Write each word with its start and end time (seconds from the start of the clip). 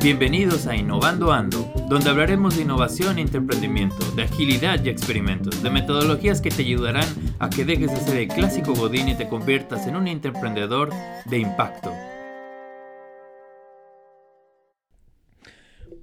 Bienvenidos 0.00 0.68
a 0.68 0.76
Innovando 0.76 1.32
Ando, 1.32 1.72
donde 1.88 2.08
hablaremos 2.08 2.54
de 2.54 2.62
innovación 2.62 3.18
e 3.18 3.22
emprendimiento, 3.22 4.04
de 4.14 4.22
agilidad 4.22 4.84
y 4.84 4.88
experimentos, 4.88 5.60
de 5.60 5.70
metodologías 5.70 6.40
que 6.40 6.50
te 6.50 6.62
ayudarán 6.62 7.06
a 7.40 7.50
que 7.50 7.64
dejes 7.64 7.90
de 7.90 7.96
ser 7.96 8.16
el 8.18 8.28
clásico 8.28 8.74
godín 8.74 9.08
y 9.08 9.16
te 9.16 9.28
conviertas 9.28 9.88
en 9.88 9.96
un 9.96 10.06
emprendedor 10.06 10.90
de 11.24 11.38
impacto. 11.38 11.92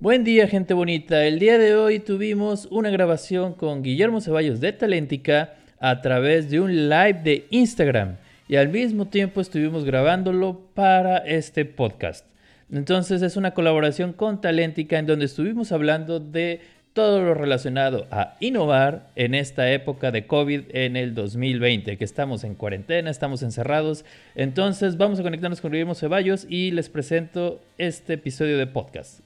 Buen 0.02 0.26
día 0.26 0.48
gente 0.48 0.74
bonita, 0.74 1.24
el 1.26 1.40
día 1.40 1.58
de 1.58 1.76
hoy 1.76 2.00
tuvimos 2.00 2.68
una 2.70 2.90
grabación 2.90 3.54
con 3.54 3.82
Guillermo 3.82 4.20
Ceballos 4.20 4.60
de 4.60 4.74
Talentica 4.74 5.54
a 5.80 6.02
través 6.02 6.50
de 6.50 6.60
un 6.60 6.90
live 6.90 7.22
de 7.24 7.48
Instagram 7.50 8.18
y 8.50 8.58
al 8.58 8.68
mismo 8.68 9.08
tiempo 9.08 9.40
estuvimos 9.40 9.86
grabándolo 9.86 10.60
para 10.74 11.20
este 11.20 11.64
podcast. 11.64 12.26
Entonces 12.72 13.22
es 13.22 13.36
una 13.36 13.54
colaboración 13.54 14.14
con 14.14 14.40
Talentica 14.40 14.98
en 14.98 15.06
donde 15.06 15.26
estuvimos 15.26 15.74
hablando 15.74 16.20
de 16.20 16.62
todo 16.94 17.22
lo 17.22 17.34
relacionado 17.34 18.08
a 18.12 18.36
innovar 18.40 19.12
en 19.16 19.34
esta 19.34 19.72
época 19.72 20.12
de 20.12 20.28
COVID 20.28 20.64
en 20.70 20.96
el 20.96 21.14
2020, 21.14 21.98
que 21.98 22.04
estamos 22.04 22.44
en 22.44 22.56
cuarentena, 22.56 23.10
estamos 23.10 23.44
encerrados. 23.44 24.06
Entonces 24.36 24.98
vamos 24.98 25.20
a 25.20 25.24
conectarnos 25.24 25.62
con 25.62 25.72
Guillermo 25.72 25.96
Ceballos 25.96 26.46
y 26.50 26.72
les 26.72 26.90
presento 26.90 27.62
este 27.78 28.14
episodio 28.14 28.58
de 28.58 28.68
podcast. 28.68 29.20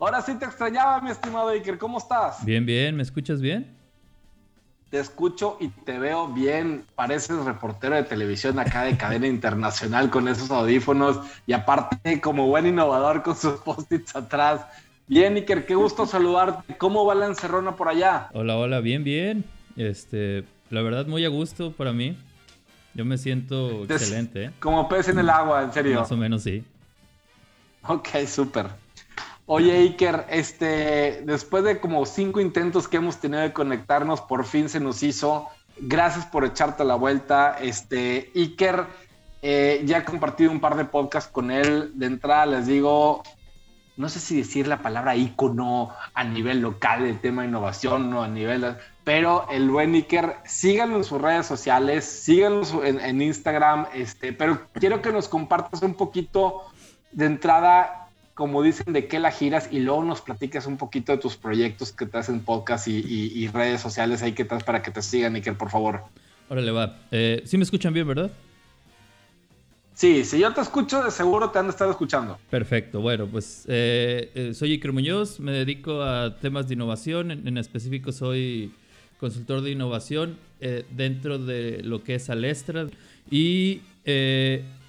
Ahora 0.00 0.22
sí 0.22 0.36
te 0.38 0.44
extrañaba, 0.44 1.00
mi 1.00 1.10
estimado 1.10 1.48
Iker, 1.48 1.78
¿cómo 1.78 1.98
estás? 1.98 2.44
Bien, 2.44 2.64
bien, 2.64 2.94
¿me 2.94 3.02
escuchas 3.02 3.40
bien? 3.40 3.77
Te 4.90 4.98
escucho 4.98 5.56
y 5.60 5.68
te 5.68 5.98
veo 5.98 6.28
bien. 6.28 6.84
Pareces 6.94 7.44
reportero 7.44 7.96
de 7.96 8.04
televisión 8.04 8.58
acá 8.58 8.84
de 8.84 8.96
cadena 8.96 9.26
internacional 9.28 10.10
con 10.10 10.28
esos 10.28 10.50
audífonos 10.50 11.20
y 11.46 11.52
aparte 11.52 12.20
como 12.20 12.46
buen 12.46 12.66
innovador 12.66 13.22
con 13.22 13.36
sus 13.36 13.60
post-its 13.60 14.16
atrás. 14.16 14.66
Bien, 15.06 15.34
Iker, 15.36 15.64
qué 15.64 15.74
gusto 15.74 16.06
saludarte. 16.06 16.76
¿Cómo 16.76 17.04
va 17.06 17.14
la 17.14 17.26
encerrona 17.26 17.76
por 17.76 17.88
allá? 17.88 18.28
Hola, 18.32 18.56
hola, 18.56 18.80
bien, 18.80 19.04
bien. 19.04 19.44
Este, 19.76 20.44
la 20.70 20.82
verdad, 20.82 21.06
muy 21.06 21.24
a 21.24 21.28
gusto 21.28 21.72
para 21.72 21.92
mí. 21.92 22.16
Yo 22.94 23.04
me 23.04 23.16
siento 23.16 23.84
excelente. 23.84 24.44
¿eh? 24.44 24.50
Como 24.58 24.88
pez 24.88 25.08
en 25.08 25.18
el 25.18 25.30
agua, 25.30 25.62
en 25.62 25.72
serio. 25.72 26.00
Más 26.00 26.12
o 26.12 26.16
menos, 26.16 26.42
sí. 26.42 26.64
Ok, 27.86 28.08
súper. 28.26 28.66
Oye, 29.50 29.78
Iker, 29.78 30.26
este, 30.28 31.22
después 31.24 31.64
de 31.64 31.80
como 31.80 32.04
cinco 32.04 32.38
intentos 32.38 32.86
que 32.86 32.98
hemos 32.98 33.16
tenido 33.16 33.40
de 33.40 33.54
conectarnos, 33.54 34.20
por 34.20 34.44
fin 34.44 34.68
se 34.68 34.78
nos 34.78 35.02
hizo. 35.02 35.48
Gracias 35.78 36.26
por 36.26 36.44
echarte 36.44 36.84
la 36.84 36.96
vuelta. 36.96 37.56
Este, 37.58 38.30
Iker, 38.34 38.84
eh, 39.40 39.80
ya 39.86 39.98
he 39.98 40.04
compartido 40.04 40.50
un 40.50 40.60
par 40.60 40.76
de 40.76 40.84
podcasts 40.84 41.32
con 41.32 41.50
él. 41.50 41.92
De 41.94 42.04
entrada 42.04 42.44
les 42.44 42.66
digo, 42.66 43.22
no 43.96 44.10
sé 44.10 44.20
si 44.20 44.36
decir 44.36 44.68
la 44.68 44.82
palabra 44.82 45.16
icono 45.16 45.94
a 46.12 46.24
nivel 46.24 46.60
local 46.60 47.04
del 47.04 47.18
tema 47.18 47.40
de 47.40 47.48
innovación, 47.48 48.10
no 48.10 48.22
a 48.22 48.28
nivel, 48.28 48.76
pero 49.02 49.46
el 49.48 49.70
buen 49.70 49.94
Iker, 49.94 50.36
síganlo 50.44 50.98
en 50.98 51.04
sus 51.04 51.22
redes 51.22 51.46
sociales, 51.46 52.04
síganlo 52.04 52.84
en, 52.84 53.00
en 53.00 53.22
Instagram, 53.22 53.86
este, 53.94 54.34
pero 54.34 54.60
quiero 54.74 55.00
que 55.00 55.10
nos 55.10 55.26
compartas 55.26 55.80
un 55.80 55.94
poquito 55.94 56.64
de 57.12 57.24
entrada 57.24 57.97
como 58.38 58.62
dicen, 58.62 58.92
de 58.92 59.08
qué 59.08 59.18
la 59.18 59.32
giras 59.32 59.68
y 59.72 59.80
luego 59.80 60.04
nos 60.04 60.20
platicas 60.20 60.68
un 60.68 60.76
poquito 60.76 61.10
de 61.10 61.18
tus 61.18 61.36
proyectos 61.36 61.90
que 61.90 62.06
te 62.06 62.18
hacen 62.18 62.38
podcast 62.38 62.86
y, 62.86 63.48
redes 63.48 63.80
sociales 63.80 64.22
ahí 64.22 64.30
que 64.30 64.42
estás 64.42 64.62
para 64.62 64.80
que 64.80 64.92
te 64.92 65.02
sigan, 65.02 65.34
Iker, 65.34 65.56
por 65.56 65.70
favor. 65.70 66.04
Órale, 66.48 66.70
va. 66.70 67.00
Eh, 67.10 67.42
sí 67.44 67.56
me 67.56 67.64
escuchan 67.64 67.92
bien, 67.92 68.06
¿verdad? 68.06 68.30
Sí, 69.92 70.24
si 70.24 70.38
yo 70.38 70.54
te 70.54 70.60
escucho, 70.60 71.02
de 71.02 71.10
seguro 71.10 71.50
te 71.50 71.58
han 71.58 71.68
estado 71.68 71.90
escuchando. 71.90 72.38
Perfecto, 72.48 73.00
bueno, 73.00 73.26
pues 73.26 73.64
eh, 73.66 74.30
eh, 74.36 74.54
soy 74.54 74.70
Iker 74.70 74.92
Muñoz, 74.92 75.40
me 75.40 75.50
dedico 75.50 76.00
a 76.00 76.38
temas 76.38 76.68
de 76.68 76.74
innovación, 76.74 77.32
en, 77.32 77.58
específico 77.58 78.12
soy 78.12 78.72
consultor 79.18 79.62
de 79.62 79.72
innovación 79.72 80.38
dentro 80.90 81.40
de 81.40 81.82
lo 81.82 82.04
que 82.04 82.14
es 82.14 82.30
Alestra 82.30 82.86
y 83.32 83.80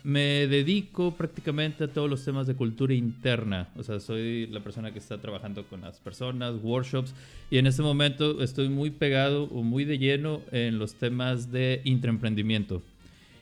me 0.10 0.48
dedico 0.48 1.14
prácticamente 1.14 1.84
a 1.84 1.88
todos 1.88 2.10
los 2.10 2.26
temas 2.26 2.48
de 2.48 2.56
cultura 2.56 2.94
interna. 2.94 3.70
O 3.78 3.84
sea, 3.84 4.00
soy 4.00 4.48
la 4.48 4.60
persona 4.60 4.92
que 4.92 4.98
está 4.98 5.20
trabajando 5.20 5.64
con 5.66 5.82
las 5.82 6.00
personas, 6.00 6.56
workshops, 6.64 7.14
y 7.52 7.60
en 7.60 7.68
este 7.68 7.84
momento 7.84 8.42
estoy 8.42 8.70
muy 8.70 8.90
pegado 8.90 9.44
o 9.44 9.62
muy 9.62 9.86
de 9.86 10.00
lleno 10.00 10.42
en 10.52 10.80
los 10.80 10.96
temas 10.96 11.52
de 11.52 11.82
intraemprendimiento. 11.84 12.82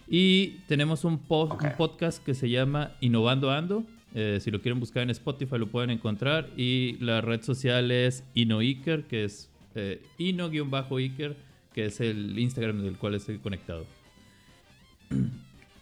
Y 0.10 0.60
tenemos 0.68 1.06
un, 1.06 1.20
podcast 1.20 2.24
que 2.24 2.34
se 2.34 2.50
llama 2.50 2.92
Innovando 3.00 3.50
Ando. 3.50 3.84
Eh, 4.14 4.40
si 4.42 4.52
lo 4.52 4.62
quieren 4.62 4.80
buscar 4.80 5.04
en 5.04 5.10
Spotify 5.12 5.58
lo 5.58 5.68
pueden 5.68 5.90
encontrar. 5.90 6.50
Y 6.58 6.98
la 7.00 7.22
red 7.22 7.44
social 7.44 7.92
es 7.92 8.24
InoIker, 8.34 9.04
que 9.04 9.24
es 9.24 9.50
eh, 9.76 10.02
Ino-Iker, 10.18 11.38
que 11.74 11.86
es 11.86 12.02
el 12.02 12.38
Instagram 12.38 12.82
del 12.82 12.98
cual 12.98 13.16
estoy 13.16 13.38
conectado. 13.38 13.86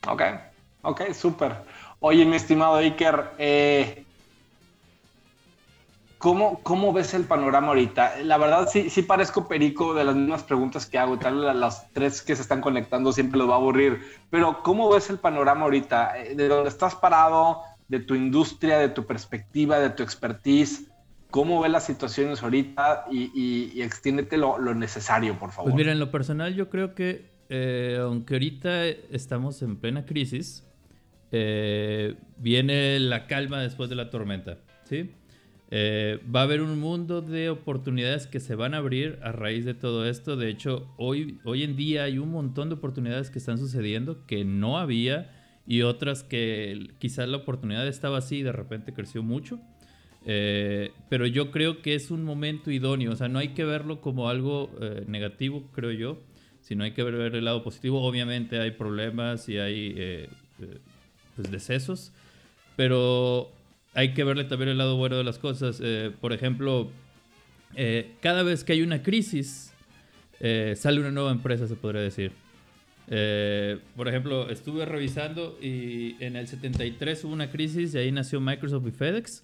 Ok. 0.07 0.22
Ok, 0.85 1.13
súper. 1.13 1.56
Oye, 2.00 2.25
mi 2.25 2.35
estimado 2.35 2.75
Iker, 2.75 3.31
eh, 3.40 4.06
¿cómo, 6.19 6.59
¿cómo, 6.62 6.94
ves 6.94 7.16
el 7.16 7.23
panorama 7.23 7.69
ahorita? 7.69 8.18
La 8.23 8.38
verdad, 8.38 8.69
sí, 8.72 8.91
sí 8.91 9.01
parezco 9.01 9.47
perico 9.47 9.95
de 9.95 10.03
las 10.03 10.16
mismas 10.16 10.44
preguntas 10.44 10.85
que 10.85 11.00
hago. 11.00 11.18
Tal 11.18 11.40
vez 11.40 11.56
las 11.56 11.91
tres 11.91 12.22
que 12.22 12.35
se 12.35 12.44
están 12.44 12.62
conectando 12.62 13.12
siempre 13.12 13.40
los 13.40 13.50
va 13.50 13.53
a 13.53 13.57
aburrir. 13.57 14.00
Pero, 14.29 14.62
¿cómo 14.62 14.91
ves 14.91 15.09
el 15.09 15.18
panorama 15.18 15.63
ahorita? 15.63 16.19
Eh, 16.19 16.35
de 16.35 16.47
dónde 16.47 16.69
estás 16.69 16.94
parado, 16.94 17.62
de 17.88 18.00
tu 18.00 18.13
industria, 18.13 18.78
de 18.78 18.90
tu 18.90 19.07
perspectiva, 19.07 19.79
de 19.79 19.90
tu 19.90 20.03
expertise. 20.03 20.91
¿Cómo 21.31 21.62
ves 21.62 21.72
las 21.72 21.85
situaciones 21.85 22.44
ahorita? 22.44 23.06
Y, 23.12 23.31
y, 23.34 23.81
extiéndete 23.81 24.38
lo, 24.38 24.59
lo, 24.59 24.75
necesario, 24.75 25.40
por 25.40 25.51
favor. 25.51 25.72
Pues 25.72 25.75
mira, 25.75 25.91
en 25.91 26.00
lo 26.00 26.12
personal, 26.12 26.53
yo 26.53 26.69
creo 26.69 26.94
que, 26.94 27.31
eh, 27.50 27.97
aunque 28.00 28.35
ahorita 28.35 28.85
estamos 28.85 29.63
en 29.63 29.78
plena 29.78 30.06
crisis, 30.06 30.63
eh, 31.38 32.16
viene 32.38 32.97
la 33.00 33.28
calma 33.28 33.62
después 33.62 33.90
de 33.90 33.96
la 33.96 34.09
tormenta, 34.09 34.57
¿sí? 34.85 35.12
Eh, 35.69 36.19
va 36.34 36.41
a 36.41 36.44
haber 36.44 36.62
un 36.62 36.79
mundo 36.79 37.22
de 37.22 37.50
oportunidades 37.50 38.28
que 38.28 38.40
se 38.40 38.56
van 38.56 38.73
a 38.73 38.78
abrir 38.78 39.19
a 39.22 39.34
raíz 39.34 39.66
de 39.66 39.74
todo 39.74 40.07
esto. 40.07 40.38
De 40.38 40.50
hecho, 40.50 40.88
hoy, 40.95 41.40
hoy 41.44 41.63
en 41.63 41.75
día 41.75 42.03
hay 42.03 42.19
un 42.19 42.31
montón 42.31 42.69
de 42.69 42.75
oportunidades 42.75 43.29
que 43.29 43.40
están 43.40 43.57
sucediendo 43.57 44.25
que 44.25 44.45
no 44.45 44.78
había 44.78 45.29
y 45.68 45.81
otras 45.81 46.24
que 46.24 46.91
quizás 47.00 47.28
la 47.28 47.38
oportunidad 47.38 47.85
estaba 47.85 48.19
así 48.19 48.38
y 48.38 48.44
de 48.44 48.53
repente 48.53 48.94
creció 48.94 49.22
mucho. 49.22 49.59
Eh, 50.25 50.91
pero 51.09 51.28
yo 51.28 51.51
creo 51.51 51.81
que 51.81 51.95
es 51.95 52.12
un 52.12 52.24
momento 52.24 52.72
idóneo, 52.72 53.12
o 53.12 53.16
sea, 53.16 53.28
no 53.28 53.40
hay 53.40 53.50
que 53.50 53.66
verlo 53.66 54.00
como 54.00 54.29
algo 54.29 54.72
negativo, 55.07 55.69
creo 55.74 55.91
yo, 55.91 56.24
sino 56.62 56.85
hay 56.85 56.91
que 56.91 57.03
ver, 57.03 57.35
el 57.35 57.44
lado 57.44 57.63
positivo. 57.63 58.01
Obviamente 58.01 58.59
hay 58.59 58.72
problemas 58.72 59.50
y 59.50 59.57
hay 59.57 60.29
pues, 61.35 61.51
decesos, 61.51 62.12
pero 62.75 63.51
hay 63.94 64.13
que 64.13 64.23
verle 64.23 64.44
también 64.44 64.69
el 64.69 64.78
lado 64.78 64.97
bueno 64.97 65.18
de 65.18 65.23
las 65.23 65.40
cosas. 65.40 65.79
Eh, 65.84 66.12
por 66.19 66.34
ejemplo, 66.34 66.90
eh, 67.75 68.13
cada 68.22 68.44
vez 68.44 68.63
que 68.63 68.73
hay 68.73 68.81
una 68.81 69.01
crisis, 69.01 69.74
eh, 70.40 70.75
sale 70.78 71.00
una 71.00 71.12
nueva 71.12 71.31
empresa, 71.31 71.68
se 71.68 71.75
podría 71.75 72.01
decir. 72.01 72.31
por 73.95 74.07
ejemplo, 74.07 74.50
estuve 74.50 74.84
revisando 74.85 75.57
y 75.62 76.16
en 76.19 76.35
el 76.35 76.47
73 76.47 77.24
hubo 77.24 77.34
una 77.34 77.51
crisis 77.51 77.94
y 77.94 77.97
ahí 78.00 78.12
nació 78.12 78.41
Microsoft 78.41 78.88
y 78.88 78.91
FedEx. 78.91 79.44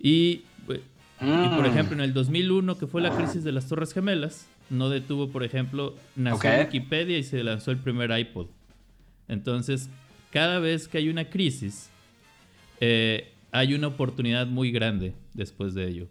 Y, 0.00 0.42
por 0.66 0.80
mm. 1.20 1.64
ejemplo, 1.64 1.94
en 1.94 2.00
el 2.02 2.12
2001, 2.12 2.78
que 2.78 2.86
fue 2.86 3.00
la 3.00 3.16
crisis 3.16 3.44
de 3.44 3.52
las 3.52 3.68
Torres 3.68 3.94
Gemelas, 3.94 4.46
no 4.70 4.90
detuvo, 4.90 5.30
por 5.30 5.44
ejemplo, 5.44 5.94
nació 6.16 6.50
Wikipedia 6.58 7.16
y 7.18 7.22
se 7.22 7.42
lanzó 7.42 7.70
el 7.70 7.78
primer 7.78 8.16
iPod. 8.16 8.48
Entonces, 9.28 9.88
cada 10.30 10.58
vez 10.58 10.88
que 10.88 10.98
hay 10.98 11.08
una 11.08 11.28
crisis, 11.28 11.88
eh, 12.80 13.32
hay 13.50 13.74
una 13.74 13.88
oportunidad 13.88 14.46
muy 14.46 14.70
grande 14.70 15.14
después 15.34 15.74
de 15.74 15.88
ello. 15.88 16.08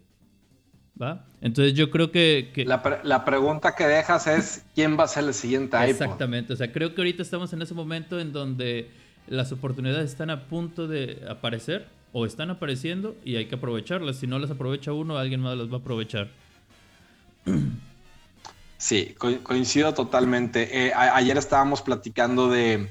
¿Va? 1.00 1.24
Entonces 1.40 1.74
yo 1.74 1.90
creo 1.90 2.10
que... 2.10 2.50
La, 2.66 3.24
pregunta 3.24 3.76
que 3.76 3.86
dejas 3.86 4.26
es, 4.26 4.64
¿quién 4.74 4.98
va 4.98 5.04
a 5.04 5.08
ser 5.08 5.24
el 5.24 5.34
siguiente 5.34 5.76
iPhone? 5.76 5.90
Exactamente, 5.90 6.52
o 6.52 6.56
sea, 6.56 6.72
creo 6.72 6.92
que 6.94 7.00
ahorita 7.00 7.22
estamos 7.22 7.52
en 7.52 7.62
ese 7.62 7.72
momento 7.72 8.18
en 8.18 8.32
donde 8.32 8.90
las 9.28 9.52
oportunidades 9.52 10.10
están 10.10 10.30
a 10.30 10.46
punto 10.46 10.88
de 10.88 11.22
aparecer 11.28 11.86
o 12.12 12.26
están 12.26 12.50
apareciendo 12.50 13.14
y 13.24 13.36
hay 13.36 13.46
que 13.46 13.54
aprovecharlas. 13.54 14.16
Si 14.16 14.26
no 14.26 14.38
las 14.40 14.50
aprovecha 14.50 14.92
uno, 14.92 15.18
alguien 15.18 15.40
más 15.40 15.56
las 15.56 15.70
va 15.70 15.76
a 15.76 15.80
aprovechar. 15.80 16.30
Sí, 18.76 19.14
coincido 19.42 19.94
totalmente. 19.94 20.86
Eh, 20.86 20.92
ayer 20.94 21.36
estábamos 21.36 21.82
platicando 21.82 22.48
de, 22.48 22.88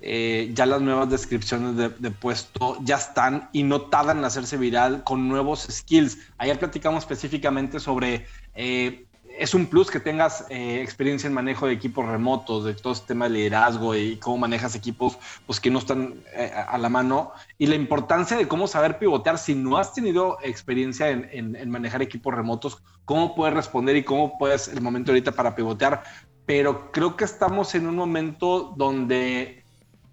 eh, 0.00 0.50
ya 0.54 0.66
las 0.66 0.80
nuevas 0.80 1.10
descripciones 1.10 1.76
de, 1.76 2.10
puesto 2.10 2.78
ya 2.82 2.96
están 2.96 3.48
y 3.52 3.62
no 3.62 3.82
tardan 3.82 4.18
en 4.18 4.24
hacerse 4.24 4.56
viral 4.56 5.04
con 5.04 5.28
nuevos 5.28 5.66
skills. 5.70 6.18
Ayer 6.38 6.58
platicamos 6.58 7.04
específicamente 7.04 7.80
sobre 7.80 8.26
eh, 8.54 9.06
es 9.38 9.54
un 9.54 9.66
plus 9.66 9.90
que 9.90 10.00
tengas 10.00 10.44
eh, 10.50 10.82
experiencia 10.82 11.28
en 11.28 11.32
manejo 11.32 11.66
de 11.66 11.72
equipos 11.72 12.06
remotos, 12.06 12.64
de 12.64 12.74
todo 12.74 12.92
este 12.92 13.08
tema 13.08 13.26
de 13.26 13.34
liderazgo 13.34 13.94
y 13.94 14.16
cómo 14.16 14.36
manejas 14.36 14.74
equipos 14.74 15.18
pues, 15.46 15.60
que 15.60 15.70
no 15.70 15.78
están 15.78 16.14
eh, 16.34 16.50
a 16.52 16.76
la 16.76 16.88
mano. 16.88 17.32
Y 17.56 17.66
la 17.66 17.76
importancia 17.76 18.36
de 18.36 18.48
cómo 18.48 18.66
saber 18.66 18.98
pivotear 18.98 19.38
si 19.38 19.54
no 19.54 19.78
has 19.78 19.94
tenido 19.94 20.38
experiencia 20.42 21.08
en, 21.10 21.70
manejar 21.70 22.02
equipos 22.02 22.34
remotos, 22.34 22.82
cómo 23.04 23.34
puedes 23.34 23.54
responder 23.54 23.96
y 23.96 24.02
cómo 24.02 24.36
puedes 24.38 24.68
el 24.68 24.80
momento 24.80 25.12
ahorita 25.12 25.32
para 25.32 25.54
pivotear. 25.54 26.02
Pero 26.44 26.90
creo 26.90 27.16
que 27.16 27.24
estamos 27.24 27.74
en 27.74 27.86
un 27.86 27.94
momento 27.94 28.74
donde 28.76 29.64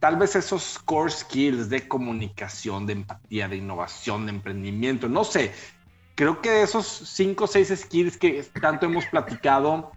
tal 0.05 0.17
vez 0.17 0.35
esos 0.35 0.77
core 0.85 1.09
skills 1.09 1.67
de 1.67 1.87
comunicación, 1.87 2.85
de 2.85 2.93
empatía, 2.93 3.47
de 3.47 3.55
innovación, 3.57 4.27
de 4.27 4.33
emprendimiento, 4.33 5.09
no 5.09 5.23
sé, 5.23 5.51
creo 6.13 6.43
que 6.43 6.61
esos 6.61 6.85
cinco 6.85 7.45
o 7.45 7.47
seis 7.47 7.73
skills 7.75 8.15
que 8.15 8.45
tanto 8.61 8.85
hemos 8.85 9.07
platicado, 9.07 9.93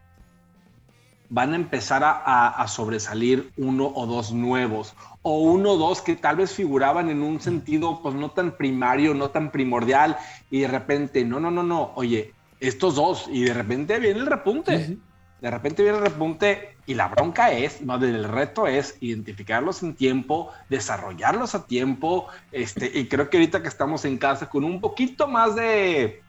van 1.28 1.52
a 1.52 1.56
empezar 1.56 2.00
a, 2.02 2.66
sobresalir 2.68 3.52
uno 3.58 3.92
o 3.94 4.06
dos 4.06 4.32
nuevos, 4.32 4.94
o 5.20 5.42
uno 5.42 5.72
o 5.72 5.76
dos 5.76 6.00
que 6.00 6.16
tal 6.16 6.36
vez 6.36 6.54
figuraban 6.54 7.10
en 7.10 7.22
un 7.22 7.38
sentido 7.38 8.00
pues 8.02 8.14
no 8.14 8.30
tan 8.30 8.56
primario, 8.56 9.12
no 9.12 9.28
tan 9.28 9.50
primordial, 9.50 10.16
y 10.50 10.60
de 10.60 10.68
repente, 10.68 11.22
no, 11.26 11.38
no, 11.38 11.50
no, 11.50 11.62
no, 11.62 11.92
oye, 11.96 12.32
estos 12.60 12.94
dos, 12.94 13.26
y 13.30 13.42
de 13.42 13.52
repente 13.52 13.98
viene 13.98 14.20
el 14.20 14.26
repunte. 14.26 14.96
De 15.40 15.50
repente 15.50 15.82
viene 15.82 15.98
el 15.98 16.04
repunte 16.04 16.76
y 16.86 16.94
la 16.94 17.08
bronca 17.08 17.52
es, 17.52 17.80
no, 17.82 17.96
el 17.96 18.24
reto 18.24 18.66
es 18.66 18.96
identificarlos 19.00 19.82
en 19.82 19.94
tiempo, 19.94 20.52
desarrollarlos 20.68 21.54
a 21.54 21.66
tiempo, 21.66 22.28
este, 22.50 22.90
y 22.98 23.06
creo 23.06 23.30
que 23.30 23.36
ahorita 23.36 23.62
que 23.62 23.68
estamos 23.68 24.04
en 24.04 24.18
casa 24.18 24.48
con 24.48 24.64
un 24.64 24.80
poquito 24.80 25.28
más 25.28 25.54
de 25.54 26.22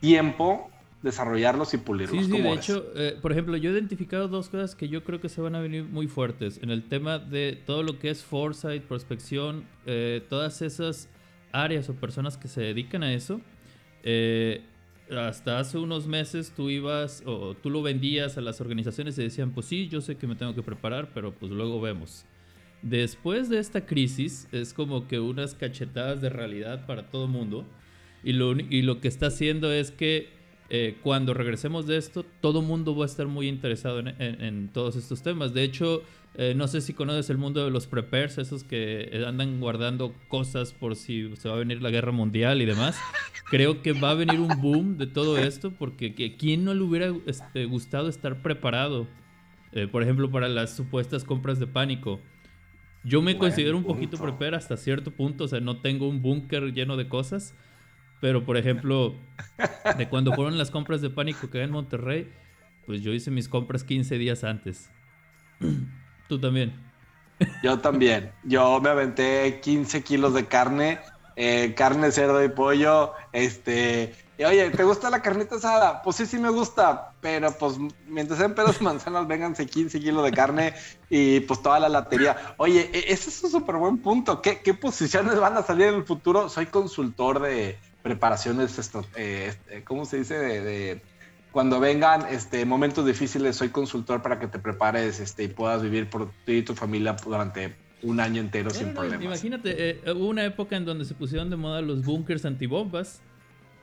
tiempo, 0.00 0.70
desarrollarlos 1.02 1.74
y 1.74 1.78
pulirlos. 1.78 2.26
Sí, 2.26 2.32
sí, 2.32 2.40
de 2.40 2.52
hecho, 2.52 2.84
eh, 2.94 3.18
por 3.20 3.32
ejemplo, 3.32 3.56
yo 3.56 3.70
he 3.70 3.72
identificado 3.72 4.28
dos 4.28 4.48
cosas 4.48 4.74
que 4.74 4.88
yo 4.88 5.04
creo 5.04 5.20
que 5.20 5.28
se 5.28 5.40
van 5.40 5.54
a 5.54 5.60
venir 5.60 5.84
muy 5.84 6.06
fuertes 6.06 6.60
en 6.62 6.70
el 6.70 6.88
tema 6.88 7.18
de 7.18 7.60
todo 7.66 7.82
lo 7.82 7.98
que 7.98 8.10
es 8.10 8.22
foresight, 8.22 8.84
prospección, 8.84 9.66
eh, 9.84 10.24
todas 10.28 10.62
esas 10.62 11.08
áreas 11.50 11.88
o 11.88 11.94
personas 11.94 12.38
que 12.38 12.48
se 12.48 12.62
dedican 12.62 13.02
a 13.02 13.12
eso. 13.12 13.40
Eh, 14.04 14.62
hasta 15.10 15.58
hace 15.58 15.78
unos 15.78 16.06
meses 16.06 16.52
tú 16.54 16.70
ibas 16.70 17.22
o 17.26 17.54
tú 17.54 17.70
lo 17.70 17.82
vendías 17.82 18.38
a 18.38 18.40
las 18.40 18.60
organizaciones 18.60 19.18
y 19.18 19.22
decían, 19.22 19.52
pues 19.52 19.66
sí, 19.66 19.88
yo 19.88 20.00
sé 20.00 20.16
que 20.16 20.26
me 20.26 20.36
tengo 20.36 20.54
que 20.54 20.62
preparar, 20.62 21.10
pero 21.12 21.32
pues 21.32 21.52
luego 21.52 21.80
vemos. 21.80 22.24
Después 22.82 23.48
de 23.48 23.58
esta 23.58 23.86
crisis 23.86 24.48
es 24.52 24.72
como 24.74 25.06
que 25.06 25.20
unas 25.20 25.54
cachetadas 25.54 26.20
de 26.20 26.30
realidad 26.30 26.86
para 26.86 27.10
todo 27.10 27.28
mundo 27.28 27.66
y 28.24 28.32
lo, 28.32 28.52
y 28.52 28.82
lo 28.82 29.00
que 29.00 29.08
está 29.08 29.26
haciendo 29.26 29.72
es 29.72 29.90
que 29.90 30.41
eh, 30.74 30.96
cuando 31.02 31.34
regresemos 31.34 31.86
de 31.86 31.98
esto, 31.98 32.24
todo 32.40 32.62
mundo 32.62 32.96
va 32.96 33.04
a 33.04 33.06
estar 33.06 33.26
muy 33.26 33.46
interesado 33.46 33.98
en, 34.00 34.70
todos 34.72 34.96
estos 34.96 35.22
temas. 35.22 35.52
De 35.52 35.64
hecho, 35.64 36.02
eh, 36.34 36.54
no 36.56 36.66
sé 36.66 36.80
si 36.80 36.94
conoces 36.94 37.28
el 37.28 37.36
mundo 37.36 37.62
de 37.62 37.70
los 37.70 37.86
preppers, 37.86 38.38
esos 38.38 38.64
que 38.64 39.22
andan 39.26 39.60
guardando 39.60 40.14
cosas 40.28 40.72
por 40.72 40.96
si 40.96 41.36
se 41.36 41.50
va 41.50 41.56
a 41.56 41.58
venir 41.58 41.82
la 41.82 41.90
guerra 41.90 42.10
mundial 42.10 42.62
y 42.62 42.64
demás. 42.64 42.98
Creo 43.50 43.82
que 43.82 43.92
va 43.92 44.12
a 44.12 44.14
venir 44.14 44.40
un 44.40 44.62
boom 44.62 44.96
de 44.96 45.06
todo 45.06 45.36
esto 45.36 45.72
porque 45.72 46.14
que, 46.14 46.38
¿quién 46.38 46.64
no 46.64 46.72
le 46.72 46.80
hubiera 46.80 47.14
este, 47.26 47.66
gustado 47.66 48.08
estar 48.08 48.40
preparado? 48.40 49.06
Eh, 49.72 49.88
por 49.88 50.02
ejemplo, 50.02 50.30
para 50.30 50.48
las 50.48 50.74
supuestas 50.74 51.22
compras 51.22 51.58
de 51.58 51.66
pánico. 51.66 52.18
Yo 53.04 53.20
me 53.20 53.36
considero 53.36 53.76
un 53.76 53.84
poquito 53.84 54.16
prepper 54.16 54.54
hasta 54.54 54.78
cierto 54.78 55.10
punto, 55.10 55.44
o 55.44 55.48
sea, 55.48 55.60
no 55.60 55.82
tengo 55.82 56.08
un 56.08 56.22
búnker 56.22 56.72
lleno 56.72 56.96
de 56.96 57.08
cosas, 57.08 57.54
pero 58.22 58.44
por 58.44 58.56
ejemplo, 58.56 59.16
de 59.98 60.08
cuando 60.08 60.32
fueron 60.32 60.56
las 60.56 60.70
compras 60.70 61.00
de 61.00 61.10
pánico 61.10 61.50
que 61.50 61.60
en 61.60 61.72
Monterrey, 61.72 62.32
pues 62.86 63.02
yo 63.02 63.12
hice 63.12 63.32
mis 63.32 63.48
compras 63.48 63.82
15 63.82 64.16
días 64.16 64.44
antes. 64.44 64.88
Tú 66.28 66.38
también. 66.38 66.72
Yo 67.64 67.80
también. 67.80 68.30
Yo 68.44 68.80
me 68.80 68.90
aventé 68.90 69.58
15 69.60 70.04
kilos 70.04 70.34
de 70.34 70.46
carne, 70.46 71.00
eh, 71.34 71.74
carne, 71.76 72.12
cerdo 72.12 72.44
y 72.44 72.48
pollo. 72.48 73.12
Este, 73.32 74.14
oye, 74.38 74.70
¿te 74.70 74.84
gusta 74.84 75.10
la 75.10 75.20
carnita 75.20 75.56
asada? 75.56 76.00
Pues 76.02 76.14
sí, 76.14 76.26
sí 76.26 76.38
me 76.38 76.50
gusta, 76.50 77.14
pero 77.20 77.50
pues 77.58 77.76
mientras 78.06 78.38
sean 78.38 78.54
pedos 78.54 78.80
manzanas, 78.80 79.26
vénganse 79.26 79.66
15 79.66 79.98
kilos 79.98 80.22
de 80.22 80.30
carne 80.30 80.74
y 81.10 81.40
pues 81.40 81.60
toda 81.60 81.80
la 81.80 81.88
latería. 81.88 82.54
Oye, 82.58 82.88
e, 82.92 83.12
ese 83.12 83.30
es 83.30 83.42
un 83.42 83.50
súper 83.50 83.78
buen 83.78 83.98
punto. 83.98 84.40
¿Qué, 84.40 84.60
¿Qué, 84.60 84.74
posiciones 84.74 85.40
van 85.40 85.56
a 85.56 85.62
salir 85.62 85.88
en 85.88 85.96
el 85.96 86.04
futuro? 86.04 86.48
Soy 86.48 86.66
consultor 86.66 87.42
de 87.42 87.80
preparaciones, 88.02 88.78
eh, 89.16 89.46
este, 89.48 89.84
¿cómo 89.84 90.04
se 90.04 90.18
dice? 90.18 90.34
de 90.34 91.02
cuando 91.52 91.78
vengan 91.78 92.26
este, 92.30 92.64
momentos 92.64 93.06
difíciles, 93.06 93.56
soy 93.56 93.68
consultor 93.68 94.22
para 94.22 94.38
que 94.40 94.48
te 94.48 94.58
prepares 94.58 95.20
este, 95.20 95.44
y 95.44 95.48
puedas 95.48 95.82
vivir 95.82 96.08
por 96.08 96.30
ti 96.46 96.54
y 96.54 96.62
tu 96.62 96.74
familia 96.74 97.14
durante 97.22 97.76
un 98.02 98.18
año 98.20 98.40
entero 98.40 98.70
sin 98.70 98.94
problemas. 98.94 99.24
Imagínate, 99.24 99.90
eh, 99.90 100.00
hubo 100.12 100.28
una 100.28 100.44
época 100.44 100.76
en 100.76 100.86
donde 100.86 101.04
se 101.04 101.14
pusieron 101.14 101.50
de 101.50 101.56
moda 101.56 101.82
los 101.82 102.04
búnkers 102.04 102.44
antibombas. 102.46 103.22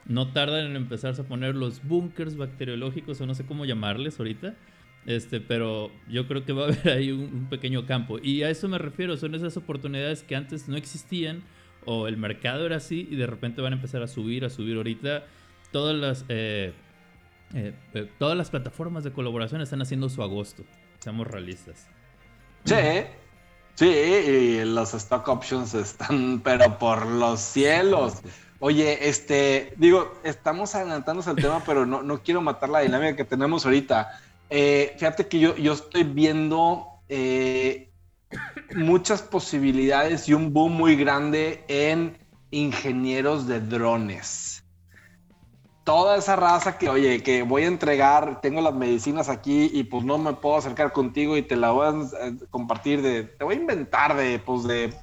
No 0.05 0.33
tardan 0.33 0.65
en 0.65 0.75
empezarse 0.75 1.21
a 1.21 1.25
poner 1.25 1.55
los 1.55 1.83
búnkers 1.83 2.35
bacteriológicos 2.35 3.21
o 3.21 3.27
no 3.27 3.35
sé 3.35 3.45
cómo 3.45 3.65
llamarles 3.65 4.17
ahorita. 4.17 4.55
Este, 5.05 5.39
pero 5.39 5.91
yo 6.09 6.27
creo 6.27 6.43
que 6.43 6.53
va 6.53 6.63
a 6.63 6.67
haber 6.69 6.89
ahí 6.89 7.11
un, 7.11 7.47
pequeño 7.49 7.85
campo. 7.85 8.17
Y 8.21 8.41
a 8.41 8.49
eso 8.49 8.67
me 8.67 8.79
refiero, 8.79 9.15
son 9.15 9.35
esas 9.35 9.55
oportunidades 9.55 10.23
que 10.23 10.35
antes 10.35 10.67
no 10.67 10.75
existían 10.75 11.43
o 11.91 12.07
el 12.07 12.17
mercado 12.17 12.67
era 12.67 12.75
así 12.75 13.07
y 13.09 13.15
de 13.15 13.25
repente 13.25 13.61
van 13.61 13.73
a 13.73 13.75
empezar 13.77 14.03
a 14.03 14.07
subir, 14.07 14.45
a 14.45 14.51
subir 14.51 14.77
ahorita. 14.77 15.23
Todas 15.71 15.95
las... 15.95 16.23
Eh, 16.29 16.71
eh, 17.55 17.73
eh, 17.95 18.11
todas 18.19 18.37
las 18.37 18.51
plataformas 18.51 19.03
de 19.03 19.11
colaboración 19.11 19.59
están 19.61 19.81
haciendo 19.81 20.07
su 20.07 20.21
agosto. 20.21 20.61
Seamos 20.99 21.25
realistas. 21.25 21.87
Sí, 22.63 22.75
sí, 23.73 23.87
y 23.87 24.65
los 24.65 24.93
stock 24.93 25.27
options 25.29 25.73
están, 25.73 26.41
pero 26.43 26.77
por 26.77 27.07
los 27.07 27.39
cielos. 27.39 28.21
Oye, 28.59 29.09
este, 29.09 29.73
digo, 29.77 30.13
estamos 30.23 30.75
adelantándonos 30.75 31.27
al 31.27 31.37
tema, 31.37 31.63
pero 31.65 31.87
no, 31.87 32.03
no 32.03 32.21
quiero 32.21 32.39
matar 32.41 32.69
la 32.69 32.81
dinámica 32.81 33.15
que 33.15 33.25
tenemos 33.25 33.65
ahorita. 33.65 34.11
Eh, 34.51 34.93
fíjate 34.99 35.27
que 35.27 35.39
yo, 35.39 35.55
yo 35.55 35.73
estoy 35.73 36.03
viendo 36.03 36.85
muchas 38.75 39.21
posibilidades 39.21 40.29
y 40.29 40.33
un 40.33 40.53
boom 40.53 40.73
muy 40.73 40.95
grande 40.95 41.63
en 41.67 42.17
ingenieros 42.51 43.47
de 43.47 43.61
drones 43.61 44.59
toda 45.89 46.17
esa 46.17 46.35
raza 46.35 46.77
que, 46.77 46.87
oye, 46.87 47.23
que 47.23 47.41
voy 47.41 47.63
a 47.63 47.67
entregar, 47.67 48.41
tengo 48.41 48.61
las 48.61 48.75
medicinas 48.75 49.27
aquí 49.27 49.71
y 49.73 49.85
pues 49.85 50.03
no 50.03 50.19
me 50.19 50.33
puedo 50.33 50.57
acercar 50.57 50.93
contigo 50.93 51.35
y 51.35 51.41
te 51.41 51.55
la 51.55 51.71
voy 51.71 51.87
a 51.87 52.27
eh, 52.27 52.35
compartir 52.51 53.01
de, 53.01 53.23
te 53.23 53.43
voy 53.43 53.55
a 53.55 53.57
inventar 53.57 54.15
de, 54.15 54.37
pues 54.37 54.65
de 54.65 54.93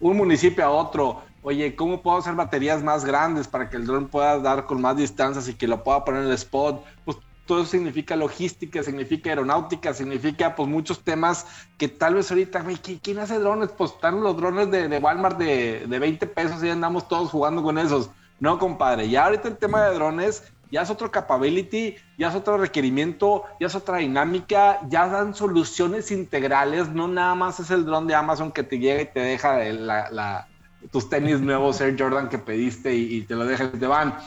un 0.00 0.18
municipio 0.18 0.62
a 0.62 0.68
otro. 0.68 1.22
Oye, 1.42 1.74
¿cómo 1.74 2.02
puedo 2.02 2.18
hacer 2.18 2.34
baterías 2.34 2.82
más 2.82 3.06
grandes 3.06 3.48
para 3.48 3.70
que 3.70 3.78
el 3.78 3.86
dron 3.86 4.08
pueda 4.08 4.38
dar 4.38 4.66
con 4.66 4.82
más 4.82 4.98
distancias 4.98 5.48
y 5.48 5.54
que 5.54 5.66
lo 5.66 5.82
pueda 5.82 6.04
poner 6.04 6.20
en 6.20 6.28
el 6.28 6.34
spot? 6.34 6.84
Pues 7.06 7.16
todo 7.46 7.62
eso 7.62 7.72
significa 7.72 8.16
logística, 8.16 8.82
significa 8.82 9.30
aeronáutica, 9.30 9.92
significa 9.92 10.54
pues 10.54 10.68
muchos 10.68 11.00
temas 11.00 11.46
que 11.78 11.88
tal 11.88 12.14
vez 12.14 12.30
ahorita, 12.30 12.64
¿quién 13.02 13.18
hace 13.18 13.38
drones? 13.38 13.70
Pues 13.76 13.92
están 13.92 14.20
los 14.20 14.36
drones 14.36 14.70
de, 14.70 14.88
de 14.88 14.98
Walmart 14.98 15.38
de, 15.38 15.86
de 15.86 15.98
20 15.98 16.26
pesos 16.28 16.62
y 16.64 16.70
andamos 16.70 17.08
todos 17.08 17.30
jugando 17.30 17.62
con 17.62 17.78
esos. 17.78 18.10
No, 18.40 18.58
compadre, 18.58 19.08
ya 19.08 19.26
ahorita 19.26 19.48
el 19.48 19.56
tema 19.56 19.84
de 19.84 19.94
drones 19.94 20.42
ya 20.74 20.82
es 20.82 20.90
otro 20.90 21.10
capability, 21.10 21.94
ya 22.18 22.30
es 22.30 22.34
otro 22.34 22.58
requerimiento, 22.58 23.44
ya 23.60 23.68
es 23.68 23.76
otra 23.76 23.98
dinámica, 23.98 24.80
ya 24.88 25.06
dan 25.06 25.32
soluciones 25.32 26.10
integrales, 26.10 26.88
no 26.88 27.06
nada 27.06 27.36
más 27.36 27.60
es 27.60 27.70
el 27.70 27.84
dron 27.84 28.08
de 28.08 28.16
Amazon 28.16 28.50
que 28.50 28.64
te 28.64 28.80
llega 28.80 29.02
y 29.02 29.06
te 29.06 29.20
deja 29.20 30.48
tus 30.90 31.08
tenis 31.08 31.40
nuevos 31.40 31.80
Air 31.80 31.96
Jordan 31.96 32.28
que 32.28 32.38
pediste 32.38 32.92
y, 32.92 33.22
te 33.22 33.36
lo 33.36 33.44
deja 33.44 33.70
y 33.72 33.78
te 33.78 33.86
van. 33.86 34.18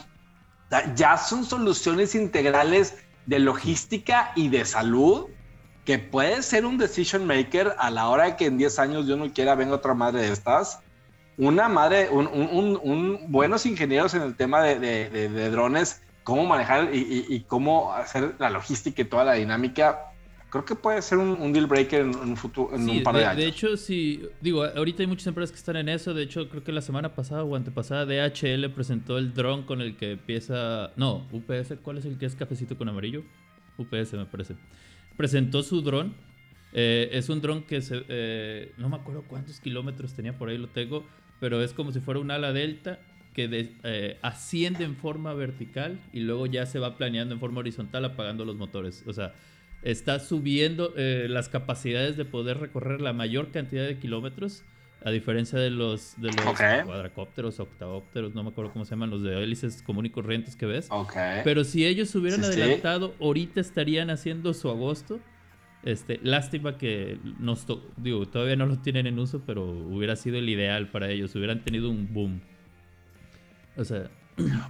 Ya 0.94 1.18
son 1.18 1.44
soluciones 1.44 2.14
integrales 2.14 2.96
de 3.28 3.38
logística 3.38 4.32
y 4.34 4.48
de 4.48 4.64
salud 4.64 5.26
que 5.84 5.98
puede 5.98 6.42
ser 6.42 6.66
un 6.66 6.78
decision 6.78 7.26
maker 7.26 7.74
a 7.78 7.90
la 7.90 8.08
hora 8.08 8.24
de 8.24 8.36
que 8.36 8.46
en 8.46 8.58
10 8.58 8.78
años 8.78 9.06
yo 9.06 9.16
no 9.16 9.32
quiera 9.32 9.54
venga 9.54 9.74
otra 9.74 9.94
madre 9.94 10.22
de 10.22 10.32
estas 10.32 10.80
una 11.38 11.68
madre, 11.68 12.10
un, 12.10 13.20
buenos 13.28 13.64
ingenieros 13.64 14.12
en 14.14 14.22
el 14.22 14.34
tema 14.34 14.60
de, 14.60 15.50
drones, 15.50 16.02
cómo 16.24 16.44
manejar 16.44 16.90
y, 16.92 17.44
cómo 17.46 17.92
hacer 17.94 18.34
la 18.38 18.50
logística 18.50 19.02
y 19.02 19.04
toda 19.04 19.24
la 19.24 19.34
dinámica. 19.34 20.07
Creo 20.50 20.64
que 20.64 20.74
puede 20.74 21.02
ser 21.02 21.18
un, 21.18 21.52
deal 21.52 21.66
breaker 21.66 22.00
en, 22.00 22.16
un 22.16 22.36
futuro, 22.36 22.74
en 22.74 22.88
un 22.88 23.02
par 23.02 23.14
de, 23.16 23.24
años. 23.24 23.36
De 23.36 23.46
hecho, 23.46 23.76
sí, 23.76 24.22
digo, 24.40 24.64
ahorita 24.64 25.02
hay 25.02 25.06
muchas 25.06 25.26
empresas 25.26 25.52
que 25.52 25.58
están 25.58 25.76
en 25.76 25.88
eso. 25.88 26.14
De 26.14 26.22
hecho, 26.22 26.48
creo 26.48 26.64
que 26.64 26.72
la 26.72 26.80
semana 26.80 27.14
pasada 27.14 27.44
o 27.44 27.54
antepasada 27.54 28.06
DHL 28.06 28.70
presentó 28.70 29.18
el 29.18 29.34
dron 29.34 29.64
con 29.64 29.82
el 29.82 29.96
que 29.96 30.12
empieza. 30.12 30.92
No, 30.96 31.26
UPS, 31.32 31.74
¿cuál 31.82 31.98
es 31.98 32.06
el 32.06 32.18
que 32.18 32.26
es 32.26 32.34
cafecito 32.34 32.78
con 32.78 32.88
amarillo? 32.88 33.24
UPS, 33.76 34.14
me 34.14 34.24
parece. 34.24 34.54
Presentó 35.16 35.62
su 35.62 35.82
dron. 35.82 36.14
Eh, 36.72 37.10
es 37.12 37.28
un 37.28 37.40
dron 37.40 37.62
que 37.62 37.80
se, 37.80 38.04
eh, 38.08 38.72
no 38.76 38.88
me 38.88 38.96
acuerdo 38.96 39.24
cuántos 39.26 39.60
kilómetros 39.60 40.12
tenía 40.12 40.36
por 40.36 40.50
ahí, 40.50 40.58
lo 40.58 40.68
tengo 40.68 41.04
pero 41.40 41.62
es 41.62 41.72
como 41.72 41.92
si 41.92 42.00
fuera 42.00 42.20
un 42.20 42.30
ala 42.30 42.52
delta 42.52 42.98
que 43.34 43.70
eh, 43.84 44.18
asciende 44.22 44.84
en 44.84 44.96
forma 44.96 45.32
vertical 45.32 46.00
y 46.12 46.20
luego 46.20 46.46
ya 46.46 46.66
se 46.66 46.78
va 46.78 46.96
planeando 46.96 47.34
en 47.34 47.40
forma 47.40 47.60
horizontal 47.60 48.04
apagando 48.04 48.44
los 48.44 48.56
motores. 48.56 49.04
O 49.06 49.12
sea, 49.12 49.32
está 49.82 50.18
subiendo 50.18 50.92
eh, 50.96 51.26
las 51.28 51.48
capacidades 51.48 52.16
de 52.16 52.24
poder 52.24 52.58
recorrer 52.58 53.00
la 53.00 53.12
mayor 53.12 53.50
cantidad 53.50 53.86
de 53.86 53.98
kilómetros, 53.98 54.64
a 55.04 55.10
diferencia 55.10 55.58
de 55.58 55.70
los, 55.70 56.14
de 56.20 56.28
los 56.28 56.84
cuadracópteros, 56.84 57.60
octaópteros, 57.60 58.34
no 58.34 58.42
me 58.42 58.50
acuerdo 58.50 58.72
cómo 58.72 58.84
se 58.84 58.90
llaman, 58.90 59.10
los 59.10 59.22
de 59.22 59.40
hélices 59.42 59.82
común 59.82 60.06
y 60.06 60.10
corrientes 60.10 60.56
que 60.56 60.66
ves. 60.66 60.88
Pero 61.44 61.62
si 61.64 61.86
ellos 61.86 62.12
hubieran 62.14 62.42
adelantado, 62.44 63.14
ahorita 63.20 63.60
estarían 63.60 64.10
haciendo 64.10 64.52
su 64.54 64.68
agosto. 64.68 65.20
Este, 65.84 66.18
lástima 66.24 66.76
que 66.76 67.18
nos 67.38 67.64
digo, 67.96 68.26
todavía 68.26 68.56
no 68.56 68.66
lo 68.66 68.78
tienen 68.80 69.06
en 69.06 69.18
uso, 69.20 69.42
pero 69.46 69.64
hubiera 69.64 70.16
sido 70.16 70.36
el 70.38 70.48
ideal 70.48 70.90
para 70.90 71.08
ellos, 71.10 71.34
hubieran 71.36 71.62
tenido 71.62 71.88
un 71.88 72.12
boom. 72.12 72.40
O 73.76 73.84
sea, 73.84 74.10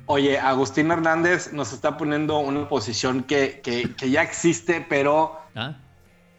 Oye, 0.06 0.38
Agustín 0.38 0.90
Hernández 0.90 1.52
nos 1.52 1.72
está 1.72 1.96
poniendo 1.96 2.38
una 2.38 2.68
posición 2.68 3.22
que, 3.22 3.62
ya 4.10 4.22
existe, 4.22 4.84
pero 4.88 5.38
ah. 5.54 5.76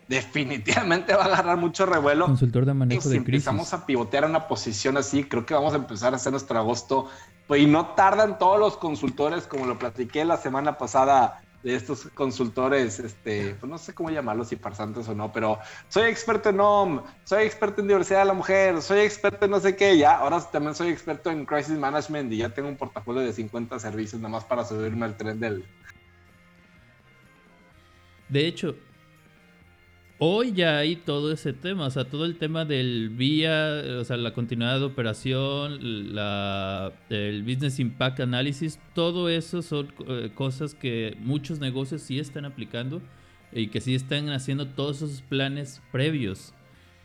definitivamente 0.07 1.13
va 1.13 1.24
a 1.24 1.25
agarrar 1.25 1.57
mucho 1.57 1.86
revuelo. 1.86 2.25
Consultor 2.25 2.65
de 2.65 2.74
manejo 2.74 3.01
si 3.01 3.17
empezamos 3.17 3.74
a 3.74 3.86
pivotear 3.86 4.25
una 4.25 4.48
posición 4.48 4.98
así, 4.98 5.24
creo 5.24 5.45
que 5.45 5.53
vamos 5.53 5.74
a 5.74 5.77
empezar 5.77 6.13
a 6.13 6.17
hacer 6.17 6.31
nuestro 6.31 6.57
agosto. 6.57 7.07
Pues, 7.48 7.62
y 7.62 7.65
no 7.65 7.88
tardan 7.88 8.38
todos 8.38 8.59
los 8.59 8.77
consultores, 8.77 9.48
como 9.48 9.65
lo 9.65 9.79
platiqué 9.79 10.24
la 10.25 10.38
semana 10.38 10.77
pasada 10.77 11.41
de 11.63 11.75
estos 11.75 12.08
consultores, 12.13 13.00
este, 13.00 13.56
pues 13.60 13.70
no 13.70 13.78
sé 13.78 13.94
cómo 13.94 14.10
llamarlos, 14.10 14.48
si 14.48 14.56
farsantes 14.56 15.08
o 15.10 15.16
no, 15.16 15.32
pero 15.34 15.60
soy 15.89 16.10
experto 16.10 16.50
en 16.50 16.60
OM, 16.60 17.04
soy 17.25 17.44
experto 17.44 17.82
en 17.82 17.88
diversidad 17.88 18.20
de 18.20 18.25
la 18.25 18.34
mujer, 18.34 18.82
soy 18.82 19.00
experto 19.00 19.46
en 19.46 19.51
no 19.51 19.60
sé 19.60 19.75
qué, 19.75 19.98
ya, 19.98 20.18
ahora 20.18 20.39
también 20.51 20.74
soy 20.74 20.89
experto 20.89 21.30
en 21.32 21.46
crisis 21.46 21.78
management 21.78 22.32
y 22.32 22.38
ya 22.38 22.50
tengo 22.50 22.70
un 22.70 22.78
portafolio 22.78 23.22
de 23.22 23.34
50 23.34 23.78
servicios 23.80 24.22
nada 24.22 24.32
más 24.32 24.46
para 24.46 24.63
subirme 24.63 25.06
al 25.06 25.18
tren 25.18 25.39
del... 25.39 25.66
De 28.30 28.46
hecho, 28.46 28.75
Hoy 30.22 30.52
ya 30.52 30.80
hay 30.80 30.98
todo 30.98 31.32
ese 31.32 31.54
tema, 31.54 31.86
o 31.86 31.90
sea, 31.90 32.04
todo 32.04 32.26
el 32.26 32.36
tema 32.36 32.66
del 32.66 33.08
vía, 33.08 33.82
o 34.02 34.04
sea, 34.04 34.18
la 34.18 34.34
continuidad 34.34 34.78
de 34.78 34.84
operación, 34.84 36.14
la, 36.14 36.92
el 37.10 37.42
Business 37.44 37.80
Impact 37.80 38.20
Analysis, 38.20 38.82
todo 38.94 39.30
eso 39.30 39.62
son 39.62 39.94
eh, 40.10 40.30
cosas 40.36 40.76
que 40.76 41.16
muchos 41.22 41.62
negocios 41.62 42.02
sí 42.02 42.20
están 42.20 42.44
aplicando 42.44 43.02
y 43.54 43.68
que 43.68 43.80
sí 43.80 43.96
están 43.96 44.30
haciendo 44.32 44.68
todos 44.68 45.02
esos 45.02 45.22
planes 45.22 45.82
previos. 45.90 46.54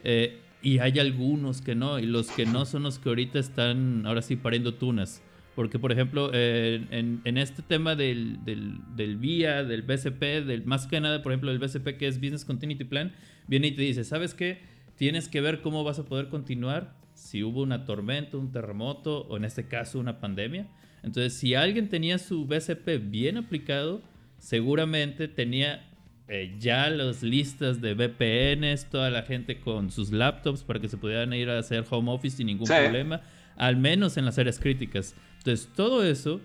Eh, 0.03 0.41
y 0.61 0.81
hay 0.81 0.99
algunos 0.99 1.61
que 1.63 1.77
no, 1.77 2.01
y 2.01 2.07
los 2.07 2.33
que 2.33 2.47
no 2.47 2.67
son 2.67 2.83
los 2.83 2.99
que 2.99 3.11
ahorita 3.11 3.39
están 3.39 4.07
ahora 4.07 4.23
sí 4.23 4.35
pariendo 4.35 4.75
tunas. 4.75 5.23
Porque, 5.55 5.79
por 5.79 5.93
ejemplo, 5.93 6.31
eh, 6.33 6.85
en, 6.91 7.39
este 7.39 7.63
tema 7.63 7.95
del, 7.95 8.45
del, 8.45 8.79
del 8.97 9.17
VIA, 9.17 9.63
del 9.63 9.83
BCP, 9.83 10.45
del, 10.45 10.65
más 10.65 10.87
que 10.87 11.01
nada, 11.01 11.23
por 11.23 11.33
ejemplo, 11.33 11.51
el 11.51 11.59
BCP 11.59 11.97
que 11.97 12.09
es 12.09 12.21
Business 12.21 12.45
Continuity 12.45 12.85
Plan, 12.85 13.13
viene 13.47 13.69
y 13.69 13.73
te 13.73 13.83
dice, 13.83 14.03
¿sabes 14.03 14.35
qué? 14.35 14.59
Tienes 14.97 15.29
que 15.29 15.41
ver 15.41 15.61
cómo 15.61 15.85
vas 15.85 15.99
a 15.99 16.05
poder 16.05 16.29
continuar 16.29 16.95
si 17.15 17.45
hubo 17.45 17.63
una 17.63 17.85
tormenta, 17.85 18.37
un 18.37 18.51
terremoto 18.51 19.23
o 19.29 19.37
en 19.37 19.45
este 19.45 19.69
caso 19.69 20.01
una 20.01 20.21
pandemia. 20.21 20.67
Entonces, 21.03 21.35
si 21.35 21.55
alguien 21.55 21.89
tenía 21.89 22.19
su 22.19 22.47
BCP 22.47 23.11
bien 23.11 23.37
aplicado, 23.37 24.03
seguramente 24.39 25.29
tenía 25.29 25.85
eh, 26.27 26.57
ya 26.59 26.89
las 26.89 27.23
listas 27.23 27.81
de 27.81 27.95
VPNs, 27.95 28.87
toda 28.87 29.11
la 29.11 29.23
gente 29.23 29.61
con 29.61 29.91
sus 29.91 30.11
laptops 30.11 30.63
para 30.63 30.81
que 30.81 30.89
se 30.89 30.97
pudieran 30.97 31.33
ir 31.35 31.51
a 31.51 31.59
hacer 31.59 31.85
home 31.89 32.11
office 32.11 32.39
sin 32.39 32.47
ningún 32.47 32.67
problema, 32.67 33.21
al 33.57 33.77
menos 33.77 34.17
en 34.17 34.25
las 34.25 34.39
áreas 34.39 34.59
críticas. 34.59 35.15
Entonces, 35.39 35.69
todo 35.75 36.05
eso, 36.05 36.41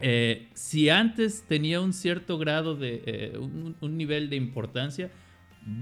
eh, 0.00 0.48
si 0.54 0.90
antes 0.90 1.44
tenía 1.46 1.80
un 1.80 1.92
cierto 1.92 2.38
grado 2.38 2.74
de, 2.74 3.02
eh, 3.06 3.38
un, 3.38 3.96
nivel 3.96 4.28
de 4.30 4.36
importancia, 4.36 5.10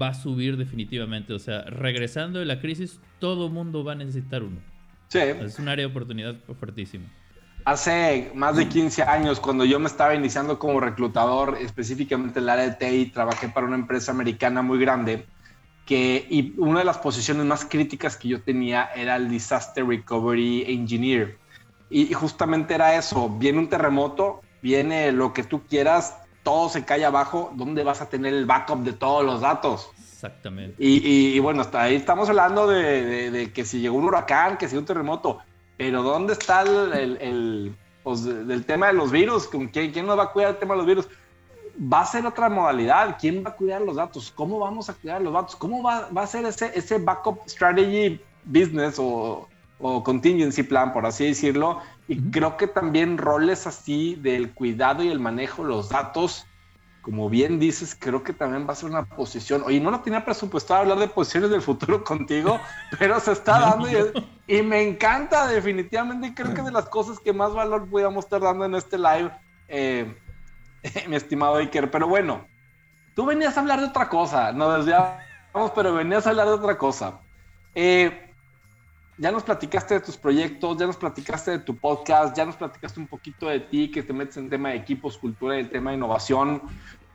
va 0.01 0.09
a 0.09 0.13
subir 0.13 0.57
definitivamente. 0.57 1.33
O 1.33 1.39
sea, 1.39 1.63
regresando 1.63 2.39
de 2.39 2.45
la 2.45 2.59
crisis, 2.59 2.99
todo 3.19 3.49
mundo 3.49 3.83
va 3.83 3.93
a 3.93 3.95
necesitar 3.95 4.43
uno. 4.43 4.59
Sí. 5.07 5.19
Es 5.19 5.59
un 5.59 5.67
área 5.67 5.85
de 5.85 5.91
oportunidad 5.91 6.35
fuertísima. 6.59 7.05
Hace 7.65 8.31
más 8.35 8.57
de 8.57 8.69
15 8.69 9.01
años, 9.03 9.39
cuando 9.39 9.65
yo 9.65 9.79
me 9.79 9.87
estaba 9.87 10.13
iniciando 10.13 10.59
como 10.59 10.79
reclutador, 10.79 11.57
específicamente 11.59 12.37
en 12.37 12.43
el 12.43 12.49
área 12.49 12.69
de 12.69 12.73
TI, 12.73 13.11
trabajé 13.11 13.49
para 13.49 13.65
una 13.65 13.75
empresa 13.75 14.11
americana 14.11 14.61
muy 14.61 14.77
grande, 14.77 15.25
que, 15.85 16.25
y 16.29 16.53
una 16.57 16.79
de 16.79 16.85
las 16.85 16.97
posiciones 16.97 17.45
más 17.45 17.65
críticas 17.65 18.17
que 18.17 18.27
yo 18.27 18.41
tenía 18.41 18.89
era 18.95 19.15
el 19.15 19.29
Disaster 19.29 19.85
Recovery 19.85 20.65
Engineer. 20.67 21.37
Y, 21.89 22.11
justamente 22.13 22.73
era 22.73 22.95
eso, 22.95 23.29
viene 23.29 23.59
un 23.59 23.69
terremoto, 23.69 24.41
viene 24.61 25.11
lo 25.11 25.33
que 25.33 25.43
tú 25.43 25.61
quieras, 25.69 26.17
todo 26.43 26.69
se 26.69 26.83
cae 26.83 27.05
abajo, 27.05 27.51
¿dónde 27.55 27.83
vas 27.83 28.01
a 28.01 28.09
tener 28.09 28.33
el 28.33 28.45
backup 28.45 28.79
de 28.79 28.93
todos 28.93 29.23
los 29.23 29.41
datos? 29.41 29.91
Exactamente. 29.99 30.75
Y, 30.79 31.37
bueno, 31.39 31.61
hasta 31.61 31.83
ahí 31.83 31.95
estamos 31.95 32.27
hablando 32.29 32.67
de, 32.67 33.51
que 33.53 33.63
si 33.65 33.79
llegó 33.79 33.97
un 33.97 34.05
huracán, 34.05 34.57
que 34.57 34.67
si 34.67 34.75
un 34.75 34.85
terremoto, 34.85 35.39
pero 35.77 36.01
¿dónde 36.01 36.33
está 36.33 36.61
el, 36.61 37.17
el, 37.21 37.75
pues, 38.01 38.23
del 38.23 38.65
tema 38.65 38.87
de 38.87 38.93
los 38.93 39.11
virus? 39.11 39.47
¿Quién, 39.47 39.69
¿Quién 39.69 40.05
nos 40.07 40.17
va 40.17 40.23
a 40.23 40.31
cuidar 40.31 40.51
el 40.51 40.57
tema 40.57 40.73
de 40.73 40.77
los 40.79 40.87
virus? 40.87 41.07
Va 41.77 42.01
a 42.01 42.05
ser 42.05 42.25
otra 42.25 42.49
modalidad. 42.49 43.17
¿Quién 43.19 43.43
va 43.45 43.49
a 43.49 43.55
cuidar 43.55 43.81
los 43.81 43.97
datos? 43.97 44.31
¿Cómo 44.33 44.59
vamos 44.59 44.89
a 44.89 44.93
cuidar 44.93 45.21
los 45.21 45.33
datos? 45.33 45.55
¿Cómo 45.55 45.83
va, 45.83 46.09
va 46.09 46.23
a 46.23 46.27
ser 46.27 46.45
ese, 46.45 46.71
ese 46.73 46.97
backup 46.99 47.39
strategy 47.47 48.21
business 48.45 48.95
o 48.97 49.47
o 49.79 50.03
contingency 50.03 50.63
plan, 50.63 50.93
por 50.93 51.05
así 51.05 51.25
decirlo. 51.25 51.79
Y 52.07 52.21
creo 52.31 52.57
que 52.57 52.67
también 52.67 53.17
roles 53.17 53.67
así 53.67 54.15
del 54.15 54.53
cuidado 54.53 55.03
y 55.03 55.09
el 55.09 55.19
manejo 55.19 55.63
de 55.63 55.69
los 55.69 55.89
datos, 55.89 56.45
como 57.01 57.29
bien 57.29 57.59
dices, 57.59 57.95
creo 57.99 58.23
que 58.23 58.33
también 58.33 58.67
va 58.67 58.73
a 58.73 58.75
ser 58.75 58.89
una 58.89 59.05
posición. 59.05 59.63
Oye, 59.65 59.79
no 59.79 59.91
lo 59.91 60.01
tenía 60.01 60.23
presupuestado 60.23 60.81
hablar 60.81 60.99
de 60.99 61.07
posiciones 61.07 61.49
del 61.49 61.61
futuro 61.61 62.03
contigo, 62.03 62.59
pero 62.97 63.19
se 63.19 63.31
está 63.31 63.59
dando 63.59 63.87
y, 64.47 64.61
me 64.61 64.81
encanta 64.81 65.47
definitivamente. 65.47 66.27
Y 66.27 66.33
creo 66.33 66.53
que 66.53 66.61
de 66.61 66.71
las 66.71 66.85
cosas 66.85 67.19
que 67.19 67.33
más 67.33 67.53
valor 67.53 67.87
podíamos 67.89 68.25
estar 68.25 68.41
dando 68.41 68.65
en 68.65 68.75
este 68.75 68.97
live, 68.97 69.31
eh, 69.67 70.15
mi 71.07 71.15
estimado 71.15 71.55
Iker. 71.55 71.91
Pero 71.91 72.07
bueno, 72.07 72.47
tú 73.15 73.25
venías 73.25 73.57
a 73.57 73.61
hablar 73.61 73.79
de 73.79 73.87
otra 73.87 74.09
cosa, 74.09 74.51
no 74.51 74.71
desviamos, 74.71 75.71
pero 75.73 75.93
venías 75.93 76.25
a 76.27 76.31
hablar 76.31 76.47
de 76.47 76.53
otra 76.53 76.77
cosa. 76.77 77.19
Eh, 77.73 78.21
ya 79.17 79.31
nos 79.31 79.43
platicaste 79.43 79.95
de 79.95 79.99
tus 80.01 80.17
proyectos, 80.17 80.77
ya 80.77 80.87
nos 80.87 80.97
platicaste 80.97 81.51
de 81.51 81.59
tu 81.59 81.77
podcast, 81.77 82.35
ya 82.35 82.45
nos 82.45 82.55
platicaste 82.55 82.99
un 82.99 83.07
poquito 83.07 83.47
de 83.47 83.61
ti, 83.61 83.89
que 83.89 84.03
te 84.03 84.11
metes 84.11 84.37
en 84.37 84.49
tema 84.49 84.69
de 84.69 84.75
equipos, 84.75 85.17
cultura 85.17 85.55
y 85.55 85.61
el 85.61 85.69
tema 85.69 85.91
de 85.91 85.97
innovación. 85.97 86.61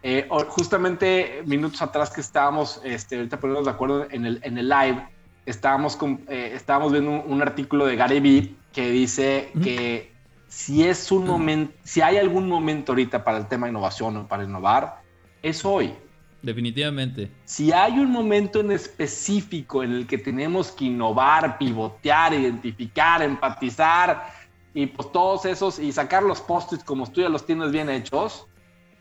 Eh, 0.03 0.27
justamente 0.49 1.43
minutos 1.45 1.83
atrás 1.83 2.11
que 2.11 2.23
estábamos, 2.23 2.81
este, 2.85 3.17
ahorita 3.17 3.39
ponernos 3.39 3.67
de 3.67 3.71
acuerdo 3.71 4.07
en 4.11 4.25
el, 4.25 4.41
en 4.43 4.57
el 4.57 4.67
live, 4.67 5.07
estábamos, 5.45 5.95
con, 5.97 6.25
eh, 6.29 6.53
estábamos 6.55 6.93
viendo 6.93 7.23
un, 7.23 7.43
artículo 7.43 7.85
de 7.85 7.97
Gary 7.97 8.21
Vee 8.21 8.55
que 8.73 8.91
dice 8.91 9.53
que 9.63 10.11
si 10.51 10.83
es 10.83 11.13
un 11.13 11.29
momento, 11.29 11.73
si 11.85 12.01
hay 12.01 12.17
algún 12.17 12.49
momento 12.49 12.91
ahorita 12.91 13.23
para 13.23 13.39
el 13.39 13.47
tema 13.47 13.69
innovación 13.69 14.17
o 14.17 14.27
para 14.27 14.43
innovar, 14.43 15.01
es 15.43 15.65
hoy. 15.65 15.95
Definitivamente. 16.43 17.31
Si 17.45 17.71
hay 17.71 18.01
un 18.01 18.11
momento 18.11 18.59
en 18.59 18.73
específico 18.73 19.85
en 19.85 19.93
el 19.93 20.07
que 20.09 20.19
tenemos 20.19 20.73
que 20.73 20.87
innovar, 20.87 21.57
pivotear, 21.57 22.35
identificar, 22.35 23.23
empatizar 23.23 24.33
y 24.75 24.87
pues 24.87 25.13
todos 25.13 25.45
esos 25.45 25.79
y 25.79 25.93
sacar 25.93 26.25
los 26.25 26.41
post-its 26.41 26.83
como 26.83 27.07
tú 27.07 27.21
ya 27.21 27.29
los 27.29 27.47
tienes 27.47 27.71
bien 27.71 27.89
hechos, 27.89 28.49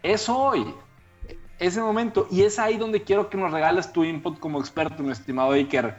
es 0.04 0.30
hoy. 0.30 0.72
Ese 1.58 1.82
momento. 1.82 2.28
Y 2.30 2.44
es 2.44 2.60
ahí 2.60 2.78
donde 2.78 3.02
quiero 3.02 3.28
que 3.32 3.38
nos 3.38 3.52
regales 3.52 3.92
tu 3.92 4.04
input 4.04 4.38
como 4.40 4.60
experto, 4.60 5.02
mi 5.02 5.12
estimado 5.12 5.54
Iker. 5.54 5.96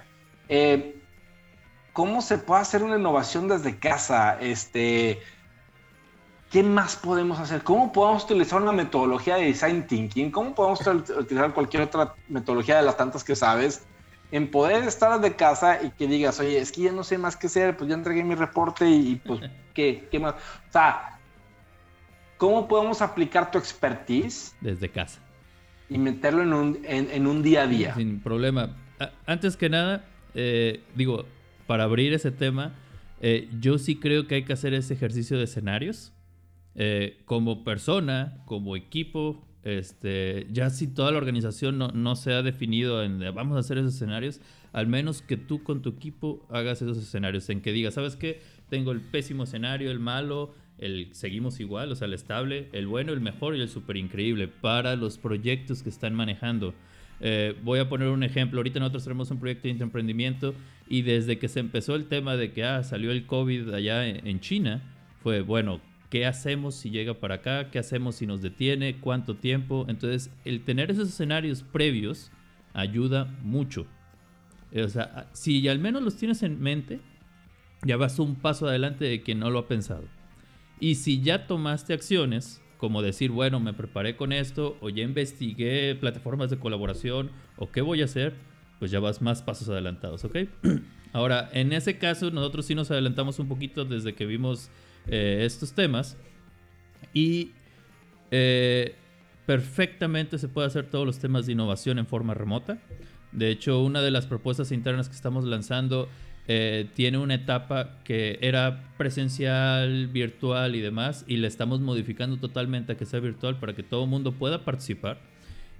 Eh, 0.49 1.03
¿Cómo 1.93 2.23
se 2.23 2.39
puede 2.39 2.63
hacer 2.63 2.85
una 2.85 2.97
innovación 2.97 3.49
desde 3.49 3.81
casa? 3.81 4.41
Este 4.41 5.21
¿qué 6.51 6.63
más 6.63 6.97
podemos 6.97 7.39
hacer? 7.39 7.63
¿Cómo 7.63 7.93
podemos 7.93 8.25
utilizar 8.25 8.61
una 8.61 8.73
metodología 8.73 9.37
de 9.37 9.47
design 9.47 9.87
thinking? 9.87 10.31
¿Cómo 10.31 10.55
podemos 10.55 10.85
utilizar 10.87 11.55
cualquier 11.55 11.85
otra 11.85 12.15
metodología 12.29 12.77
de 12.77 12.83
las 12.83 12.97
tantas 12.97 13.25
que 13.25 13.37
sabes? 13.37 13.87
En 14.33 14.51
poder 14.51 14.85
estar 14.85 15.21
de 15.21 15.35
casa 15.35 15.83
y 15.83 15.91
que 15.91 16.07
digas, 16.07 16.39
oye, 16.41 16.59
es 16.59 16.73
que 16.73 16.83
ya 16.83 16.93
no 16.93 17.05
sé 17.05 17.19
más 17.19 17.37
qué 17.37 17.47
hacer, 17.47 17.77
pues 17.77 17.89
ya 17.89 17.95
entregué 17.95 18.25
mi 18.25 18.35
reporte 18.35 18.89
y, 18.89 19.17
pues, 19.17 19.41
¿qué, 19.75 20.09
¿qué 20.11 20.19
más? 20.19 20.35
O 20.35 20.73
sea, 20.73 21.19
¿cómo 22.37 22.69
podemos 22.69 23.01
aplicar 23.01 23.51
tu 23.51 23.59
expertise? 23.59 24.55
Desde 24.61 24.89
casa. 24.89 25.21
Y 25.89 25.99
meterlo 25.99 26.43
en 26.43 26.53
un, 26.53 26.79
en, 26.85 27.27
un 27.27 27.43
día 27.43 27.63
a 27.63 27.67
día. 27.67 27.95
Sin 27.95 28.21
problema. 28.21 28.77
Antes 29.27 29.57
que 29.57 29.69
nada, 29.69 30.05
eh, 30.35 30.85
digo, 30.95 31.25
para 31.67 31.85
abrir 31.85 32.13
ese 32.13 32.31
tema, 32.31 32.75
eh, 33.21 33.49
yo 33.59 33.79
sí 33.79 33.97
creo 33.97 34.29
que 34.29 34.37
hay 34.37 34.45
que 34.45 34.53
hacer 34.53 34.73
ese 34.75 34.95
ejercicio 34.95 35.37
de 35.37 35.45
escenarios 35.45 36.13
eh, 36.75 37.21
como 37.25 37.65
persona, 37.65 38.43
como 38.47 38.77
equipo, 38.77 39.45
este, 39.63 40.47
ya 40.51 40.71
si 40.71 40.87
toda 40.87 41.11
la 41.11 41.19
organización 41.19 41.79
no, 41.79 42.17
se 42.17 42.33
ha 42.33 42.43
definido 42.43 43.03
en 43.03 43.19
vamos 43.35 43.57
a 43.57 43.61
hacer 43.61 43.79
esos 43.79 43.95
escenarios, 43.95 44.41
al 44.73 44.87
menos 44.87 45.21
que 45.21 45.37
tú 45.37 45.63
con 45.63 45.83
tu 45.83 45.91
equipo 45.91 46.47
hagas 46.49 46.81
esos 46.81 46.97
escenarios, 46.97 47.51
en 47.51 47.61
que 47.61 47.73
digas, 47.73 47.95
¿sabes 47.95 48.17
qué? 48.17 48.41
tengo 48.71 48.93
el 48.93 49.01
pésimo 49.03 49.45
escenario, 49.45 49.91
el 49.91 49.99
malo, 49.99 50.55
el 50.79 51.09
seguimos 51.13 51.61
igual, 51.61 51.93
o 51.93 51.97
sea, 51.97 52.07
el 52.07 52.15
estable, 52.15 52.71
el 52.73 52.87
bueno, 52.87 53.13
el 53.13 53.21
mejor 53.21 53.55
y 53.55 53.61
el 53.61 53.69
súper 53.69 53.99
increíble 53.99 54.49
para 54.49 54.97
los 54.97 55.19
proyectos 55.19 55.83
que 55.83 55.91
están 55.91 56.15
manejando. 56.15 56.73
Eh, 57.21 57.55
voy 57.63 57.81
a 57.81 57.89
poner 57.91 58.09
un 58.09 58.23
ejemplo. 58.23 58.61
Ahorita 58.61 58.81
nosotros 58.81 59.05
tenemos 59.05 59.31
un 59.31 59.39
proyecto 59.39 59.69
de 59.69 59.75
emprendimiento 59.75 60.55
y 60.89 61.03
desde 61.03 61.39
que 61.39 61.49
se 61.49 61.61
empezó 61.61 61.95
el 61.95 62.07
tema 62.07 62.37
de 62.37 62.53
que 62.53 62.65
ah, 62.65 62.83
salió 62.83 63.11
el 63.11 63.27
COVID 63.27 63.75
allá 63.75 64.07
en, 64.07 64.41
China, 64.41 64.81
fue 65.23 65.43
bueno, 65.43 65.83
¿qué 66.11 66.27
hacemos 66.27 66.75
si 66.75 66.91
llega 66.91 67.15
para 67.15 67.37
acá? 67.37 67.71
¿Qué 67.71 67.79
hacemos 67.79 68.17
si 68.17 68.27
nos 68.27 68.43
detiene? 68.43 68.99
¿Cuánto 69.01 69.37
tiempo? 69.37 69.87
Entonces, 69.89 70.31
el 70.45 70.65
tener 70.65 70.91
esos 70.91 71.09
escenarios 71.09 71.63
previos 71.63 72.31
ayuda 72.75 73.25
mucho. 73.43 73.87
O 74.75 74.89
sea, 74.89 75.29
si 75.33 75.67
al 75.69 75.79
menos 75.79 76.03
los 76.03 76.17
tienes 76.17 76.43
en 76.43 76.61
mente, 76.61 77.01
ya 77.85 77.97
vas 77.97 78.19
un 78.19 78.37
paso 78.37 78.69
adelante 78.69 79.05
de 79.05 79.23
quien 79.23 79.39
no 79.39 79.51
lo 79.51 79.61
ha 79.61 79.69
pensado. 79.69 80.05
Y 80.79 80.97
si 80.97 81.21
ya 81.23 81.47
tomaste 81.47 81.93
acciones, 81.93 82.63
como 82.77 83.03
decir, 83.03 83.31
bueno, 83.31 83.61
me 83.61 83.73
preparé 83.73 84.17
con 84.17 84.33
esto, 84.33 84.77
o 84.81 84.89
ya 84.89 85.03
investigué 85.03 85.95
plataformas 85.95 86.51
de 86.51 86.59
colaboración, 86.59 87.31
o 87.57 87.71
qué 87.71 87.83
voy 87.83 88.03
a 88.03 88.07
hacer, 88.07 88.35
pues 88.79 88.91
ya 88.91 89.01
vas 89.01 89.21
más 89.21 89.43
pasos 89.43 89.69
adelantados, 89.69 90.25
¿ok? 90.25 90.39
Ahora, 91.13 91.51
en 91.53 91.73
ese 91.73 91.99
caso, 91.99 92.31
nosotros 92.31 92.67
sí 92.67 92.75
nos 92.75 92.91
adelantamos 92.91 93.39
un 93.39 93.49
poquito 93.49 93.85
desde 93.85 94.15
que 94.15 94.27
vimos 94.27 94.71
eh, 95.07 95.43
estos 95.45 95.73
temas. 95.73 96.17
Y 97.13 97.53
eh, 98.31 98.95
perfectamente 99.47 100.39
se 100.39 100.49
puede 100.49 100.69
hacer 100.69 100.87
todos 100.87 101.07
los 101.07 101.19
temas 101.19 101.47
de 101.47 101.53
innovación 101.53 101.99
en 101.99 102.07
forma 102.07 102.35
remota. 102.35 102.79
De 103.33 103.51
hecho, 103.51 103.81
una 103.83 104.03
de 104.03 104.11
las 104.11 104.27
propuestas 104.27 104.73
internas 104.73 105.09
que 105.09 105.15
estamos 105.15 105.45
lanzando 105.45 106.09
eh, 106.53 106.89
tiene 106.95 107.19
una 107.19 107.35
etapa 107.35 108.03
que 108.03 108.39
era 108.43 108.93
presencial, 108.97 110.09
virtual 110.09 110.75
y 110.75 110.81
demás, 110.81 111.25
y 111.29 111.37
le 111.37 111.47
estamos 111.47 111.81
modificando 111.81 112.39
totalmente 112.39 112.93
a 112.93 112.97
que 112.97 113.07
sea 113.07 113.21
virtual 113.21 113.61
para 113.61 113.75
que 113.75 113.83
todo 113.83 114.05
el 114.05 114.11
mundo 114.11 114.33
pueda 114.33 114.65
participar. 114.65 115.21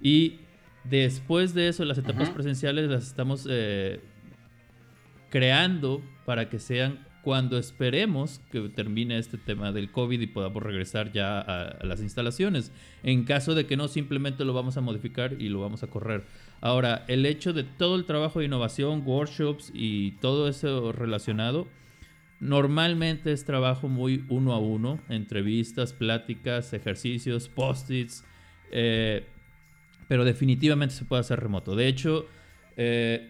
Y 0.01 0.39
después 0.85 1.53
de 1.53 1.67
eso, 1.67 1.83
las 1.83 1.97
etapas 1.97 2.29
presenciales 2.29 2.89
las 2.89 3.05
estamos 3.05 3.45
eh, 3.49 3.99
creando 5.29 6.01
para 6.25 6.47
que 6.47 6.59
sean 6.59 7.05
cuando 7.21 7.57
esperemos 7.57 8.41
que 8.51 8.61
termine 8.69 9.17
este 9.17 9.37
tema 9.37 9.71
del 9.71 9.91
COVID 9.91 10.19
y 10.19 10.27
podamos 10.27 10.63
regresar 10.63 11.11
ya 11.11 11.39
a, 11.39 11.85
las 11.85 12.01
instalaciones. 12.01 12.71
En 13.03 13.23
caso 13.25 13.53
de 13.53 13.65
que 13.65 13.77
no, 13.77 13.87
simplemente 13.87 14.43
lo 14.43 14.53
vamos 14.53 14.77
a 14.77 14.81
modificar 14.81 15.39
y 15.39 15.49
lo 15.49 15.61
vamos 15.61 15.83
a 15.83 15.87
correr. 15.87 16.23
Ahora, 16.61 17.05
el 17.07 17.25
hecho 17.25 17.53
de 17.53 17.63
todo 17.63 17.95
el 17.95 18.05
trabajo 18.05 18.39
de 18.39 18.45
innovación, 18.45 19.03
workshops 19.05 19.71
y 19.73 20.11
todo 20.13 20.47
eso 20.47 20.91
relacionado, 20.91 21.67
normalmente 22.39 23.31
es 23.31 23.45
trabajo 23.45 23.87
muy 23.87 24.25
uno 24.29 24.53
a 24.53 24.59
uno, 24.59 24.99
entrevistas, 25.09 25.93
pláticas, 25.93 26.73
ejercicios, 26.73 27.49
post-its, 27.49 28.23
eh, 28.71 29.25
pero 30.07 30.25
definitivamente 30.25 30.95
se 30.95 31.05
puede 31.05 31.21
hacer 31.21 31.39
remoto. 31.39 31.75
De 31.75 31.87
hecho, 31.87 32.25
eh, 32.77 33.29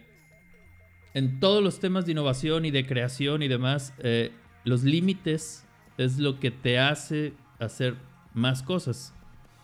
en 1.14 1.40
todos 1.40 1.62
los 1.62 1.78
temas 1.78 2.06
de 2.06 2.12
innovación 2.12 2.64
y 2.64 2.70
de 2.70 2.86
creación 2.86 3.42
y 3.42 3.48
demás, 3.48 3.94
eh, 3.98 4.32
los 4.64 4.82
límites 4.82 5.66
es 5.98 6.18
lo 6.18 6.40
que 6.40 6.50
te 6.50 6.78
hace 6.78 7.34
hacer 7.58 7.96
más 8.32 8.62
cosas. 8.62 9.14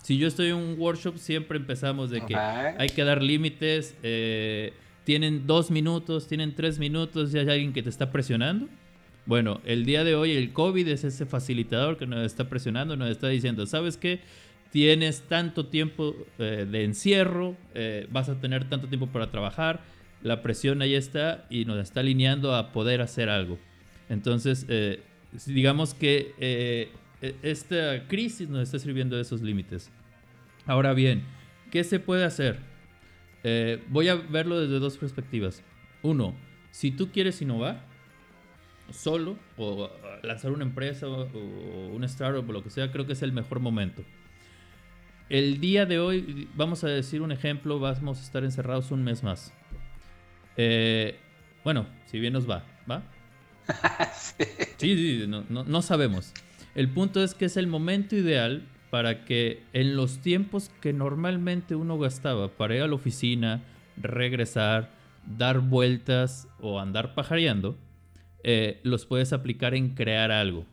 Si 0.03 0.19
yo 0.19 0.29
estoy 0.29 0.49
en 0.49 0.57
un 0.57 0.79
workshop, 0.79 1.17
siempre 1.17 1.59
empezamos 1.59 2.11
de 2.11 2.25
que 2.25 2.37
hay 2.37 2.89
que 2.89 3.03
dar 3.03 3.23
límites. 3.23 3.97
Eh, 4.03 4.73
tienen 5.05 5.47
dos 5.47 5.71
minutos, 5.71 6.29
tienen 6.29 6.55
tres 6.55 6.79
minutos, 6.79 7.35
y 7.35 7.39
hay 7.39 7.49
alguien 7.49 7.73
que 7.73 7.83
te 7.83 7.89
está 7.89 8.13
presionando. 8.13 8.69
Bueno, 9.25 9.61
el 9.65 9.85
día 9.85 10.05
de 10.05 10.15
hoy 10.15 10.33
el 10.33 10.53
COVID 10.53 10.87
es 10.89 11.05
ese 11.05 11.27
facilitador 11.27 11.97
que 11.97 12.07
nos 12.07 12.25
está 12.25 12.49
presionando, 12.49 12.97
nos 12.97 13.11
está 13.11 13.29
diciendo, 13.29 13.67
¿sabes 13.67 13.97
qué? 13.97 14.21
Tienes 14.71 15.23
tanto 15.23 15.67
tiempo 15.67 16.15
eh, 16.39 16.67
de 16.71 16.85
encierro, 16.85 17.57
vas 18.11 18.29
a 18.29 18.39
tener 18.39 18.69
tanto 18.69 18.89
tiempo 18.89 19.07
para 19.07 19.31
trabajar, 19.31 19.81
la 20.23 20.43
presión 20.43 20.83
ahí 20.83 20.95
está 20.95 21.47
y 21.51 21.65
nos 21.65 21.79
está 21.79 22.01
alineando 22.01 22.55
a 22.55 22.73
poder 22.73 23.01
hacer 23.01 23.29
algo. 23.29 23.59
Entonces, 24.09 24.67
eh, 24.69 25.03
digamos 25.47 25.95
que 25.95 26.35
eh, 26.39 26.91
e, 27.21 27.35
esta 27.43 28.07
crisis 28.09 28.49
nos 28.49 28.63
está 28.63 28.79
sirviendo 28.79 29.17
de 29.17 29.23
esos 29.23 29.43
límites. 29.43 29.91
Ahora 30.67 30.93
bien, 30.93 31.25
¿qué 31.71 31.85
se 31.85 32.01
puede 32.01 32.25
hacer? 32.25 32.59
Eh, 33.45 33.83
voy 33.89 34.09
a 34.09 34.17
verlo 34.17 34.61
desde 34.61 34.79
dos 34.79 34.97
perspectivas. 34.97 35.63
Uno, 36.03 36.35
si 36.71 36.91
tú 36.91 37.11
quieres 37.11 37.41
innovar 37.41 37.87
solo 38.91 39.37
o 39.57 39.91
lanzar 40.23 40.51
una 40.51 40.65
empresa 40.65 41.07
o, 41.07 41.27
un 41.95 42.05
startup 42.05 42.49
o 42.49 42.53
lo 42.53 42.63
que 42.63 42.71
sea, 42.71 42.91
creo 42.91 43.07
que 43.07 43.13
es 43.13 43.23
el 43.23 43.33
mejor 43.33 43.61
momento. 43.61 44.03
El 45.29 45.61
día 45.61 45.85
de 45.85 45.99
hoy, 45.99 46.49
vamos 46.55 46.85
a 46.85 46.89
decir 46.89 47.21
un 47.21 47.33
ejemplo, 47.33 47.79
vamos 47.79 48.19
a 48.19 48.23
estar 48.23 48.45
encerrados 48.45 48.91
un 48.91 49.05
mes 49.05 49.23
más. 49.23 49.53
Eh, 50.59 51.17
bueno, 51.63 51.87
si 52.07 52.19
bien 52.19 52.33
nos 52.33 52.51
va, 52.51 52.65
¿va? 52.91 53.03
sí, 54.77 54.97
sí, 54.97 55.27
no, 55.29 55.83
sabemos. 55.83 56.33
El 56.75 56.89
punto 56.89 57.23
es 57.23 57.35
que 57.35 57.47
es 57.47 57.57
el 57.57 57.69
momento 57.69 58.17
ideal 58.17 58.63
para 58.91 59.25
que 59.25 59.63
en 59.73 59.97
los 59.97 60.19
tiempos 60.19 60.71
que 60.81 60.93
normalmente 60.93 61.75
uno 61.75 61.99
gastaba 61.99 62.49
para 62.49 62.75
ir 62.75 62.83
a 62.83 62.89
la 62.89 62.95
oficina, 62.95 63.63
regresar, 63.97 64.91
dar 65.39 65.61
vueltas 65.61 66.49
o 66.61 66.81
andar 66.81 67.15
pajareando, 67.15 67.77
eh, 68.43 68.81
los 68.83 69.07
puedes 69.07 69.33
aplicar 69.33 69.75
en 69.75 69.95
crear 69.95 70.33
algo. 70.33 70.65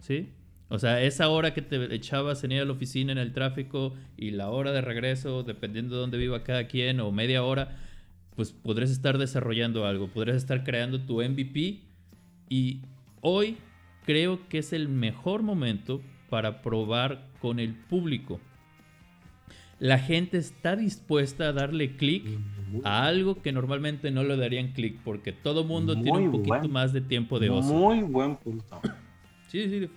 ¿Sí? 0.00 0.28
O 0.68 0.78
sea, 0.78 1.00
esa 1.02 1.28
hora 1.28 1.54
que 1.54 1.62
te 1.62 1.94
echabas 1.94 2.44
en 2.44 2.52
ir 2.52 2.60
a 2.60 2.64
la 2.64 2.72
oficina 2.72 3.12
en 3.12 3.18
el 3.18 3.32
tráfico 3.32 3.94
y 4.18 4.32
la 4.32 4.50
hora 4.50 4.72
de 4.72 4.82
regreso, 4.82 5.44
dependiendo 5.44 5.94
de 5.94 6.00
dónde 6.02 6.18
viva 6.18 6.42
cada 6.42 6.66
quien, 6.66 7.00
o 7.00 7.10
media 7.12 7.42
hora, 7.42 7.78
pues 8.36 8.52
podrías 8.52 8.90
estar 8.90 9.18
desarrollando 9.18 9.86
algo, 9.86 10.08
podrías 10.08 10.36
estar 10.36 10.64
creando 10.64 11.00
tu 11.00 11.22
MVP 11.22 11.80
y 12.48 12.82
hoy 13.20 13.56
creo 14.04 14.48
que 14.48 14.58
es 14.58 14.72
el 14.72 14.88
mejor 14.88 15.42
momento 15.42 16.00
para 16.28 16.62
probar 16.62 17.28
con 17.40 17.60
el 17.60 17.74
público. 17.74 18.40
La 19.78 19.98
gente 19.98 20.38
está 20.38 20.76
dispuesta 20.76 21.48
a 21.48 21.52
darle 21.52 21.96
clic 21.96 22.24
a 22.84 23.06
algo 23.06 23.42
que 23.42 23.52
normalmente 23.52 24.10
no 24.10 24.22
le 24.22 24.36
darían 24.36 24.72
clic 24.72 24.98
porque 25.04 25.32
todo 25.32 25.64
mundo 25.64 25.94
tiene 25.94 26.28
un 26.28 26.30
poquito 26.30 26.68
más 26.68 26.92
de 26.92 27.00
tiempo 27.00 27.38
de 27.38 27.50
ocio. 27.50 27.72
Muy 27.72 28.02
buen 28.02 28.36
punto. 28.36 28.80
Sí, 29.48 29.68
sí. 29.68 29.90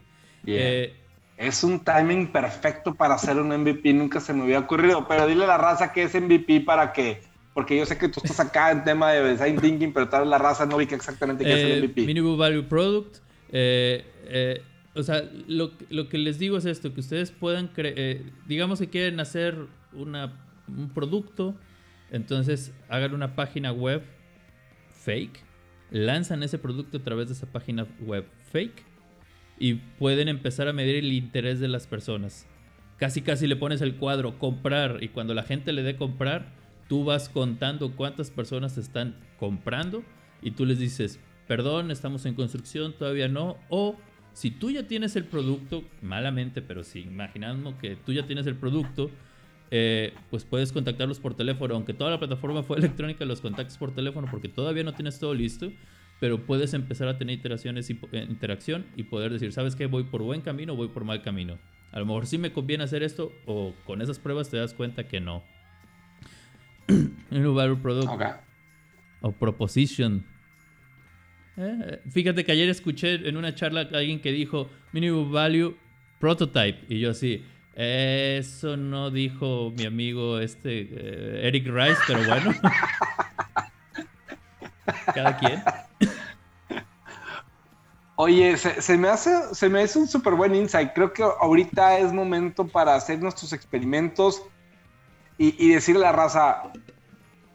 Eh, 0.45 0.93
es 1.37 1.63
un 1.63 1.79
timing 1.83 2.31
perfecto 2.31 2.95
para 2.95 3.15
hacer 3.15 3.37
un 3.37 3.49
MVP, 3.49 3.93
nunca 3.93 4.19
se 4.19 4.33
me 4.33 4.43
había 4.43 4.59
ocurrido, 4.59 5.07
pero 5.07 5.27
dile 5.27 5.43
a 5.43 5.47
la 5.47 5.57
raza 5.57 5.93
que 5.93 6.03
es 6.03 6.15
MVP 6.19 6.61
para 6.61 6.93
que 6.93 7.21
porque 7.57 7.75
yo 7.75 7.87
sé 7.87 7.97
que 7.97 8.07
tú 8.07 8.21
estás 8.23 8.39
acá 8.39 8.69
en 8.69 8.83
tema 8.83 9.13
de 9.13 9.31
design 9.31 9.59
thinking, 9.59 9.91
pero 9.91 10.07
tal 10.07 10.21
vez 10.21 10.29
la 10.29 10.37
raza 10.37 10.67
no 10.67 10.75
ubica 10.75 10.95
exactamente 10.95 11.43
qué 11.43 11.53
es 11.53 11.63
el 11.63 11.83
MVP. 11.85 12.03
Eh, 12.03 12.05
Minimum 12.05 12.37
Value 12.37 12.61
Product. 12.61 13.17
Eh, 13.49 14.05
eh, 14.25 14.61
o 14.93 15.01
sea, 15.01 15.23
lo, 15.47 15.75
que 16.07 16.19
les 16.19 16.37
digo 16.37 16.59
es 16.59 16.65
esto, 16.65 16.93
que 16.93 16.99
ustedes 16.99 17.31
puedan, 17.31 17.71
digamos 18.45 18.77
que 18.77 18.89
quieren 18.89 19.19
hacer 19.19 19.57
una, 19.91 20.39
un 20.67 20.89
producto, 20.89 21.55
entonces 22.11 22.75
hagan 22.89 23.15
una 23.15 23.35
página 23.35 23.71
web 23.71 24.03
fake, 25.03 25.39
lanzan 25.89 26.43
ese 26.43 26.59
producto 26.59 26.99
a 26.99 27.03
través 27.03 27.29
de 27.29 27.33
esa 27.33 27.47
página 27.47 27.87
web 28.01 28.27
fake 28.51 28.83
y 29.57 29.73
pueden 29.97 30.27
empezar 30.27 30.67
a 30.67 30.73
medir 30.73 30.97
el 30.97 31.11
interés 31.11 31.59
de 31.59 31.69
las 31.69 31.87
personas. 31.87 32.45
Casi 32.97 33.23
casi 33.23 33.47
le 33.47 33.55
pones 33.55 33.81
el 33.81 33.95
cuadro 33.95 34.37
comprar 34.37 34.99
y 35.01 35.07
cuando 35.07 35.33
la 35.33 35.41
gente 35.41 35.73
le 35.73 35.81
dé 35.81 35.95
comprar, 35.95 36.55
tú 36.87 37.03
vas 37.03 37.29
contando 37.29 37.91
cuántas 37.95 38.31
personas 38.31 38.77
están 38.77 39.15
comprando 39.39 40.03
y 40.41 40.51
tú 40.51 40.65
les 40.65 40.79
dices, 40.79 41.19
perdón, 41.47 41.91
estamos 41.91 42.25
en 42.25 42.35
construcción, 42.35 42.93
todavía 42.93 43.27
no. 43.27 43.57
O 43.69 43.95
si 44.33 44.51
tú 44.51 44.69
ya 44.69 44.83
tienes 44.83 45.15
el 45.15 45.25
producto, 45.25 45.83
malamente, 46.01 46.61
pero 46.61 46.83
si 46.83 46.99
imaginamos 46.99 47.75
que 47.75 47.95
tú 47.95 48.13
ya 48.13 48.27
tienes 48.27 48.45
el 48.47 48.55
producto, 48.55 49.09
eh, 49.71 50.13
pues 50.29 50.45
puedes 50.45 50.71
contactarlos 50.71 51.19
por 51.19 51.33
teléfono. 51.35 51.75
Aunque 51.75 51.93
toda 51.93 52.11
la 52.11 52.19
plataforma 52.19 52.63
fue 52.63 52.77
electrónica, 52.79 53.25
los 53.25 53.41
contactos 53.41 53.77
por 53.77 53.93
teléfono 53.93 54.27
porque 54.29 54.47
todavía 54.47 54.83
no 54.83 54.93
tienes 54.93 55.19
todo 55.19 55.33
listo. 55.33 55.71
Pero 56.19 56.47
puedes 56.47 56.73
empezar 56.73 57.07
a 57.07 57.17
tener 57.19 57.37
iteraciones 57.37 57.91
y 57.91 57.99
eh, 58.11 58.25
interacción 58.27 58.87
y 58.95 59.03
poder 59.03 59.31
decir, 59.31 59.53
¿sabes 59.53 59.75
qué? 59.75 59.85
Voy 59.85 60.03
por 60.03 60.23
buen 60.23 60.41
camino 60.41 60.73
o 60.73 60.75
voy 60.75 60.87
por 60.87 61.03
mal 61.03 61.21
camino. 61.21 61.59
A 61.91 61.99
lo 61.99 62.05
mejor 62.05 62.25
sí 62.25 62.37
me 62.37 62.51
conviene 62.51 62.83
hacer 62.83 63.03
esto 63.03 63.31
o 63.45 63.73
con 63.85 64.01
esas 64.01 64.17
pruebas 64.17 64.49
te 64.49 64.57
das 64.57 64.73
cuenta 64.73 65.07
que 65.07 65.19
no. 65.19 65.43
Minimum 67.29 67.55
Value 67.55 67.77
Product. 67.77 68.09
O 69.21 69.31
Proposition. 69.31 70.25
Eh, 71.57 72.01
fíjate 72.11 72.45
que 72.45 72.51
ayer 72.51 72.69
escuché 72.69 73.27
en 73.27 73.35
una 73.35 73.55
charla 73.55 73.81
a 73.81 73.97
alguien 73.97 74.21
que 74.21 74.31
dijo 74.31 74.69
Minimum 74.91 75.31
Value 75.31 75.75
Prototype. 76.19 76.85
Y 76.87 76.99
yo 76.99 77.11
así, 77.11 77.43
eso 77.75 78.77
no 78.77 79.11
dijo 79.11 79.73
mi 79.75 79.85
amigo 79.85 80.39
este 80.39 80.81
eh, 80.81 81.47
Eric 81.47 81.67
Rice, 81.67 82.01
pero 82.07 82.23
bueno. 82.25 82.53
Cada 85.13 85.37
quien. 85.37 85.61
Oye, 88.15 88.57
se, 88.57 88.97
me 88.97 89.09
hace, 89.09 89.53
se 89.53 89.69
me 89.69 89.83
hace 89.83 89.99
un 89.99 90.07
súper 90.07 90.33
buen 90.33 90.55
insight. 90.55 90.91
Creo 90.93 91.13
que 91.13 91.21
ahorita 91.21 91.99
es 91.99 92.11
momento 92.11 92.67
para 92.67 92.95
hacer 92.95 93.19
nuestros 93.19 93.53
experimentos 93.53 94.41
y, 95.37 95.53
y 95.63 95.73
decirle 95.73 96.07
a 96.07 96.11
la 96.11 96.17
raza, 96.17 96.63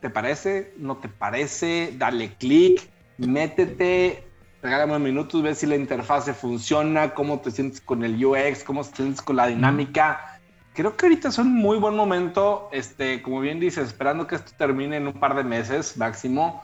¿te 0.02 0.10
parece? 0.10 0.74
¿No 0.76 0.96
te 0.96 1.08
parece? 1.08 1.94
Dale 1.96 2.34
clic, 2.34 2.90
métete, 3.18 4.24
regálame 4.60 4.98
minutos, 4.98 5.42
ve 5.42 5.54
si 5.54 5.64
la 5.64 5.76
interfase 5.76 6.34
funciona, 6.34 7.14
cómo 7.14 7.40
te 7.40 7.52
sientes 7.52 7.80
con 7.80 8.04
el 8.04 8.22
UX, 8.22 8.64
cómo 8.64 8.84
te 8.84 8.96
sientes 8.96 9.22
con 9.22 9.36
la 9.36 9.46
dinámica. 9.46 10.40
Creo 10.74 10.96
que 10.96 11.06
ahorita 11.06 11.28
es 11.28 11.38
un 11.38 11.54
muy 11.54 11.78
buen 11.78 11.94
momento, 11.94 12.68
este, 12.72 13.22
como 13.22 13.40
bien 13.40 13.60
dices, 13.60 13.86
esperando 13.86 14.26
que 14.26 14.34
esto 14.34 14.50
termine 14.58 14.96
en 14.96 15.06
un 15.06 15.12
par 15.12 15.36
de 15.36 15.44
meses 15.44 15.96
máximo. 15.96 16.62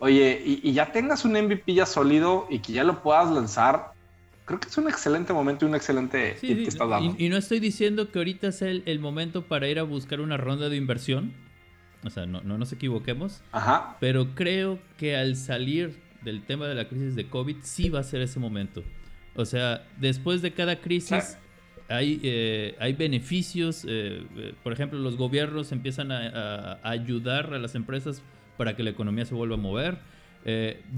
Oye, 0.00 0.42
y, 0.44 0.72
ya 0.72 0.90
tengas 0.90 1.24
un 1.24 1.34
MVP 1.34 1.74
ya 1.74 1.86
sólido 1.86 2.48
y 2.50 2.58
que 2.58 2.72
ya 2.72 2.82
lo 2.82 3.00
puedas 3.00 3.30
lanzar, 3.30 3.92
creo 4.44 4.58
que 4.58 4.68
es 4.68 4.76
un 4.76 4.88
excelente 4.88 5.32
momento 5.32 5.64
y 5.64 5.68
un 5.68 5.76
excelente 5.76 6.36
sí, 6.40 6.48
que 6.48 6.64
estás 6.64 6.88
dando. 6.88 7.14
Y, 7.16 7.28
no 7.28 7.36
estoy 7.36 7.60
diciendo 7.60 8.10
que 8.10 8.18
ahorita 8.18 8.48
es 8.48 8.62
el, 8.62 8.98
momento 8.98 9.42
para 9.42 9.68
ir 9.68 9.78
a 9.78 9.84
buscar 9.84 10.20
una 10.20 10.36
ronda 10.36 10.68
de 10.68 10.76
inversión. 10.76 11.32
O 12.04 12.10
sea, 12.10 12.26
no, 12.26 12.40
no 12.40 12.58
nos 12.58 12.72
equivoquemos. 12.72 13.42
Ajá. 13.52 13.96
Pero 14.00 14.34
creo 14.34 14.78
que 14.96 15.16
al 15.16 15.36
salir 15.36 16.00
del 16.22 16.42
tema 16.42 16.66
de 16.66 16.74
la 16.74 16.88
crisis 16.88 17.14
de 17.14 17.28
COVID, 17.28 17.56
sí 17.62 17.88
va 17.88 18.00
a 18.00 18.04
ser 18.04 18.20
ese 18.20 18.38
momento. 18.38 18.82
O 19.34 19.44
sea, 19.44 19.86
después 19.98 20.42
de 20.42 20.52
cada 20.52 20.76
crisis 20.80 21.38
hay, 21.88 22.20
eh, 22.22 22.76
hay 22.78 22.92
beneficios. 22.92 23.84
Eh, 23.84 24.26
eh, 24.36 24.54
por 24.62 24.72
ejemplo, 24.72 24.98
los 24.98 25.16
gobiernos 25.16 25.72
empiezan 25.72 26.12
a, 26.12 26.78
ayudar 26.82 27.52
a 27.54 27.58
las 27.58 27.74
empresas 27.74 28.22
para 28.56 28.76
que 28.76 28.82
la 28.82 28.90
economía 28.90 29.24
se 29.24 29.34
vuelva 29.34 29.54
a 29.54 29.58
mover. 29.58 29.98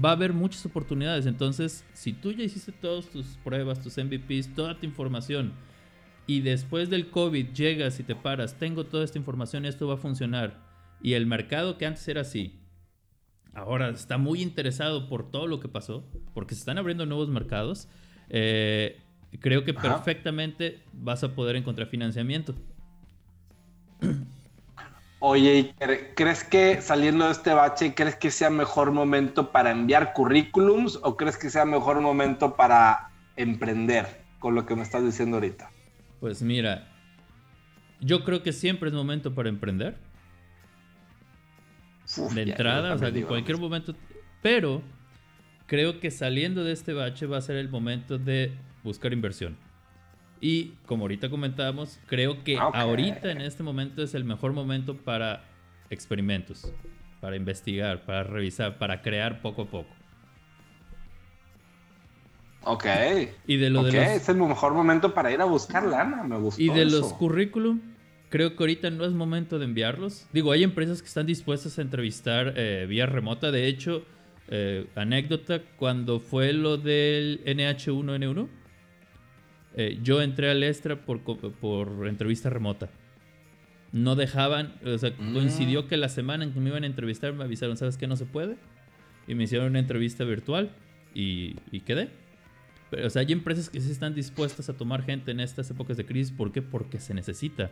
va 0.03 0.09
a 0.09 0.13
haber 0.13 0.33
muchas 0.33 0.65
oportunidades. 0.65 1.25
Entonces, 1.25 1.85
si 1.93 2.13
tú 2.13 2.31
ya 2.31 2.43
hiciste 2.43 2.71
todas 2.71 3.07
tus 3.07 3.37
pruebas, 3.43 3.81
tus 3.81 3.97
MVPs, 3.97 4.53
toda 4.53 4.77
tu 4.77 4.85
información, 4.85 5.53
y 6.27 6.41
después 6.41 6.89
del 6.89 7.11
COVID 7.11 7.53
llegas 7.53 7.99
y 7.99 8.03
te 8.03 8.15
paras, 8.15 8.57
tengo 8.57 8.85
toda 8.85 9.05
esta 9.05 9.19
información, 9.19 9.63
esto 9.65 9.87
va 9.87 9.93
a 9.93 9.97
funcionar, 9.97 10.59
y 11.05 11.13
el 11.13 11.27
mercado 11.27 11.77
que 11.77 11.85
antes 11.85 12.07
era 12.07 12.21
así, 12.21 12.59
ahora 13.53 13.89
está 13.89 14.17
muy 14.17 14.41
interesado 14.41 15.07
por 15.07 15.29
todo 15.29 15.45
lo 15.45 15.59
que 15.59 15.67
pasó, 15.67 16.03
porque 16.33 16.55
se 16.55 16.61
están 16.61 16.79
abriendo 16.79 17.05
nuevos 17.05 17.29
mercados, 17.29 17.87
eh, 18.27 19.03
creo 19.39 19.63
que 19.63 19.75
perfectamente 19.75 20.81
vas 20.93 21.23
a 21.23 21.35
poder 21.35 21.57
encontrar 21.57 21.89
financiamiento. 21.89 22.55
Oye, 25.19 25.75
¿crees 26.15 26.43
que 26.43 26.81
saliendo 26.81 27.25
de 27.25 27.33
este 27.33 27.53
bache, 27.53 27.93
crees 27.93 28.15
que 28.15 28.31
sea 28.31 28.49
mejor 28.49 28.91
momento 28.91 29.51
para 29.51 29.69
enviar 29.69 30.11
currículums 30.13 30.99
o 31.03 31.17
crees 31.17 31.37
que 31.37 31.51
sea 31.51 31.65
mejor 31.65 32.01
momento 32.01 32.55
para 32.55 33.11
emprender 33.35 34.07
con 34.39 34.55
lo 34.55 34.65
que 34.65 34.75
me 34.75 34.81
estás 34.81 35.05
diciendo 35.05 35.37
ahorita? 35.37 35.69
Pues 36.19 36.41
mira, 36.41 36.87
yo 38.01 38.23
creo 38.23 38.41
que 38.41 38.51
siempre 38.51 38.89
es 38.89 38.95
momento 38.95 39.35
para 39.35 39.49
emprender 39.49 39.99
de 42.33 42.41
entrada, 42.41 42.93
o 42.93 42.97
sea, 42.97 43.09
en 43.09 43.23
cualquier 43.23 43.57
momento. 43.57 43.95
Pero 44.41 44.81
creo 45.67 45.99
que 45.99 46.11
saliendo 46.11 46.63
de 46.63 46.71
este 46.71 46.93
bache 46.93 47.25
va 47.25 47.37
a 47.37 47.41
ser 47.41 47.57
el 47.57 47.69
momento 47.69 48.17
de 48.17 48.53
buscar 48.83 49.13
inversión. 49.13 49.57
Y 50.41 50.73
como 50.85 51.05
ahorita 51.05 51.29
comentábamos, 51.29 51.99
creo 52.07 52.43
que 52.43 52.57
ahorita 52.57 53.31
en 53.31 53.41
este 53.41 53.63
momento 53.63 54.03
es 54.03 54.13
el 54.13 54.25
mejor 54.25 54.53
momento 54.53 54.97
para 54.97 55.43
experimentos, 55.89 56.71
para 57.21 57.35
investigar, 57.35 58.05
para 58.05 58.23
revisar, 58.23 58.77
para 58.77 59.01
crear 59.01 59.41
poco 59.41 59.63
a 59.63 59.65
poco. 59.65 59.89
Ok. 62.65 62.85
Y 63.47 63.57
de 63.57 63.69
lo 63.69 63.83
de 63.83 63.93
los... 63.93 64.07
es 64.07 64.29
el 64.29 64.37
mejor 64.37 64.73
momento 64.73 65.13
para 65.13 65.31
ir 65.31 65.39
a 65.41 65.45
buscar 65.45 65.85
lana, 65.85 66.23
me 66.23 66.37
gustó. 66.37 66.61
Y 66.61 66.69
de 66.69 66.85
los 66.85 67.13
currículum, 67.13 67.79
creo 68.29 68.55
que 68.55 68.63
ahorita 68.63 68.89
no 68.89 69.05
es 69.05 69.11
momento 69.11 69.59
de 69.59 69.65
enviarlos. 69.65 70.27
Digo, 70.33 70.51
hay 70.51 70.63
empresas 70.63 71.01
que 71.01 71.07
están 71.07 71.25
dispuestas 71.25 71.77
a 71.79 71.81
entrevistar 71.81 72.53
eh, 72.55 72.85
vía 72.87 73.05
remota. 73.05 73.51
De 73.51 73.67
hecho, 73.67 74.05
eh, 74.47 74.87
anécdota, 74.95 75.61
cuando 75.77 76.19
fue 76.19 76.53
lo 76.53 76.77
del 76.77 77.41
NH1N1, 77.45 78.47
eh, 79.77 79.99
yo 80.03 80.21
entré 80.21 80.49
al 80.49 80.63
Extra 80.63 81.05
por, 81.05 81.21
por 81.21 82.07
entrevista 82.07 82.49
remota. 82.49 82.89
No 83.91 84.15
dejaban, 84.15 84.75
o 84.85 84.97
sea, 84.97 85.11
mm. 85.17 85.33
coincidió 85.33 85.87
que 85.87 85.97
la 85.97 86.09
semana 86.09 86.43
en 86.43 86.53
que 86.53 86.59
me 86.59 86.69
iban 86.69 86.83
a 86.83 86.87
entrevistar 86.87 87.33
me 87.33 87.43
avisaron, 87.43 87.77
¿sabes 87.77 87.97
qué? 87.97 88.07
No 88.07 88.15
se 88.15 88.25
puede. 88.25 88.57
Y 89.27 89.35
me 89.35 89.45
hicieron 89.45 89.69
una 89.69 89.79
entrevista 89.79 90.23
virtual 90.23 90.71
y, 91.13 91.55
y 91.71 91.81
quedé. 91.81 92.09
Pero, 92.91 93.07
o 93.07 93.09
sea, 93.09 93.21
hay 93.21 93.31
empresas 93.31 93.69
que 93.69 93.79
sí 93.81 93.91
están 93.91 94.13
dispuestas 94.13 94.69
a 94.69 94.73
tomar 94.77 95.03
gente 95.03 95.31
en 95.31 95.39
estas 95.39 95.69
épocas 95.71 95.97
de 95.97 96.05
crisis. 96.05 96.31
¿Por 96.31 96.51
qué? 96.51 96.61
Porque 96.61 96.99
se 96.99 97.13
necesita 97.13 97.71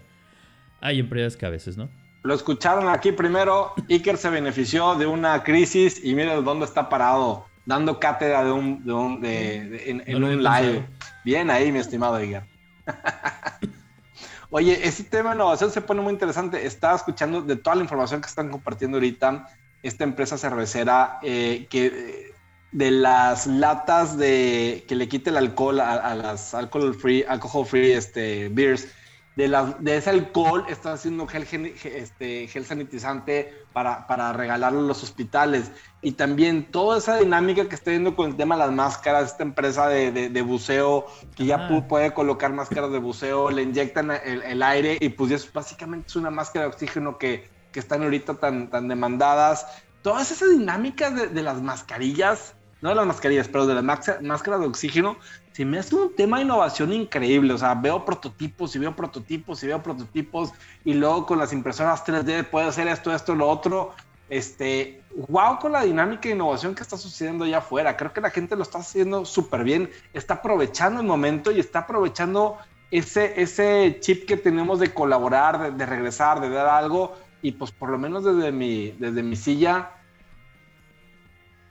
hay 0.84 1.00
empresas 1.00 1.38
que 1.38 1.46
a 1.46 1.50
veces, 1.50 1.78
¿no? 1.78 1.89
Lo 2.24 2.34
escucharon 2.34 2.89
aquí 2.89 3.13
primero. 3.13 3.74
Iker 3.89 4.17
se 4.17 4.30
benefició 4.30 4.96
de 4.96 5.06
una 5.06 5.43
crisis 5.43 6.04
y 6.04 6.13
miren 6.13 6.43
dónde 6.43 6.65
está 6.65 6.89
parado, 6.89 7.46
dando 7.65 8.00
cátedra 8.00 8.43
de 8.43 8.52
un, 8.52 8.86
de 8.86 8.93
un 8.93 9.22
de, 9.22 10.04
en, 10.06 10.24
un 10.24 10.43
live. 10.43 10.86
Bien 11.24 11.50
ahí, 11.50 11.72
mi 11.72 11.80
estimado 11.80 12.15
Iker. 12.15 12.43
Oye, 14.50 14.86
este 14.86 15.04
tema 15.04 15.30
de 15.30 15.36
innovación 15.38 15.72
se 15.72 15.82
pone 15.82 16.02
muy 16.02 16.13
interesante. 16.13 16.65
Estaba 16.65 16.96
escuchando 16.96 17.41
de 17.41 17.56
toda 17.56 17.78
la 17.78 17.84
información 17.84 18.22
que 18.22 18.28
están 18.28 18.50
compartiendo 18.50 18.98
ahorita, 18.98 19.48
esta 19.82 20.04
empresa 20.04 20.38
cervecera 20.38 21.19
eh, 21.24 21.65
que 21.69 22.34
de 22.72 22.91
las 22.91 23.48
latas 23.48 24.17
de 24.17 24.84
que 24.88 24.96
le 24.96 25.08
quite 25.08 25.30
el 25.30 25.38
alcohol 25.38 25.80
a, 25.80 26.13
las 26.15 26.54
alcohol 26.54 26.93
free, 26.93 27.24
alcohol 27.28 27.65
free 27.65 27.91
este, 27.91 28.50
beers 28.50 28.88
de, 29.36 29.48
la, 29.48 29.76
de 29.80 29.98
ese 29.98 30.12
alcohol 30.12 30.65
están 30.69 30.93
haciendo 30.93 31.28
gel, 31.28 31.43
este, 31.84 32.48
gel 32.48 32.65
sanitizante 32.65 33.54
para, 33.74 34.06
para 34.06 34.32
regalarlo 34.34 34.80
a 34.80 34.84
los 34.84 35.04
hospitales. 35.04 35.72
Y 36.02 36.13
también 36.13 36.72
toda 36.72 37.00
esa 37.00 37.17
dinámica 37.17 37.67
que 37.67 37.76
está 37.76 37.91
viendo 37.91 38.15
con 38.15 38.30
el 38.30 38.36
tema 38.36 38.56
de 38.56 38.60
las 38.60 38.72
máscaras, 38.72 39.32
esta 39.32 39.43
empresa 39.43 39.88
de, 39.88 40.12
de, 40.12 40.41
buceo 40.41 41.08
que 41.36 41.46
ya 41.46 41.67
puede 41.88 42.13
colocar 42.13 42.54
máscaras 42.54 42.91
de 42.91 43.00
buceo, 43.00 43.50
le 43.50 43.63
inyectan 43.63 44.12
el, 44.12 44.62
aire 44.62 44.98
y 45.00 45.10
pues 45.10 45.32
es, 45.32 45.52
básicamente 45.52 46.08
es 46.08 46.15
una 46.15 46.30
máscara 46.30 46.65
de 46.65 46.72
oxígeno 46.72 47.17
que, 47.17 47.50
que 47.72 47.80
están 47.80 48.04
ahorita 48.04 48.36
tan, 48.36 48.69
tan 48.69 48.88
demandadas. 48.88 49.65
Todas 50.04 50.32
esas 50.32 50.50
dinámicas 50.52 51.15
de, 51.15 51.28
de 51.28 51.41
las 51.41 51.62
mascarillas 51.62 52.56
no 52.84 52.89
de 52.89 52.96
las 52.96 53.08
mascarillas, 53.08 53.48
pero 53.48 53.65
de 53.65 53.76
las 53.76 53.84
máscaras 54.22 54.60
de 54.60 54.67
oxígeno, 54.67 55.15
se 55.54 55.63
me 55.63 55.80
hace 55.80 55.96
un 55.96 56.13
tema 56.13 56.38
de 56.38 56.43
innovación 56.43 56.91
increíble. 56.91 57.54
O 57.54 57.58
sea, 57.58 57.76
veo 57.76 58.04
prototipos 58.04 58.76
y 58.76 58.80
veo 58.80 58.93
prototipos 58.93 59.63
y 59.63 59.67
veo 59.67 59.82
prototipos 59.82 60.52
y 60.84 60.93
luego 60.93 61.26
con 61.26 61.39
las 61.39 61.54
impresoras 61.54 62.06
3D 62.06 62.43
puede 62.50 62.67
hacer 62.67 62.89
esto, 62.89 63.15
esto, 63.15 63.36
lo 63.36 63.48
otro. 63.48 63.93
Este, 64.28 65.02
wow 65.30 65.60
con 65.60 65.72
la 65.72 65.84
dinámica 65.84 66.24
de 66.24 66.36
innovación 66.36 66.76
que 66.76 66.84
está 66.84 66.98
sucediendo 66.98 67.46
allá 67.46 67.60
afuera. 67.60 67.96
Creo 67.96 68.12
que 68.12 68.19
la 68.19 68.32
gente 68.32 68.58
lo 68.58 68.63
está 68.63 68.80
haciendo 68.80 69.24
súper 69.24 69.63
bien, 69.63 69.89
está 70.12 70.36
aprovechando 70.36 71.00
el 71.00 71.08
momento 71.08 71.54
y 71.54 71.62
está 71.62 71.80
aprovechando 71.80 72.58
ese, 72.91 73.41
ese 73.41 73.98
chip 74.02 74.26
que 74.28 74.36
tenemos 74.36 74.80
de 74.80 74.93
colaborar, 74.93 75.62
de, 75.62 75.72
de 75.72 75.86
regresar, 75.86 76.41
de 76.41 76.50
dar 76.50 76.67
algo. 76.67 77.15
Y 77.41 77.54
pues 77.54 77.72
por 77.72 77.89
lo 77.89 77.98
menos 77.98 78.26
desde 78.26 78.52
mi, 78.52 78.91
desde 79.00 79.24
mi 79.24 79.38
silla, 79.38 79.91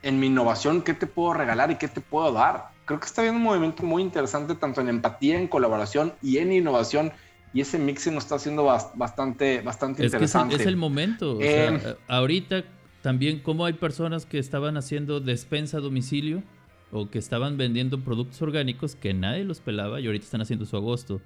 en 0.02 0.18
mi 0.18 0.26
innovación, 0.26 0.82
¿qué 0.82 0.94
te 0.94 1.06
puedo 1.06 1.34
regalar 1.34 1.70
y 1.70 1.76
qué 1.76 1.88
te 1.88 2.00
puedo 2.00 2.32
dar? 2.32 2.70
Creo 2.84 2.98
que 2.98 3.06
está 3.06 3.22
habiendo 3.22 3.38
un 3.38 3.44
movimiento 3.44 3.82
muy 3.84 4.02
interesante 4.02 4.54
tanto 4.54 4.80
en 4.80 4.88
empatía, 4.88 5.38
en 5.38 5.46
colaboración 5.46 6.12
y 6.22 6.38
en 6.38 6.52
innovación. 6.52 7.12
Y 7.54 7.60
ese 7.60 7.78
mix 7.78 8.06
nos 8.08 8.24
está 8.24 8.36
haciendo 8.36 8.64
bastante, 8.64 9.60
bastante 9.60 10.04
interesante. 10.04 10.56
es 10.56 10.66
el 10.66 10.76
momento. 10.76 11.38
Eh, 11.40 11.96
ahorita 12.08 12.64
también 13.02 13.40
como 13.40 13.66
hay 13.66 13.74
personas 13.74 14.26
que 14.26 14.38
estaban 14.38 14.76
haciendo 14.76 15.20
despensa 15.20 15.78
a 15.78 15.80
domicilio 15.80 16.42
o 16.90 17.10
que 17.10 17.18
estaban 17.18 17.56
vendiendo 17.56 18.00
productos 18.00 18.40
orgánicos 18.42 18.96
que 18.96 19.12
nadie 19.12 19.44
los 19.44 19.60
pelaba 19.60 20.00
y 20.00 20.06
ahorita 20.06 20.24
están 20.24 20.40
haciendo 20.40 20.64
su 20.64 20.76
agosto. 20.76 21.20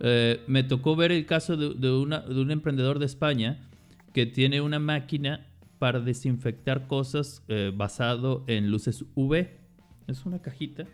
Eh, 0.00 0.40
me 0.46 0.62
tocó 0.62 0.96
ver 0.96 1.12
el 1.12 1.26
caso 1.26 1.56
de, 1.56 1.74
de, 1.74 1.92
una, 1.92 2.20
de 2.20 2.40
un 2.40 2.50
emprendedor 2.50 2.98
de 2.98 3.06
España 3.06 3.58
que 4.12 4.26
tiene 4.26 4.60
una 4.60 4.78
máquina 4.78 5.46
para 5.80 5.98
desinfectar 5.98 6.86
cosas 6.86 7.42
eh, 7.48 7.72
basado 7.74 8.44
en 8.46 8.70
luces 8.70 9.02
UV. 9.14 9.48
Es 10.06 10.26
una 10.26 10.40
cajita. 10.42 10.84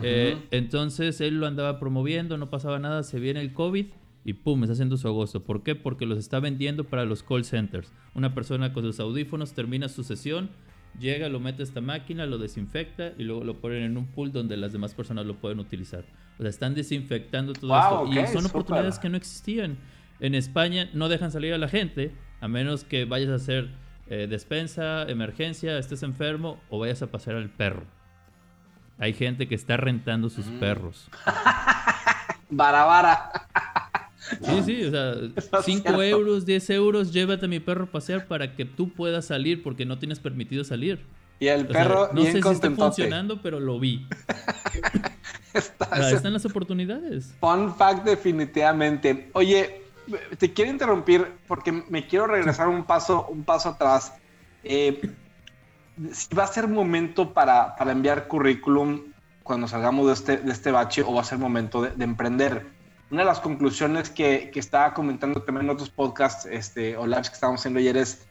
Eh, 0.00 0.38
entonces 0.52 1.20
él 1.20 1.40
lo 1.40 1.46
andaba 1.46 1.80
promoviendo, 1.80 2.38
no 2.38 2.48
pasaba 2.48 2.78
nada, 2.78 3.02
se 3.02 3.18
viene 3.18 3.40
el 3.40 3.52
COVID 3.52 3.86
y 4.24 4.32
pum, 4.34 4.62
está 4.62 4.74
haciendo 4.74 4.96
su 4.96 5.08
agosto. 5.08 5.42
¿Por 5.42 5.64
qué? 5.64 5.74
Porque 5.74 6.06
los 6.06 6.18
está 6.18 6.38
vendiendo 6.38 6.84
para 6.84 7.04
los 7.04 7.24
call 7.24 7.44
centers. 7.44 7.92
Una 8.14 8.32
persona 8.32 8.72
con 8.72 8.84
sus 8.84 9.00
audífonos 9.00 9.54
termina 9.54 9.88
su 9.88 10.04
sesión, 10.04 10.50
llega, 11.00 11.28
lo 11.28 11.40
mete 11.40 11.62
a 11.62 11.64
esta 11.64 11.80
máquina, 11.80 12.24
lo 12.24 12.38
desinfecta 12.38 13.14
y 13.18 13.24
luego 13.24 13.42
lo 13.42 13.60
ponen 13.60 13.82
en 13.82 13.96
un 13.96 14.06
pool 14.06 14.30
donde 14.30 14.56
las 14.56 14.72
demás 14.72 14.94
personas 14.94 15.26
lo 15.26 15.34
pueden 15.40 15.58
utilizar. 15.58 16.04
O 16.38 16.42
sea, 16.42 16.50
están 16.50 16.76
desinfectando 16.76 17.54
todo 17.54 17.76
esto. 17.76 18.20
y 18.20 18.26
son 18.28 18.46
oportunidades 18.46 19.00
que 19.00 19.08
no 19.08 19.16
existían. 19.16 19.78
En 20.20 20.36
España 20.36 20.88
no 20.94 21.08
dejan 21.08 21.32
salir 21.32 21.52
a 21.54 21.58
la 21.58 21.66
gente, 21.66 22.12
a 22.40 22.46
menos 22.46 22.84
que 22.84 23.04
vayas 23.04 23.30
a 23.30 23.34
hacer 23.34 23.82
eh, 24.08 24.26
despensa, 24.28 25.02
emergencia, 25.08 25.78
estés 25.78 26.02
enfermo 26.02 26.60
o 26.70 26.78
vayas 26.78 27.02
a 27.02 27.06
pasear 27.10 27.36
al 27.36 27.48
perro. 27.50 27.84
Hay 28.98 29.12
gente 29.14 29.48
que 29.48 29.54
está 29.54 29.76
rentando 29.76 30.28
sus 30.30 30.46
Mm. 30.46 30.58
perros. 30.60 31.08
Barabara. 32.50 33.30
Sí, 34.42 34.62
sí, 34.64 34.84
o 34.84 34.90
sea, 34.90 35.12
es 35.36 35.50
5 35.64 35.82
cierto. 35.82 36.02
euros, 36.02 36.46
10 36.46 36.70
euros, 36.70 37.12
llévate 37.12 37.46
a 37.46 37.48
mi 37.48 37.60
perro 37.60 37.84
a 37.84 37.90
pasear 37.90 38.26
para 38.26 38.54
que 38.54 38.64
tú 38.64 38.90
puedas 38.92 39.26
salir 39.26 39.62
porque 39.62 39.84
no 39.86 39.98
tienes 39.98 40.20
permitido 40.20 40.64
salir. 40.64 41.00
Y 41.40 41.48
el 41.48 41.66
O 41.66 41.72
sea, 41.72 41.82
perro 41.82 42.08
no 42.12 42.20
bien 42.20 42.32
sé 42.34 42.42
si 42.42 42.48
está 42.48 42.70
funcionando, 42.70 43.42
pero 43.42 43.58
lo 43.58 43.80
vi. 43.80 44.06
Está- 45.54 45.88
O 45.92 45.96
sea, 45.96 46.10
están 46.10 46.32
las 46.32 46.44
oportunidades. 46.44 47.34
Fun 47.40 47.74
fact 47.74 48.04
definitivamente. 48.04 49.28
Oye, 49.32 49.81
te 50.38 50.52
quiero 50.52 50.70
interrumpir 50.70 51.26
porque 51.46 51.72
me 51.72 52.06
quiero 52.06 52.26
regresar 52.26 52.68
un 52.68 52.84
paso, 52.84 53.26
un 53.28 53.44
paso 53.44 53.70
atrás. 53.70 54.14
Eh, 54.64 55.00
si 56.12 56.34
va 56.34 56.44
a 56.44 56.46
ser 56.46 56.68
momento 56.68 57.32
para, 57.32 57.76
para 57.76 57.92
enviar 57.92 58.28
currículum 58.28 59.12
cuando 59.42 59.68
salgamos 59.68 60.06
de 60.06 60.12
este, 60.12 60.36
de 60.38 60.52
este 60.52 60.70
bache 60.70 61.02
o 61.02 61.14
va 61.14 61.20
a 61.20 61.24
ser 61.24 61.38
momento 61.38 61.82
de, 61.82 61.90
de 61.90 62.04
emprender. 62.04 62.66
Una 63.10 63.22
de 63.22 63.26
las 63.26 63.40
conclusiones 63.40 64.08
que, 64.08 64.50
que 64.52 64.60
estaba 64.60 64.94
comentando 64.94 65.42
también 65.42 65.66
en 65.66 65.70
otros 65.70 65.90
podcasts 65.90 66.46
este, 66.46 66.96
o 66.96 67.06
lives 67.06 67.28
que 67.28 67.34
estábamos 67.34 67.60
haciendo 67.60 67.78
ayer 67.78 67.96
es, 67.96 68.26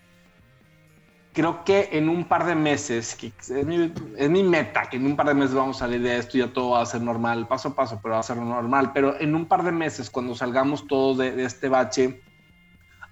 creo 1.34 1.64
que 1.64 1.90
en 1.94 2.10
un 2.10 2.26
par 2.26 2.46
de 2.46 2.56
meses, 2.56 3.16
que 3.16 3.34
es 3.40 3.66
mi, 3.66 3.94
es 4.18 4.30
mi 4.30 4.44
meta, 4.44 4.90
que 4.90 4.98
en 4.98 5.06
un 5.06 5.16
par 5.16 5.28
de 5.28 5.34
meses 5.34 5.56
vamos 5.56 5.78
a 5.78 5.80
salir 5.80 6.02
de 6.02 6.18
esto 6.18 6.38
y 6.38 6.42
ya 6.42 6.52
todo 6.52 6.72
va 6.72 6.82
a 6.82 6.86
ser 6.86 7.02
normal, 7.02 7.48
paso 7.48 7.70
a 7.70 7.76
paso, 7.76 8.00
pero 8.02 8.16
va 8.16 8.20
a 8.20 8.24
ser 8.24 8.38
normal. 8.38 8.92
Pero 8.94 9.20
en 9.20 9.36
un 9.36 9.46
par 9.46 9.64
de 9.64 9.72
meses, 9.72 10.10
cuando 10.10 10.36
salgamos 10.36 10.88
todos 10.88 11.18
de, 11.18 11.32
de 11.32 11.46
este 11.46 11.70
bache, 11.70 12.22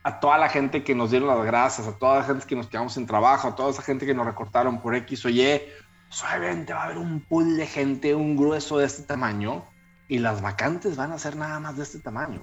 a 0.03 0.19
toda 0.19 0.37
la 0.37 0.49
gente 0.49 0.83
que 0.83 0.95
nos 0.95 1.11
dieron 1.11 1.27
las 1.27 1.45
gracias, 1.45 1.87
a 1.87 1.97
toda 1.97 2.19
la 2.19 2.23
gente 2.23 2.45
que 2.45 2.55
nos 2.55 2.67
quedamos 2.67 2.93
sin 2.93 3.05
trabajo, 3.05 3.47
a 3.47 3.55
toda 3.55 3.71
esa 3.71 3.81
gente 3.81 4.05
que 4.05 4.13
nos 4.13 4.25
recortaron 4.25 4.81
por 4.81 4.95
X 4.95 5.25
o 5.25 5.29
Y, 5.29 5.61
suavemente 6.09 6.73
va 6.73 6.81
a 6.81 6.85
haber 6.85 6.97
un 6.97 7.21
pool 7.21 7.57
de 7.57 7.67
gente, 7.67 8.15
un 8.15 8.35
grueso 8.35 8.77
de 8.77 8.85
este 8.85 9.03
tamaño, 9.03 9.63
y 10.07 10.17
las 10.17 10.41
vacantes 10.41 10.95
van 10.95 11.11
a 11.11 11.19
ser 11.19 11.35
nada 11.35 11.59
más 11.59 11.77
de 11.77 11.83
este 11.83 11.99
tamaño. 11.99 12.41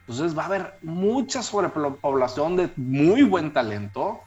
Entonces 0.00 0.36
va 0.36 0.42
a 0.42 0.46
haber 0.46 0.78
mucha 0.82 1.42
sobrepoblación 1.42 2.56
de 2.56 2.70
muy 2.76 3.22
buen 3.22 3.52
talento. 3.52 4.20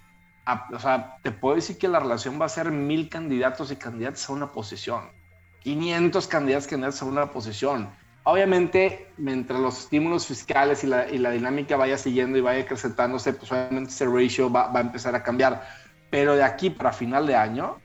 A- 0.51 0.67
o 0.73 0.79
sea, 0.79 1.19
te 1.23 1.31
puedo 1.31 1.55
decir 1.55 1.77
que 1.77 1.87
la 1.87 1.99
relación 1.99 2.39
va 2.41 2.45
a 2.45 2.49
ser 2.49 2.71
mil 2.71 3.09
candidatos 3.09 3.71
y 3.71 3.77
candidatas 3.77 4.29
a 4.29 4.33
una 4.33 4.51
posición. 4.51 5.11
500 5.59 6.27
candidatos 6.27 6.67
y 6.67 6.69
candidatos 6.71 7.01
a 7.01 7.05
una 7.05 7.31
posición. 7.31 7.95
Obviamente, 8.23 9.13
mientras 9.17 9.59
los 9.59 9.79
estímulos 9.83 10.27
fiscales 10.27 10.83
y 10.83 10.87
la, 10.87 11.09
y 11.09 11.17
la 11.19 11.31
dinámica 11.31 11.77
vaya 11.77 11.97
siguiendo 11.97 12.37
y 12.37 12.41
vaya 12.41 12.61
acrecentándose, 12.63 13.33
pues 13.33 13.51
obviamente 13.51 13.91
ese 13.91 14.05
ratio 14.07 14.51
va, 14.51 14.67
va 14.71 14.79
a 14.79 14.83
empezar 14.83 15.15
a 15.15 15.23
cambiar. 15.23 15.63
Pero 16.09 16.35
de 16.35 16.43
aquí 16.43 16.69
para 16.69 16.91
final 16.93 17.25
de 17.27 17.35
año, 17.35 17.81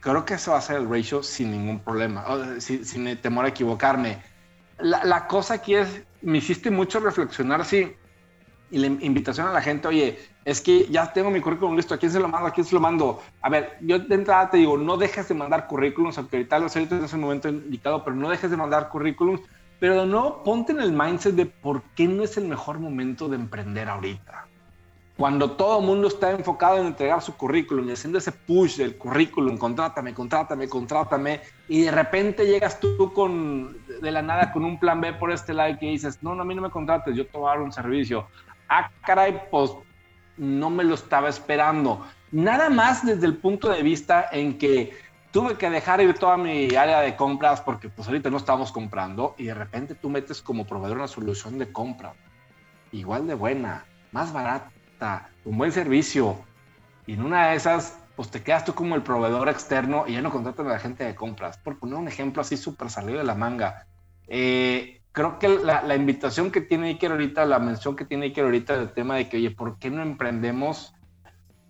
creo 0.00 0.24
que 0.24 0.34
ese 0.34 0.50
va 0.50 0.58
a 0.58 0.60
ser 0.62 0.76
el 0.78 0.88
ratio 0.90 1.22
sin 1.22 1.50
ningún 1.52 1.84
problema, 1.84 2.24
sin, 2.60 2.84
sin 2.84 3.20
temor 3.20 3.44
a 3.46 3.48
equivocarme. 3.48 4.22
La, 4.78 5.04
la 5.04 5.26
cosa 5.28 5.54
aquí 5.54 5.74
es, 5.76 6.06
me 6.22 6.38
hiciste 6.38 6.70
mucho 6.70 7.00
reflexionar, 7.00 7.64
sí, 7.64 7.96
y 8.70 8.78
la 8.78 8.86
invitación 8.86 9.48
a 9.48 9.52
la 9.52 9.62
gente, 9.62 9.88
oye, 9.88 10.18
es 10.44 10.60
que 10.60 10.86
ya 10.86 11.12
tengo 11.12 11.30
mi 11.30 11.40
currículum 11.40 11.76
listo, 11.76 11.94
¿a 11.94 11.98
quién 11.98 12.10
se 12.12 12.18
lo 12.18 12.28
mando? 12.28 12.48
¿A 12.48 12.52
quién 12.52 12.66
se 12.66 12.74
lo 12.74 12.80
mando? 12.80 13.22
A 13.42 13.48
ver, 13.48 13.76
yo 13.80 13.98
de 13.98 14.14
entrada 14.14 14.50
te 14.50 14.56
digo, 14.56 14.76
no 14.78 14.96
dejes 14.96 15.28
de 15.28 15.34
mandar 15.34 15.66
currículums, 15.66 16.16
aunque 16.18 16.36
ahorita 16.36 16.58
lo 16.58 16.68
sé, 16.68 16.80
ahorita 16.80 17.04
es 17.04 17.12
un 17.12 17.20
momento 17.20 17.48
indicado, 17.48 18.02
pero 18.04 18.16
no 18.16 18.30
dejes 18.30 18.50
de 18.50 18.56
mandar 18.56 18.88
currículums, 18.88 19.40
pero 19.78 20.06
no 20.06 20.42
ponte 20.42 20.72
en 20.72 20.80
el 20.80 20.92
mindset 20.92 21.34
de 21.34 21.46
por 21.46 21.82
qué 21.94 22.06
no 22.06 22.22
es 22.22 22.36
el 22.36 22.46
mejor 22.46 22.78
momento 22.78 23.28
de 23.28 23.36
emprender 23.36 23.88
ahorita. 23.88 24.46
Cuando 25.16 25.50
todo 25.50 25.80
el 25.80 25.86
mundo 25.86 26.08
está 26.08 26.30
enfocado 26.30 26.78
en 26.78 26.86
entregar 26.86 27.20
su 27.20 27.36
currículum 27.36 27.86
y 27.86 27.92
haciendo 27.92 28.16
ese 28.16 28.32
push 28.32 28.78
del 28.78 28.96
currículum, 28.96 29.58
contrátame, 29.58 30.14
contrátame, 30.14 30.66
contrátame, 30.66 31.42
y 31.68 31.82
de 31.82 31.90
repente 31.90 32.46
llegas 32.46 32.80
tú 32.80 33.12
con, 33.12 33.76
de 34.00 34.10
la 34.10 34.22
nada 34.22 34.50
con 34.50 34.64
un 34.64 34.80
plan 34.80 34.98
B 34.98 35.12
por 35.12 35.30
este 35.30 35.52
lado 35.52 35.68
y 35.68 35.76
que 35.76 35.86
dices, 35.86 36.22
no, 36.22 36.34
no, 36.34 36.40
a 36.40 36.44
mí 36.46 36.54
no 36.54 36.62
me 36.62 36.70
contrates, 36.70 37.14
yo 37.14 37.26
te 37.26 37.36
voy 37.36 37.48
a 37.48 37.50
dar 37.50 37.60
un 37.60 37.70
servicio. 37.70 38.26
Ah, 38.66 38.90
caray, 39.04 39.42
pues 39.50 39.72
no 40.40 40.70
me 40.70 40.84
lo 40.84 40.94
estaba 40.94 41.28
esperando. 41.28 42.04
Nada 42.32 42.70
más 42.70 43.04
desde 43.04 43.26
el 43.26 43.36
punto 43.36 43.68
de 43.68 43.82
vista 43.82 44.26
en 44.32 44.56
que 44.56 44.92
tuve 45.30 45.56
que 45.56 45.68
dejar 45.68 46.00
ir 46.00 46.14
toda 46.14 46.36
mi 46.36 46.74
área 46.74 47.00
de 47.00 47.14
compras 47.14 47.60
porque 47.60 47.88
pues 47.88 48.08
ahorita 48.08 48.30
no 48.30 48.38
estábamos 48.38 48.72
comprando 48.72 49.34
y 49.38 49.44
de 49.44 49.54
repente 49.54 49.94
tú 49.94 50.08
metes 50.08 50.40
como 50.40 50.66
proveedor 50.66 50.96
una 50.96 51.08
solución 51.08 51.58
de 51.58 51.70
compra 51.70 52.14
igual 52.90 53.26
de 53.26 53.34
buena, 53.34 53.84
más 54.12 54.32
barata, 54.32 55.30
un 55.44 55.58
buen 55.58 55.72
servicio 55.72 56.36
y 57.06 57.12
en 57.12 57.22
una 57.22 57.48
de 57.48 57.56
esas 57.56 57.98
pues 58.16 58.30
te 58.30 58.42
quedas 58.42 58.64
tú 58.64 58.74
como 58.74 58.96
el 58.96 59.02
proveedor 59.02 59.48
externo 59.48 60.04
y 60.06 60.14
ya 60.14 60.22
no 60.22 60.30
contratan 60.30 60.66
a 60.66 60.70
la 60.70 60.78
gente 60.78 61.04
de 61.04 61.14
compras. 61.14 61.58
Por 61.58 61.78
poner 61.78 61.94
un 61.96 62.08
ejemplo 62.08 62.42
así 62.42 62.56
súper 62.56 62.90
salido 62.90 63.18
de 63.18 63.24
la 63.24 63.34
manga. 63.34 63.86
Eh, 64.26 64.99
creo 65.12 65.38
que 65.38 65.48
la, 65.48 65.82
la, 65.82 65.96
invitación 65.96 66.50
que 66.50 66.60
tiene 66.60 66.88
Iker 66.88 67.12
ahorita, 67.12 67.44
la 67.44 67.58
mención 67.58 67.96
que 67.96 68.04
tiene 68.04 68.26
Iker 68.26 68.44
ahorita 68.44 68.78
del 68.78 68.92
tema 68.92 69.16
de 69.16 69.28
que, 69.28 69.38
oye, 69.38 69.50
¿por 69.50 69.78
qué 69.78 69.90
no 69.90 70.02
emprendemos? 70.02 70.94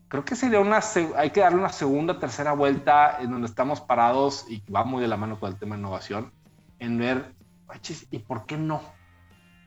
Creo 0.09 0.25
que 0.25 0.35
sería 0.35 0.61
una, 0.61 0.81
hay 1.17 1.31
que 1.31 1.41
darle 1.41 1.59
una 1.59 1.71
segunda, 1.71 2.19
tercera 2.19 2.53
vuelta 2.53 3.19
en 3.21 3.31
donde 3.31 3.47
estamos 3.47 3.81
parados 3.81 4.47
y 4.49 4.63
va 4.71 4.85
muy 4.85 5.01
de 5.01 5.09
la 5.09 5.17
mano 5.17 5.39
con 5.39 5.53
el 5.53 5.59
tema 5.59 5.77
de 5.77 5.81
innovación, 5.81 6.33
en 6.79 6.99
ver, 6.99 7.33
¿y 8.11 8.19
por 8.19 8.47
qué 8.47 8.57
no? 8.57 8.83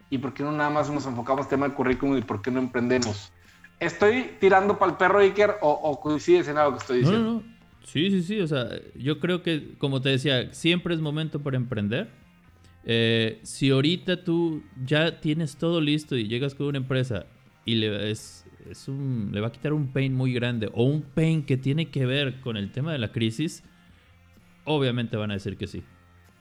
¿Y 0.10 0.18
por 0.18 0.34
qué 0.34 0.44
no 0.44 0.52
nada 0.52 0.70
más 0.70 0.92
nos 0.92 1.06
enfocamos 1.06 1.46
en 1.46 1.50
tema 1.50 1.68
del 1.68 1.76
currículum 1.76 2.18
y 2.18 2.22
por 2.22 2.42
qué 2.42 2.52
no 2.52 2.60
emprendemos? 2.60 3.32
¿Estoy 3.80 4.36
tirando 4.40 4.78
para 4.78 4.92
el 4.92 4.98
perro, 4.98 5.20
Iker, 5.20 5.56
o, 5.62 5.72
o, 5.72 6.00
coincides 6.00 6.48
en 6.48 6.58
algo 6.58 6.74
que 6.74 6.78
estoy 6.78 7.00
diciendo? 7.00 7.24
No, 7.24 7.34
no, 7.34 7.40
no. 7.40 7.54
Sí, 7.84 8.10
sí, 8.12 8.24
sí. 8.24 8.40
O 8.40 8.48
sea, 8.48 8.70
yo 8.96 9.20
creo 9.20 9.44
que, 9.44 9.76
como 9.78 10.02
te 10.02 10.10
decía, 10.10 10.54
siempre 10.54 10.94
es 10.94 11.02
momento 11.02 11.42
para 11.42 11.58
emprender. 11.58 12.10
Eh, 12.86 13.40
si 13.44 13.70
ahorita 13.70 14.24
tú 14.24 14.64
ya 14.86 15.20
tienes 15.22 15.56
todo 15.56 15.80
listo 15.80 16.18
y 16.18 16.28
llegas 16.28 16.54
con 16.54 16.68
una 16.68 16.78
empresa 16.78 17.26
y 17.66 17.76
le, 17.76 18.12
es, 18.12 18.46
es 18.70 18.88
un, 18.88 19.30
le 19.32 19.40
va 19.40 19.48
a 19.48 19.52
quitar 19.52 19.74
un 19.74 19.88
pain 19.88 20.14
muy 20.14 20.34
grande 20.34 20.70
o 20.74 20.84
un 20.84 21.02
pain 21.02 21.44
que 21.44 21.56
tiene 21.58 21.90
que 21.90 22.06
ver 22.06 22.42
con 22.42 22.58
el 22.58 22.72
tema 22.72 22.92
de 22.92 22.98
la 22.98 23.12
crisis, 23.12 23.64
obviamente 24.66 25.16
van 25.18 25.32
a 25.32 25.36
decir 25.36 25.58
que 25.58 25.68
sí. 25.68 25.84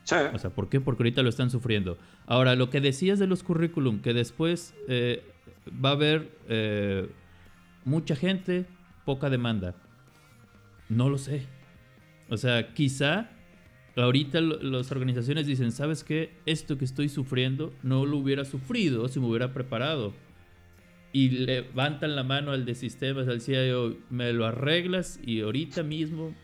Sí. 0.05 0.16
O 0.35 0.38
sea, 0.38 0.50
¿por 0.50 0.68
qué? 0.68 0.81
Porque 0.81 1.05
ahorita 1.05 1.22
lo 1.22 1.28
están 1.28 1.50
sufriendo. 1.50 1.96
Ahora, 2.26 2.57
lo 2.57 2.70
que 2.70 2.81
decías 2.81 3.20
de 3.20 3.28
los 3.28 3.44
currículum, 3.44 4.00
que 4.00 4.12
después 4.14 4.74
eh, 4.88 5.22
va 5.85 5.90
a 5.90 5.92
haber 5.92 6.37
eh, 6.48 7.09
mucha 7.85 8.16
gente, 8.16 8.66
poca 9.05 9.31
demanda. 9.31 9.76
No 10.88 11.09
lo 11.09 11.18
sé. 11.18 11.46
O 12.28 12.37
sea, 12.37 12.74
quizá 12.74 13.31
ahorita 13.96 14.40
las 14.40 14.90
organizaciones 14.90 15.46
dicen, 15.46 15.72
¿sabes 15.72 16.05
qué? 16.05 16.33
Esto 16.46 16.78
que 16.78 16.85
estoy 16.85 17.09
sufriendo 17.09 17.72
no 17.83 18.07
lo 18.07 18.18
hubiera 18.18 18.44
sufrido 18.44 19.09
si 19.09 19.20
me 19.20 19.26
hubiera 19.26 19.52
preparado. 19.52 20.14
Y 21.12 21.28
levantan 21.28 22.16
la 22.16 22.22
mano 22.22 22.52
al 22.52 22.64
de 22.64 22.74
sistemas, 22.74 23.28
al 23.28 23.42
CIO, 23.42 23.96
me 24.09 24.33
lo 24.33 24.46
arreglas 24.46 25.20
y 25.22 25.40
ahorita 25.42 25.83
mismo, 25.83 26.35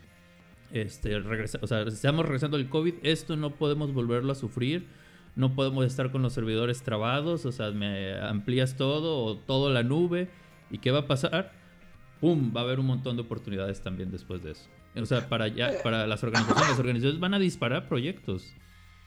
este, 0.72 1.18
regresa, 1.20 1.58
estamos 1.86 2.26
regresando 2.26 2.58
al 2.58 2.68
COVID, 2.68 2.94
esto 3.02 3.36
no 3.36 3.54
podemos 3.54 3.94
volverlo 3.94 4.32
a 4.32 4.34
sufrir, 4.34 4.84
no 5.36 5.54
podemos 5.54 5.86
estar 5.86 6.10
con 6.10 6.20
los 6.20 6.34
servidores 6.34 6.82
trabados, 6.82 7.46
o 7.46 7.52
sea, 7.52 7.70
me 7.70 8.18
amplías 8.20 8.76
todo 8.76 9.24
o 9.24 9.38
todo 9.38 9.72
la 9.72 9.82
nube. 9.82 10.28
¿Y 10.70 10.78
qué 10.78 10.90
va 10.90 11.00
a 11.00 11.06
pasar? 11.06 11.52
¡Pum! 12.20 12.52
Va 12.54 12.62
a 12.62 12.64
haber 12.64 12.80
un 12.80 12.86
montón 12.86 13.16
de 13.16 13.22
oportunidades 13.22 13.82
también 13.82 14.10
después 14.10 14.42
de 14.42 14.52
eso. 14.52 14.68
O 14.96 15.06
sea, 15.06 15.28
para, 15.28 15.48
ya, 15.48 15.72
para 15.82 16.06
las 16.06 16.22
organizaciones, 16.22 16.70
las 16.70 16.78
organizaciones 16.78 17.20
van 17.20 17.34
a 17.34 17.38
disparar 17.38 17.88
proyectos. 17.88 18.52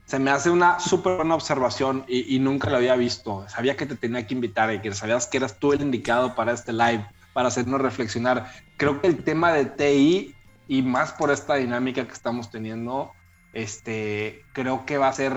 Se 0.06 0.20
me 0.20 0.32
hace 0.32 0.50
una 0.50 0.80
súper 0.80 1.18
buena 1.18 1.36
observación 1.36 2.06
y, 2.08 2.36
y, 2.36 2.40
nunca 2.40 2.70
lo 2.70 2.78
había 2.78 2.96
visto. 2.96 3.46
Sabía 3.50 3.76
que 3.76 3.86
te 3.86 3.96
tenía 3.96 4.26
que 4.26 4.34
invitar 4.34 4.74
y 4.74 4.80
que 4.80 4.94
sabías 4.94 5.28
que 5.28 5.38
eras 5.38 5.60
tú 5.60 5.74
el 5.74 5.82
indicado 5.82 6.36
para 6.36 6.54
este 6.54 6.74
live, 6.74 7.06
para 7.34 7.50
hacernos 7.50 7.82
reflexionar. 7.82 8.52
Creo 8.78 9.02
que 9.02 9.08
el 9.08 9.24
tema 9.24 9.54
de 9.54 9.66
TI 9.66 10.36
y 10.68 10.82
más 10.82 11.12
por 11.14 11.32
esta 11.32 11.56
dinámica 11.56 12.06
que 12.06 12.14
estamos 12.14 12.50
teniendo, 12.50 13.12
este, 13.54 14.46
creo 14.54 14.86
que 14.86 14.98
va 14.98 15.10
a 15.10 15.14
ser 15.14 15.34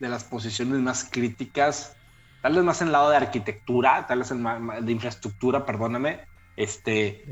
de 0.00 0.08
las 0.08 0.24
posiciones 0.24 0.80
más 0.80 1.04
críticas, 1.04 1.94
tal 2.40 2.54
vez 2.54 2.64
más 2.64 2.80
en 2.80 2.88
el 2.88 2.92
lado 2.92 3.10
de 3.10 3.18
arquitectura, 3.18 4.06
tal 4.06 4.20
vez 4.20 4.30
en 4.30 4.42
de 4.42 4.92
infraestructura, 4.92 5.64
perdóname, 5.64 6.20
este, 6.56 7.24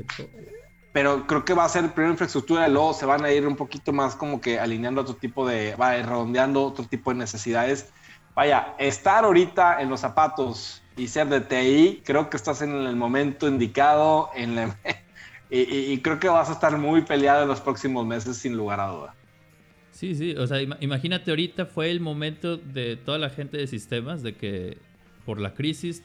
pero 0.91 1.25
creo 1.27 1.45
que 1.45 1.53
va 1.53 1.65
a 1.65 1.69
ser 1.69 1.93
primero 1.93 2.11
infraestructura 2.11 2.67
y 2.67 2.71
luego 2.71 2.93
se 2.93 3.05
van 3.05 3.23
a 3.23 3.31
ir 3.31 3.47
un 3.47 3.55
poquito 3.55 3.93
más 3.93 4.15
como 4.15 4.41
que 4.41 4.59
alineando 4.59 5.01
otro 5.01 5.15
tipo 5.15 5.47
de, 5.47 5.75
va 5.75 5.93
redondeando 5.93 6.63
otro 6.63 6.85
tipo 6.85 7.11
de 7.11 7.17
necesidades. 7.17 7.91
Vaya, 8.35 8.75
estar 8.79 9.23
ahorita 9.25 9.81
en 9.81 9.89
los 9.89 10.01
zapatos 10.01 10.81
y 10.97 11.07
ser 11.07 11.27
de 11.27 11.41
TI, 11.41 12.01
creo 12.03 12.29
que 12.29 12.37
estás 12.37 12.61
en 12.61 12.71
el 12.73 12.95
momento 12.95 13.47
indicado 13.47 14.29
en 14.35 14.55
la, 14.55 14.77
y, 15.49 15.59
y, 15.59 15.91
y, 15.93 16.01
creo 16.01 16.19
que 16.19 16.27
vas 16.27 16.49
a 16.49 16.53
estar 16.53 16.77
muy 16.77 17.01
peleado 17.01 17.43
en 17.43 17.47
los 17.47 17.61
próximos 17.61 18.05
meses 18.05 18.37
sin 18.37 18.55
lugar 18.55 18.79
a 18.79 18.87
duda. 18.87 19.15
Sí, 19.91 20.15
sí, 20.15 20.35
o 20.35 20.47
sea, 20.47 20.61
imagínate 20.61 21.31
ahorita 21.31 21.65
fue 21.67 21.91
el 21.91 21.99
momento 21.99 22.57
de 22.57 22.95
toda 22.95 23.17
la 23.17 23.29
gente 23.29 23.57
de 23.57 23.67
sistemas 23.67 24.23
de 24.23 24.35
que 24.35 24.77
por 25.25 25.39
la 25.39 25.53
crisis 25.53 26.03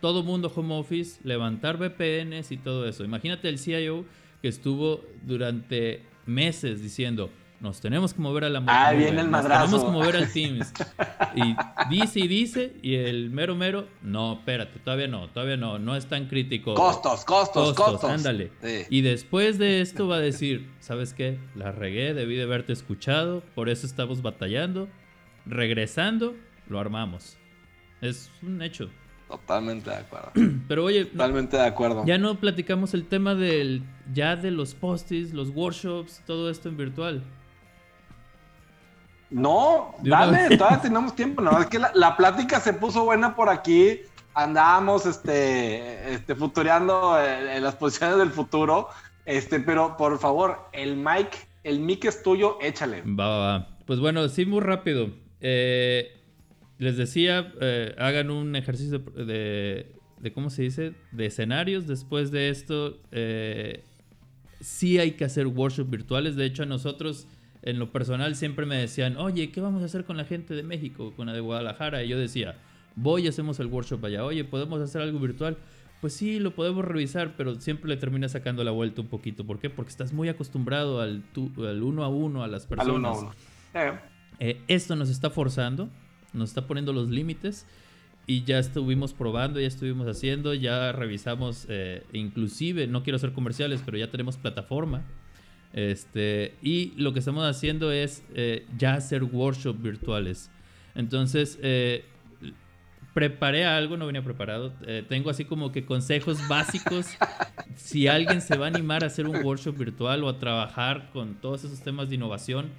todo 0.00 0.22
mundo 0.22 0.52
home 0.54 0.74
office, 0.74 1.20
levantar 1.24 1.78
VPNs 1.78 2.52
y 2.52 2.56
todo 2.56 2.88
eso. 2.88 3.04
Imagínate 3.04 3.48
el 3.48 3.58
CIO 3.58 4.04
que 4.42 4.48
estuvo 4.48 5.02
durante 5.24 6.02
meses 6.26 6.82
diciendo, 6.82 7.30
nos 7.60 7.80
tenemos 7.80 8.12
que 8.12 8.20
mover 8.20 8.44
a 8.44 8.50
la 8.50 8.62
Ah, 8.66 8.92
viene 8.92 9.22
el 9.22 9.30
nos 9.30 9.42
tenemos 9.42 9.84
que 9.84 9.90
mover 9.90 10.16
al 10.16 10.30
Teams. 10.30 10.72
Y 11.34 11.56
dice 11.88 12.20
y 12.20 12.28
dice, 12.28 12.76
y 12.82 12.96
el 12.96 13.30
mero 13.30 13.54
mero, 13.54 13.88
no, 14.02 14.34
espérate, 14.34 14.78
todavía 14.80 15.08
no, 15.08 15.28
todavía 15.28 15.56
no, 15.56 15.78
no 15.78 15.96
es 15.96 16.06
tan 16.06 16.26
crítico. 16.26 16.74
Costos, 16.74 17.24
costos, 17.24 17.74
costos. 17.74 18.10
ándale. 18.10 18.52
Sí. 18.62 18.84
Y 18.90 19.00
después 19.00 19.58
de 19.58 19.80
esto 19.80 20.06
va 20.06 20.16
a 20.16 20.20
decir, 20.20 20.70
¿sabes 20.80 21.14
qué? 21.14 21.38
La 21.54 21.72
regué, 21.72 22.12
debí 22.12 22.36
de 22.36 22.42
haberte 22.42 22.72
escuchado, 22.72 23.42
por 23.54 23.68
eso 23.68 23.86
estamos 23.86 24.22
batallando. 24.22 24.88
Regresando, 25.46 26.34
lo 26.68 26.80
armamos. 26.80 27.38
Es 28.00 28.30
un 28.42 28.60
hecho. 28.62 28.90
Totalmente 29.28 29.90
de 29.90 29.96
acuerdo. 29.96 30.30
Pero 30.68 30.84
oye, 30.84 31.04
no- 31.04 31.10
Totalmente 31.10 31.56
de 31.56 31.64
acuerdo. 31.66 32.04
ya 32.06 32.16
no 32.18 32.36
platicamos 32.36 32.94
el 32.94 33.06
tema 33.06 33.34
del 33.34 33.82
ya 34.12 34.36
de 34.36 34.50
los 34.52 34.74
postis, 34.74 35.32
los 35.34 35.48
workshops, 35.50 36.22
todo 36.26 36.48
esto 36.50 36.68
en 36.68 36.76
virtual. 36.76 37.22
No, 39.30 39.94
dale, 40.02 40.56
todavía 40.56 40.80
tenemos 40.80 41.14
tiempo. 41.16 41.42
No, 41.42 41.58
es 41.60 41.66
que 41.66 41.78
la, 41.78 41.90
la 41.94 42.16
plática 42.16 42.60
se 42.60 42.72
puso 42.72 43.04
buena 43.04 43.34
por 43.34 43.48
aquí. 43.48 44.00
Andábamos 44.34 45.06
este, 45.06 46.12
este, 46.14 46.34
futureando 46.36 47.18
en, 47.20 47.48
en 47.48 47.62
las 47.62 47.74
posiciones 47.74 48.18
del 48.18 48.30
futuro. 48.30 48.88
Este, 49.24 49.58
pero 49.60 49.96
por 49.96 50.18
favor, 50.20 50.68
el 50.72 50.96
mic, 50.96 51.48
el 51.64 51.80
mic 51.80 52.04
es 52.04 52.22
tuyo, 52.22 52.58
échale. 52.60 53.02
Va, 53.02 53.26
va, 53.28 53.38
va. 53.58 53.68
Pues 53.86 53.98
bueno, 53.98 54.28
sí, 54.28 54.46
muy 54.46 54.60
rápido. 54.60 55.10
Eh, 55.40 56.12
les 56.78 56.96
decía, 56.96 57.52
eh, 57.60 57.94
hagan 57.98 58.30
un 58.30 58.54
ejercicio 58.56 58.98
de, 58.98 59.92
de, 60.20 60.32
¿cómo 60.32 60.50
se 60.50 60.62
dice? 60.62 60.92
De 61.12 61.26
escenarios. 61.26 61.86
Después 61.86 62.30
de 62.30 62.48
esto, 62.50 62.98
eh, 63.12 63.82
sí 64.60 64.98
hay 64.98 65.12
que 65.12 65.24
hacer 65.24 65.46
workshops 65.46 65.90
virtuales. 65.90 66.36
De 66.36 66.44
hecho, 66.44 66.62
a 66.64 66.66
nosotros, 66.66 67.26
en 67.62 67.78
lo 67.78 67.90
personal, 67.92 68.34
siempre 68.36 68.66
me 68.66 68.76
decían, 68.76 69.16
oye, 69.16 69.50
¿qué 69.50 69.60
vamos 69.60 69.82
a 69.82 69.86
hacer 69.86 70.04
con 70.04 70.16
la 70.16 70.24
gente 70.24 70.54
de 70.54 70.62
México, 70.62 71.12
con 71.16 71.26
la 71.26 71.32
de 71.32 71.40
Guadalajara? 71.40 72.02
Y 72.04 72.08
yo 72.08 72.18
decía, 72.18 72.56
voy 72.94 73.24
y 73.24 73.28
hacemos 73.28 73.58
el 73.60 73.66
workshop 73.66 74.04
allá. 74.04 74.24
Oye, 74.24 74.44
¿podemos 74.44 74.80
hacer 74.80 75.02
algo 75.02 75.18
virtual? 75.18 75.56
Pues 76.00 76.12
sí, 76.12 76.38
lo 76.40 76.54
podemos 76.54 76.84
revisar, 76.84 77.36
pero 77.38 77.54
siempre 77.58 77.88
le 77.88 77.96
terminas 77.96 78.32
sacando 78.32 78.62
la 78.64 78.70
vuelta 78.70 79.00
un 79.00 79.08
poquito. 79.08 79.46
¿Por 79.46 79.58
qué? 79.58 79.70
Porque 79.70 79.88
estás 79.90 80.12
muy 80.12 80.28
acostumbrado 80.28 81.00
al, 81.00 81.22
tu- 81.32 81.50
al 81.66 81.82
uno 81.82 82.04
a 82.04 82.08
uno, 82.08 82.42
a 82.44 82.48
las 82.48 82.64
Al 82.64 82.68
personas. 82.68 82.96
uno 82.96 83.08
a 83.08 83.18
uno. 83.18 83.34
Eh, 83.74 83.92
Eh, 84.38 84.60
esto 84.68 84.94
nos 84.94 85.08
está 85.08 85.30
forzando, 85.30 85.88
nos 86.36 86.50
está 86.50 86.66
poniendo 86.66 86.92
los 86.92 87.08
límites 87.08 87.66
y 88.26 88.42
ya 88.42 88.58
estuvimos 88.58 89.14
probando, 89.14 89.60
ya 89.60 89.68
estuvimos 89.68 90.08
haciendo, 90.08 90.52
ya 90.52 90.90
revisamos, 90.90 91.66
eh, 91.68 92.02
inclusive, 92.12 92.88
no 92.88 93.04
quiero 93.04 93.16
hacer 93.16 93.32
comerciales, 93.32 93.82
pero 93.84 93.98
ya 93.98 94.10
tenemos 94.10 94.36
plataforma. 94.36 95.04
Este, 95.72 96.54
y 96.60 96.92
lo 96.96 97.12
que 97.12 97.20
estamos 97.20 97.44
haciendo 97.44 97.92
es 97.92 98.24
eh, 98.34 98.66
ya 98.76 98.94
hacer 98.94 99.22
workshops 99.22 99.80
virtuales. 99.80 100.50
Entonces, 100.96 101.58
eh, 101.62 102.04
preparé 103.14 103.64
algo, 103.64 103.96
no 103.96 104.06
venía 104.06 104.24
preparado. 104.24 104.72
tengo 105.08 105.30
así 105.30 105.44
como 105.44 105.70
que 105.70 105.84
consejos 105.84 106.48
básicos. 106.48 107.06
si 107.76 108.08
alguien 108.08 108.40
se 108.40 108.56
va 108.56 108.66
a 108.66 108.68
animar 108.68 109.04
a 109.04 109.06
hacer 109.06 109.28
un 109.28 109.36
workshop 109.44 109.76
virtual 109.76 110.24
o 110.24 110.28
a 110.28 110.38
trabajar 110.38 111.10
con 111.12 111.36
todos 111.36 111.62
esos 111.62 111.80
temas 111.80 112.08
de 112.08 112.16
innovación, 112.16 112.70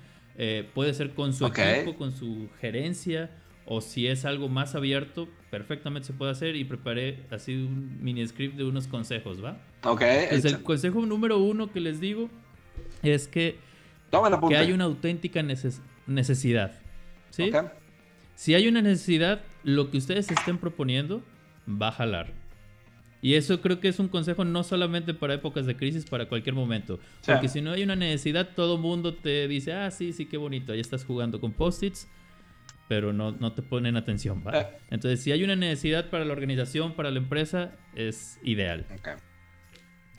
puede 0.74 0.93
ser 0.93 1.13
con 1.13 1.34
su 1.34 1.46
equipo, 1.46 1.96
con 1.96 2.12
su 2.12 2.50
gerencia, 2.60 3.32
o 3.67 3.82
si 3.82 4.08
es 4.08 4.25
algo 4.25 4.49
más 4.49 4.75
abierto, 4.75 5.27
perfectamente 5.51 6.08
se 6.08 6.13
puede 6.13 6.32
hacer. 6.32 6.56
Y 6.56 6.63
preparé 6.63 7.19
así 7.30 7.53
un 7.53 7.99
mini 8.01 8.25
script 8.25 8.56
de 8.56 8.63
unos 8.63 8.88
consejos, 8.88 9.43
¿va? 9.43 9.58
ok, 9.84 10.01
Pues 10.30 10.45
el 10.45 10.63
consejo 10.63 11.06
número 11.06 11.38
uno 11.38 11.71
que 11.71 11.80
les 11.80 11.99
digo 11.99 12.30
es 13.03 13.27
que, 13.27 13.58
que 14.49 14.56
hay 14.58 14.71
una 14.71 14.86
auténtica 14.86 15.41
neces- 15.41 15.82
necesidad. 16.08 16.80
¿Sí? 17.30 17.51
Ok. 17.53 17.65
Si 18.36 18.53
hay 18.56 18.67
una 18.67 18.82
necesidad, 18.82 19.41
lo 19.63 19.89
que 19.91 19.97
ustedes 19.97 20.30
estén 20.32 20.58
proponiendo 20.58 21.23
va 21.67 21.89
a 21.89 21.91
jalar. 21.91 22.34
Y 23.19 23.34
eso 23.34 23.62
creo 23.62 23.80
que 23.80 23.88
es 23.88 23.97
un 23.99 24.08
consejo 24.08 24.45
no 24.45 24.63
solamente 24.63 25.13
para 25.15 25.34
épocas 25.34 25.65
de 25.65 25.75
crisis, 25.75 26.06
para 26.06 26.30
cualquier 26.30 26.53
momento. 26.53 26.99
Sí. 27.21 27.32
Porque 27.32 27.47
si 27.49 27.62
no 27.62 27.71
hay 27.71 27.82
una 27.84 27.95
necesidad, 27.95 28.49
todo 28.56 28.77
mundo 28.77 29.15
te 29.15 29.47
dice, 29.47 29.73
ah, 29.73 29.89
sí, 29.89 30.13
sí, 30.13 30.27
qué 30.27 30.38
bonito, 30.38 30.71
ahí 30.71 30.80
estás 30.80 31.03
jugando 31.03 31.41
con 31.41 31.51
post-its, 31.51 32.08
pero 32.88 33.13
no, 33.13 33.32
no 33.32 33.54
te 33.54 33.62
ponen 33.62 33.97
atención. 33.97 34.43
¿va? 34.45 34.60
Eh. 34.60 34.67
Entonces, 34.89 35.21
si 35.21 35.32
hay 35.32 35.43
una 35.43 35.56
necesidad 35.56 36.10
para 36.10 36.26
la 36.26 36.34
organización, 36.34 36.93
para 36.93 37.12
la 37.12 37.17
empresa, 37.17 37.76
es 37.95 38.39
ideal. 38.43 38.86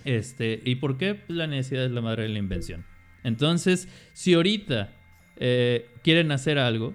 Este, 0.04 0.60
¿Y 0.64 0.76
por 0.76 0.96
qué? 0.96 1.14
Pues 1.14 1.36
la 1.36 1.46
necesidad 1.46 1.84
es 1.84 1.90
la 1.90 2.00
madre 2.00 2.24
de 2.24 2.28
la 2.30 2.38
invención. 2.38 2.84
Entonces, 3.24 3.88
si 4.12 4.34
ahorita 4.34 4.90
eh, 5.36 5.90
quieren 6.02 6.32
hacer 6.32 6.58
algo, 6.58 6.94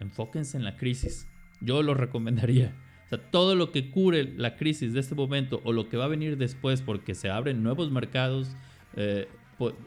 enfóquense 0.00 0.56
en 0.56 0.64
la 0.64 0.76
crisis. 0.76 1.28
Yo 1.60 1.82
lo 1.82 1.94
recomendaría. 1.94 2.74
O 3.06 3.08
sea, 3.08 3.18
todo 3.18 3.54
lo 3.54 3.70
que 3.72 3.90
cure 3.90 4.24
la 4.36 4.56
crisis 4.56 4.92
de 4.92 5.00
este 5.00 5.14
momento 5.14 5.60
o 5.64 5.72
lo 5.72 5.88
que 5.88 5.96
va 5.96 6.04
a 6.04 6.08
venir 6.08 6.36
después 6.36 6.82
porque 6.82 7.14
se 7.14 7.30
abren 7.30 7.62
nuevos 7.62 7.90
mercados, 7.90 8.56
eh, 8.96 9.28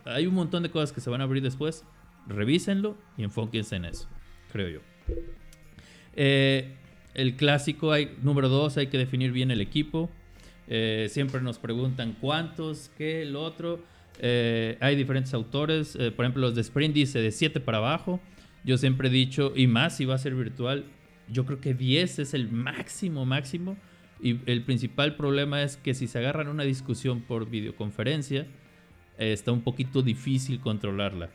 hay 0.05 0.27
un 0.27 0.35
montón 0.35 0.63
de 0.63 0.71
cosas 0.71 0.91
que 0.91 1.01
se 1.01 1.09
van 1.09 1.21
a 1.21 1.25
abrir 1.25 1.43
después. 1.43 1.85
Revísenlo 2.27 2.97
y 3.15 3.23
enfóquense 3.23 3.75
en 3.75 3.85
eso, 3.85 4.07
creo 4.51 4.69
yo. 4.69 4.96
Eh, 6.15 6.73
el 7.13 7.35
clásico, 7.35 7.91
hay, 7.91 8.15
número 8.21 8.49
dos, 8.49 8.77
hay 8.77 8.87
que 8.87 8.97
definir 8.97 9.31
bien 9.31 9.51
el 9.51 9.61
equipo. 9.61 10.09
Eh, 10.67 11.07
siempre 11.09 11.41
nos 11.41 11.59
preguntan 11.59 12.15
cuántos, 12.19 12.91
qué, 12.97 13.21
el 13.21 13.35
otro. 13.35 13.83
Eh, 14.19 14.77
hay 14.81 14.95
diferentes 14.95 15.33
autores. 15.33 15.97
por 16.15 16.25
ejemplo, 16.25 16.41
los 16.41 16.55
de 16.55 16.61
Sprint 16.61 16.93
dice 16.93 17.19
de 17.19 17.31
7 17.31 17.59
para 17.59 17.77
abajo. 17.77 18.19
Yo 18.63 18.77
siempre 18.77 19.07
he 19.07 19.11
dicho, 19.11 19.53
y 19.55 19.67
más 19.67 19.95
si 19.95 20.05
va 20.05 20.15
a 20.15 20.17
ser 20.17 20.35
virtual, 20.35 20.85
yo 21.29 21.45
creo 21.45 21.61
que 21.61 21.73
10 21.73 22.19
es 22.19 22.33
el 22.33 22.51
máximo, 22.51 23.25
máximo. 23.25 23.77
Y 24.19 24.39
el 24.49 24.63
principal 24.63 25.15
problema 25.15 25.61
es 25.61 25.77
que 25.77 25.93
si 25.93 26.07
se 26.07 26.17
agarran 26.17 26.47
una 26.47 26.63
discusión 26.63 27.21
por 27.21 27.49
videoconferencia, 27.49 28.47
está 29.19 29.51
un 29.51 29.61
poquito 29.61 30.01
difícil 30.01 30.59
controlarla. 30.59 31.29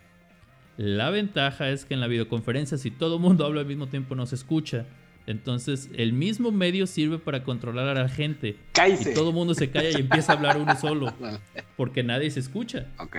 La 0.77 1.11
ventaja 1.11 1.71
es 1.71 1.85
que 1.85 1.95
en 1.95 2.01
la 2.01 2.07
videoconferencia, 2.07 2.79
si 2.79 2.91
todo 2.91 3.17
el 3.17 3.23
mundo 3.23 3.45
habla 3.45 3.61
al 3.61 3.67
mismo 3.67 3.89
tiempo, 3.89 4.15
no 4.15 4.27
se 4.27 4.35
escucha. 4.35 4.87
Entonces, 5.27 5.91
el 5.95 6.13
mismo 6.13 6.51
medio 6.51 6.87
sirve 6.87 7.19
para 7.19 7.45
controlar 7.45 7.89
a 7.89 8.03
la 8.03 8.09
gente. 8.09 8.57
Cállese. 8.73 9.13
Y 9.13 9.15
todo 9.15 9.29
el 9.29 9.35
mundo 9.35 9.55
se 9.55 9.71
calla 9.71 9.91
y 9.91 10.01
empieza 10.01 10.33
a 10.33 10.37
hablar 10.37 10.57
uno 10.57 10.75
solo, 10.77 11.15
Vale. 11.21 11.39
porque 11.77 12.03
nadie 12.03 12.31
se 12.31 12.41
escucha. 12.41 12.87
Ok. 12.99 13.19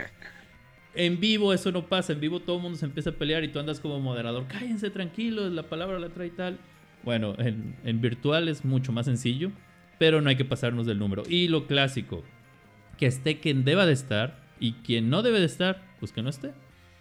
En 0.96 1.20
vivo 1.20 1.54
eso 1.54 1.72
no 1.72 1.88
pasa, 1.88 2.14
en 2.14 2.20
vivo 2.20 2.40
todo 2.40 2.58
el 2.58 2.62
mundo 2.62 2.78
se 2.78 2.86
empieza 2.86 3.12
a 3.12 3.14
pelear 3.14 3.44
y 3.44 3.48
tú 3.48 3.58
andas 3.60 3.80
como 3.80 4.00
moderador, 4.00 4.46
cállense 4.48 4.92
tranquilos, 4.92 5.52
la 5.52 5.64
palabra 5.64 5.98
la 5.98 6.10
trae 6.10 6.30
tal. 6.30 6.60
Bueno, 7.04 7.34
en, 7.40 7.76
en 7.84 8.00
virtual 8.00 8.48
es 8.48 8.64
mucho 8.64 8.92
más 8.92 9.08
sencillo, 9.08 9.52
pero 9.98 10.22
no 10.22 10.30
hay 10.30 10.36
que 10.36 10.46
pasarnos 10.46 10.86
del 10.86 11.00
número. 11.00 11.24
Y 11.28 11.48
lo 11.48 11.66
clásico, 11.66 12.24
que 12.98 13.08
esté 13.08 13.40
quien 13.40 13.64
deba 13.64 13.86
de 13.88 13.94
estar 13.94 14.40
y 14.60 14.74
quien 14.74 15.10
no 15.10 15.24
debe 15.24 15.40
de 15.40 15.48
estar, 15.48 15.82
pues 16.00 16.12
que 16.12 16.22
no 16.22 16.30
esté. 16.30 16.52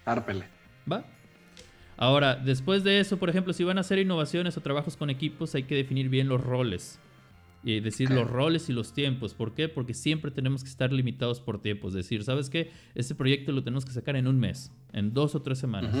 Árpele. 0.05 0.45
¿Va? 0.91 1.05
Ahora, 1.97 2.35
después 2.35 2.83
de 2.83 2.99
eso, 2.99 3.17
por 3.17 3.29
ejemplo, 3.29 3.53
si 3.53 3.63
van 3.63 3.77
a 3.77 3.81
hacer 3.81 3.99
innovaciones 3.99 4.57
o 4.57 4.61
trabajos 4.61 4.97
con 4.97 5.09
equipos, 5.09 5.55
hay 5.55 5.63
que 5.63 5.75
definir 5.75 6.09
bien 6.09 6.27
los 6.27 6.41
roles. 6.41 6.99
Y 7.63 7.79
decir 7.79 8.09
los 8.11 8.29
roles 8.29 8.67
y 8.69 8.73
los 8.73 8.91
tiempos. 8.93 9.33
¿Por 9.33 9.53
qué? 9.53 9.69
Porque 9.69 9.93
siempre 9.93 10.31
tenemos 10.31 10.63
que 10.63 10.69
estar 10.69 10.91
limitados 10.91 11.39
por 11.39 11.61
tiempos. 11.61 11.93
Decir, 11.93 12.23
¿sabes 12.25 12.49
qué? 12.49 12.71
Este 12.93 13.15
proyecto 13.15 13.53
lo 13.53 13.63
tenemos 13.63 13.85
que 13.85 13.93
sacar 13.93 14.17
en 14.17 14.27
un 14.27 14.37
mes, 14.37 14.73
en 14.91 15.13
dos 15.13 15.33
o 15.33 15.41
tres 15.41 15.59
semanas. 15.59 15.95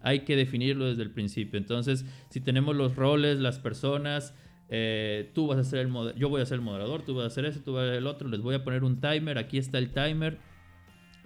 Hay 0.00 0.20
que 0.20 0.36
definirlo 0.36 0.86
desde 0.86 1.02
el 1.02 1.10
principio. 1.10 1.58
Entonces, 1.58 2.04
si 2.30 2.40
tenemos 2.40 2.76
los 2.76 2.94
roles, 2.94 3.40
las 3.40 3.58
personas, 3.58 4.34
eh, 4.68 5.32
tú 5.34 5.48
vas 5.48 5.58
a 5.58 5.64
ser 5.64 5.80
el 5.80 5.92
yo 6.16 6.28
voy 6.28 6.40
a 6.40 6.46
ser 6.46 6.56
el 6.56 6.64
moderador, 6.64 7.02
tú 7.02 7.14
vas 7.14 7.24
a 7.24 7.26
hacer 7.26 7.46
eso, 7.46 7.60
tú 7.64 7.72
vas 7.72 7.84
a 7.84 7.88
ser 7.88 7.96
el 7.96 8.06
otro, 8.06 8.28
les 8.28 8.40
voy 8.40 8.54
a 8.54 8.62
poner 8.62 8.84
un 8.84 9.00
timer, 9.00 9.38
aquí 9.38 9.58
está 9.58 9.78
el 9.78 9.90
timer. 9.90 10.38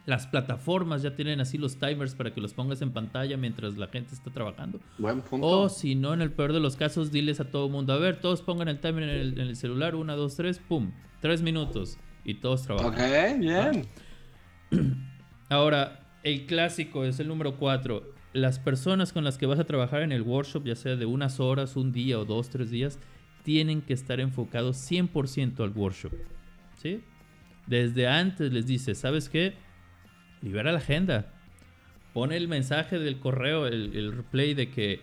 Las 0.07 0.29
plataformas 0.29 1.03
ya 1.03 1.17
tienen 1.17 1.41
así 1.41 1.59
los 1.59 1.79
timers 1.79 2.15
para 2.15 2.33
que 2.33 2.41
los 2.41 2.55
pongas 2.55 2.81
en 2.81 2.93
pantalla 2.93 3.37
mientras 3.37 3.77
la 3.77 3.89
gente 3.89 4.15
está 4.15 4.31
trabajando. 4.31 4.79
Buen 4.99 5.21
punto. 5.21 5.47
O 5.47 5.69
si 5.69 5.97
no, 5.97 6.15
en 6.15 6.23
el 6.23 6.31
peor 6.31 6.53
de 6.53 6.61
los 6.61 6.77
casos, 6.77 7.11
diles 7.11 7.41
a 7.41 7.51
todo 7.51 7.67
el 7.67 7.73
mundo, 7.73 7.93
a 7.93 7.99
ver, 7.99 8.21
todos 8.21 8.41
pongan 8.41 8.69
el 8.69 8.79
timer 8.79 9.03
en 9.03 9.11
el, 9.11 9.33
en 9.41 9.49
el 9.49 9.57
celular, 9.57 9.97
una, 9.97 10.15
dos, 10.15 10.37
tres, 10.37 10.61
pum, 10.61 10.93
tres 11.21 11.43
minutos 11.43 11.99
y 12.25 12.35
todos 12.35 12.63
trabajan. 12.63 12.93
ok, 12.93 13.41
bien. 13.41 13.87
Ahora, 15.49 16.07
el 16.23 16.47
clásico 16.47 17.05
es 17.05 17.19
el 17.19 17.27
número 17.27 17.57
4. 17.57 18.03
Las 18.33 18.59
personas 18.59 19.13
con 19.13 19.25
las 19.25 19.39
que 19.39 19.47
vas 19.47 19.59
a 19.59 19.65
trabajar 19.65 20.03
en 20.03 20.13
el 20.13 20.23
workshop, 20.23 20.65
ya 20.65 20.77
sea 20.77 20.95
de 20.95 21.07
unas 21.07 21.41
horas, 21.41 21.77
un 21.77 21.93
día 21.93 22.19
o 22.19 22.25
dos, 22.25 22.49
tres 22.51 22.71
días, 22.71 22.99
tienen 23.43 23.81
que 23.81 23.95
estar 23.95 24.21
enfocados 24.21 24.77
100% 24.91 25.61
al 25.61 25.71
workshop. 25.71 26.13
¿Sí? 26.83 27.01
Desde 27.67 28.07
antes 28.07 28.53
les 28.53 28.67
dices, 28.67 28.99
¿sabes 28.99 29.29
qué? 29.29 29.55
Libera 30.43 30.73
la 30.73 30.79
agenda. 30.79 31.27
Pone 32.13 32.37
el 32.37 32.49
mensaje 32.49 32.99
del 32.99 33.19
correo, 33.19 33.67
el, 33.67 33.95
el 33.95 34.13
replay 34.13 34.55
de 34.55 34.71
que 34.71 35.01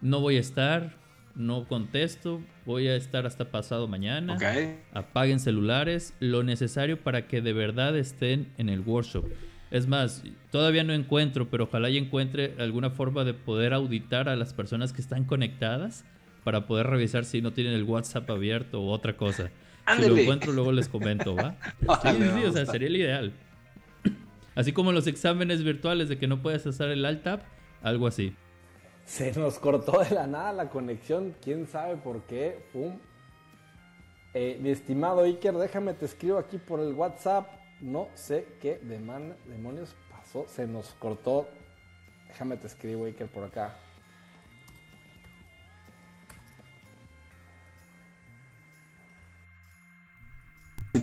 no 0.00 0.20
voy 0.20 0.36
a 0.36 0.40
estar, 0.40 0.94
no 1.34 1.66
contesto, 1.66 2.40
voy 2.64 2.88
a 2.88 2.96
estar 2.96 3.26
hasta 3.26 3.50
pasado 3.50 3.88
mañana 3.88 4.34
Ok. 4.34 4.42
apaguen 4.92 5.40
celulares, 5.40 6.14
lo 6.20 6.42
necesario 6.42 6.98
para 7.02 7.26
que 7.26 7.40
de 7.42 7.52
verdad 7.52 7.96
estén 7.96 8.52
en 8.56 8.68
el 8.68 8.80
workshop. 8.80 9.26
Es 9.70 9.88
más, 9.88 10.22
todavía 10.52 10.84
no 10.84 10.92
encuentro, 10.92 11.50
pero 11.50 11.64
ojalá 11.64 11.90
y 11.90 11.98
encuentre 11.98 12.54
alguna 12.58 12.90
forma 12.90 13.24
de 13.24 13.34
poder 13.34 13.74
auditar 13.74 14.28
a 14.28 14.36
las 14.36 14.54
personas 14.54 14.92
que 14.92 15.00
están 15.02 15.24
conectadas 15.24 16.04
para 16.44 16.66
poder 16.66 16.86
revisar 16.86 17.24
si 17.24 17.42
no 17.42 17.52
tienen 17.52 17.72
el 17.74 17.82
WhatsApp 17.82 18.30
abierto 18.30 18.80
o 18.82 18.90
otra 18.90 19.16
cosa. 19.16 19.50
Si 19.96 20.02
lo 20.08 20.16
encuentro, 20.16 20.52
luego 20.52 20.72
les 20.72 20.88
comento, 20.88 21.34
¿va? 21.34 21.56
Sí, 22.02 22.08
sí, 22.18 22.24
sí, 22.36 22.44
o 22.44 22.52
sea, 22.52 22.66
sería 22.66 22.88
el 22.88 22.96
ideal. 22.96 23.32
Así 24.54 24.72
como 24.72 24.92
los 24.92 25.06
exámenes 25.06 25.64
virtuales 25.64 26.08
de 26.08 26.18
que 26.18 26.26
no 26.26 26.42
puedes 26.42 26.66
hacer 26.66 26.90
el 26.90 27.04
alt 27.04 27.22
tab, 27.22 27.40
algo 27.82 28.06
así. 28.06 28.36
Se 29.04 29.32
nos 29.38 29.58
cortó 29.58 30.02
de 30.02 30.14
la 30.14 30.26
nada 30.26 30.52
la 30.52 30.70
conexión, 30.70 31.34
quién 31.42 31.66
sabe 31.66 31.96
por 31.96 32.22
qué. 32.22 32.64
Pum. 32.72 32.98
Eh, 34.32 34.58
mi 34.60 34.70
estimado 34.70 35.22
Iker, 35.22 35.54
déjame 35.54 35.94
te 35.94 36.06
escribo 36.06 36.38
aquí 36.38 36.58
por 36.58 36.80
el 36.80 36.92
WhatsApp 36.94 37.46
no 37.80 38.08
sé 38.14 38.46
qué 38.60 38.78
demonios 38.82 39.94
pasó. 40.10 40.46
Se 40.48 40.66
nos 40.66 40.90
cortó. 40.94 41.48
Déjame 42.28 42.56
te 42.56 42.66
escribo, 42.66 43.04
Iker, 43.04 43.28
por 43.28 43.44
acá. 43.44 43.76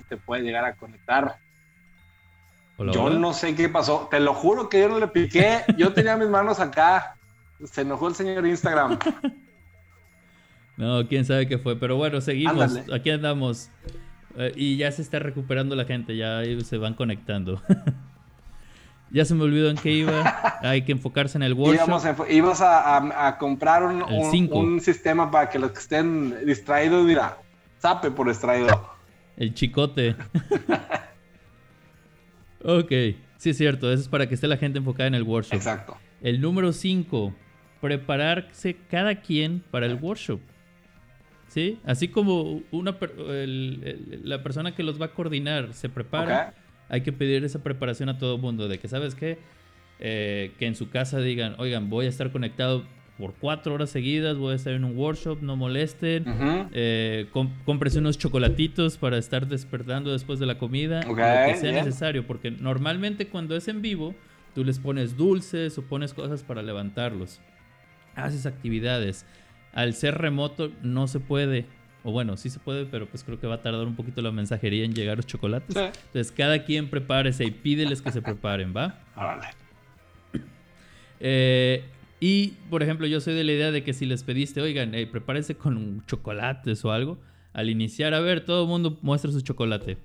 Te 0.10 0.18
puede 0.18 0.42
llegar 0.42 0.66
a 0.66 0.76
conectar. 0.76 1.40
Yo 2.78 3.10
no 3.10 3.34
sé 3.34 3.56
qué 3.56 3.70
pasó. 3.70 4.08
Te 4.10 4.20
lo 4.20 4.34
juro 4.34 4.70
que 4.70 4.82
yo 4.82 4.90
no 4.90 5.00
le 5.00 5.08
piqué. 5.08 5.64
Yo 5.78 5.94
tenía 5.94 6.18
mis 6.18 6.30
manos 6.30 6.60
acá. 6.60 7.16
Se 7.64 7.82
enojó 7.82 8.08
el 8.08 8.16
señor 8.16 8.46
Instagram. 8.46 8.98
No, 10.78 11.08
quién 11.08 11.26
sabe 11.26 11.48
qué 11.48 11.60
fue. 11.60 11.76
Pero 11.76 11.96
bueno, 11.96 12.22
seguimos. 12.22 12.76
Aquí 12.92 13.12
andamos. 13.12 13.70
Eh, 14.38 14.52
y 14.56 14.78
ya 14.78 14.92
se 14.92 15.04
está 15.04 15.20
recuperando 15.20 15.76
la 15.76 15.86
gente, 15.86 16.16
ya 16.16 16.42
se 16.64 16.78
van 16.78 16.96
conectando. 16.96 17.62
ya 19.12 19.26
se 19.26 19.36
me 19.36 19.44
olvidó 19.44 19.70
en 19.70 19.78
qué 19.78 19.92
iba. 19.92 20.60
Hay 20.62 20.84
que 20.84 20.94
enfocarse 20.94 21.38
en 21.38 21.44
el 21.44 21.54
workshop. 21.54 22.26
ibas 22.30 22.62
a, 22.62 23.38
comprar 23.40 23.84
un, 23.84 24.02
un, 24.02 24.82
sistema 24.82 25.30
para 25.30 25.50
que 25.50 25.60
los 25.60 25.72
que 25.72 25.80
estén 25.80 26.46
distraídos, 26.46 27.06
mira, 27.06 27.38
sape 27.78 28.10
por 28.10 28.28
distraído. 28.28 28.90
El 29.38 29.54
chicote. 29.54 30.16
ok, 32.64 32.92
sí 33.38 33.50
es 33.50 33.58
cierto, 33.58 33.92
eso 33.92 34.02
es 34.02 34.10
para 34.10 34.28
que 34.28 34.36
esté 34.36 34.48
la 34.48 34.58
gente 34.58 34.80
enfocada 34.80 35.08
en 35.08 35.16
el 35.16 35.24
workshop. 35.24 35.56
Exacto. 35.56 35.98
El 36.22 36.42
número 36.42 36.72
5, 36.72 37.34
prepararse 37.82 38.78
cada 38.90 39.16
quien 39.16 39.64
para 39.72 39.86
el 39.86 39.96
workshop. 39.96 40.40
¿sí? 41.52 41.80
Así 41.86 42.08
como 42.08 42.62
una, 42.72 42.98
la 44.24 44.42
persona 44.42 44.74
que 44.74 44.84
los 44.84 45.02
va 45.02 45.08
a 45.08 45.12
coordinar 45.14 45.74
se 45.74 45.90
prepara, 45.90 46.54
hay 46.88 47.02
que 47.02 47.12
pedir 47.12 47.44
esa 47.44 47.62
preparación 47.62 48.10
a 48.10 48.18
todo 48.18 48.36
el 48.36 48.42
mundo, 48.42 48.68
de 48.68 48.80
que, 48.80 48.88
¿sabes 48.88 49.16
qué? 49.16 49.38
Eh, 50.00 50.54
que 50.58 50.66
en 50.66 50.76
su 50.76 50.90
casa 50.90 51.20
digan, 51.20 51.56
oigan, 51.58 51.90
voy 51.90 52.06
a 52.06 52.10
estar 52.10 52.32
conectado 52.32 52.86
por 53.18 53.34
cuatro 53.36 53.74
horas 53.74 53.90
seguidas, 53.90 54.38
voy 54.38 54.54
a 54.54 54.56
estar 54.56 54.74
en 54.74 54.84
un 54.84 54.98
workshop, 54.98 55.42
no 55.42 55.56
molesten, 55.56 56.26
eh, 56.74 57.28
unos 57.34 58.18
chocolatitos 58.18 58.98
para 58.98 59.18
estar 59.18 59.48
despertando 59.48 60.12
después 60.12 60.40
de 60.40 60.46
la 60.46 60.58
comida, 60.58 61.04
lo 61.04 61.16
que 61.16 61.56
sea 61.56 61.72
necesario, 61.72 62.26
porque 62.26 62.52
normalmente 62.52 63.28
cuando 63.28 63.56
es 63.56 63.68
en 63.68 63.82
vivo, 63.82 64.16
tú 64.56 64.64
les 64.64 64.80
pones 64.80 65.18
dulces 65.18 65.78
o 65.78 65.84
pones 65.84 66.14
cosas 66.14 66.44
para 66.44 66.62
levantarlos, 66.64 67.40
haces 68.16 68.46
actividades 68.46 69.26
al 69.74 69.94
ser 69.94 70.18
remoto 70.18 70.72
no 70.82 71.08
se 71.08 71.20
puede. 71.20 71.66
O 72.04 72.12
bueno, 72.12 72.36
sí 72.36 72.50
se 72.50 72.60
puede, 72.60 72.86
pero 72.86 73.06
pues 73.08 73.24
creo 73.24 73.40
que 73.40 73.48
va 73.48 73.56
a 73.56 73.62
tardar 73.62 73.86
un 73.86 73.96
poquito 73.96 74.22
la 74.22 74.32
mensajería 74.32 74.86
en 74.86 74.94
llegar 74.94 75.18
los 75.18 75.28
chocolates. 75.28 75.76
Entonces, 75.76 76.32
cada 76.32 76.64
quien 76.64 76.90
prepárese 76.90 77.46
y 77.46 77.52
pídeles 77.52 78.02
que 78.02 78.12
se 78.12 78.22
preparen, 78.22 78.74
¿va? 78.76 79.00
Vale. 79.16 79.48
Eh, 81.20 81.84
y, 82.24 82.50
por 82.70 82.84
ejemplo, 82.84 83.08
yo 83.08 83.20
soy 83.20 83.34
de 83.34 83.44
la 83.44 83.52
idea 83.52 83.72
de 83.72 83.84
que 83.84 83.94
si 83.94 84.06
les 84.06 84.24
pediste, 84.24 84.62
oigan, 84.62 84.94
eh, 84.94 85.08
prepárense 85.08 85.58
con 85.58 86.06
chocolates 86.06 86.86
o 86.86 86.92
algo, 86.92 87.18
al 87.52 87.68
iniciar, 87.68 88.14
a 88.14 88.20
ver, 88.20 88.46
todo 88.46 88.62
el 88.62 88.70
mundo 88.70 89.00
muestra 89.02 89.32
su 89.32 89.42
chocolate. 89.42 89.98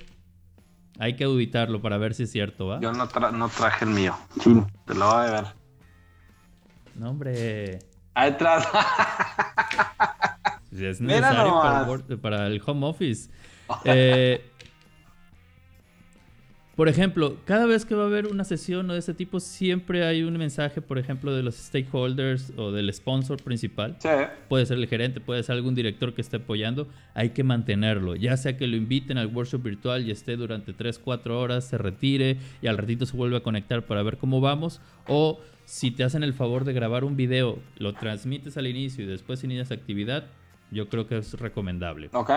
Hay 0.98 1.14
que 1.14 1.24
auditarlo 1.24 1.82
para 1.82 1.98
ver 1.98 2.14
si 2.14 2.22
es 2.22 2.32
cierto, 2.32 2.68
¿va? 2.68 2.80
Yo 2.80 2.90
no, 2.90 3.06
no 3.32 3.48
traje 3.50 3.84
el 3.84 3.90
mío. 3.90 4.16
Sí, 4.42 4.50
te 4.86 4.94
lo 4.94 5.06
voy 5.06 5.26
a 5.26 5.30
ver. 5.30 5.44
No, 6.94 7.10
hombre. 7.10 7.80
Ahí 8.14 8.30
atrás. 8.30 8.66
es 10.72 11.02
necesario 11.02 12.20
para, 12.22 12.46
el 12.46 12.62
home 12.64 12.86
office. 12.86 13.30
Eh, 13.84 14.48
por 16.76 16.90
ejemplo, 16.90 17.38
cada 17.46 17.64
vez 17.64 17.86
que 17.86 17.94
va 17.94 18.02
a 18.02 18.06
haber 18.06 18.26
una 18.26 18.44
sesión 18.44 18.88
de 18.88 18.98
ese 18.98 19.14
tipo, 19.14 19.40
siempre 19.40 20.04
hay 20.04 20.22
un 20.22 20.36
mensaje, 20.36 20.82
por 20.82 20.98
ejemplo, 20.98 21.34
de 21.34 21.42
los 21.42 21.54
stakeholders 21.54 22.52
o 22.58 22.70
del 22.70 22.92
sponsor 22.92 23.42
principal. 23.42 23.96
Sí. 23.98 24.10
Puede 24.50 24.66
ser 24.66 24.76
el 24.76 24.86
gerente, 24.86 25.20
puede 25.20 25.42
ser 25.42 25.54
algún 25.54 25.74
director 25.74 26.12
que 26.12 26.20
esté 26.20 26.36
apoyando. 26.36 26.86
Hay 27.14 27.30
que 27.30 27.44
mantenerlo. 27.44 28.14
Ya 28.14 28.36
sea 28.36 28.58
que 28.58 28.66
lo 28.66 28.76
inviten 28.76 29.16
al 29.16 29.28
workshop 29.28 29.62
virtual 29.62 30.06
y 30.06 30.10
esté 30.10 30.36
durante 30.36 30.74
3, 30.74 30.98
4 30.98 31.40
horas, 31.40 31.64
se 31.64 31.78
retire 31.78 32.36
y 32.60 32.66
al 32.66 32.76
ratito 32.76 33.06
se 33.06 33.16
vuelve 33.16 33.38
a 33.38 33.40
conectar 33.40 33.86
para 33.86 34.02
ver 34.02 34.18
cómo 34.18 34.42
vamos. 34.42 34.82
O 35.08 35.40
si 35.64 35.90
te 35.90 36.04
hacen 36.04 36.22
el 36.22 36.34
favor 36.34 36.64
de 36.64 36.74
grabar 36.74 37.04
un 37.04 37.16
video, 37.16 37.58
lo 37.78 37.94
transmites 37.94 38.58
al 38.58 38.66
inicio 38.66 39.02
y 39.02 39.06
después 39.06 39.42
inicias 39.42 39.70
actividad, 39.70 40.26
yo 40.70 40.90
creo 40.90 41.06
que 41.06 41.16
es 41.16 41.32
recomendable. 41.40 42.10
Ok. 42.12 42.30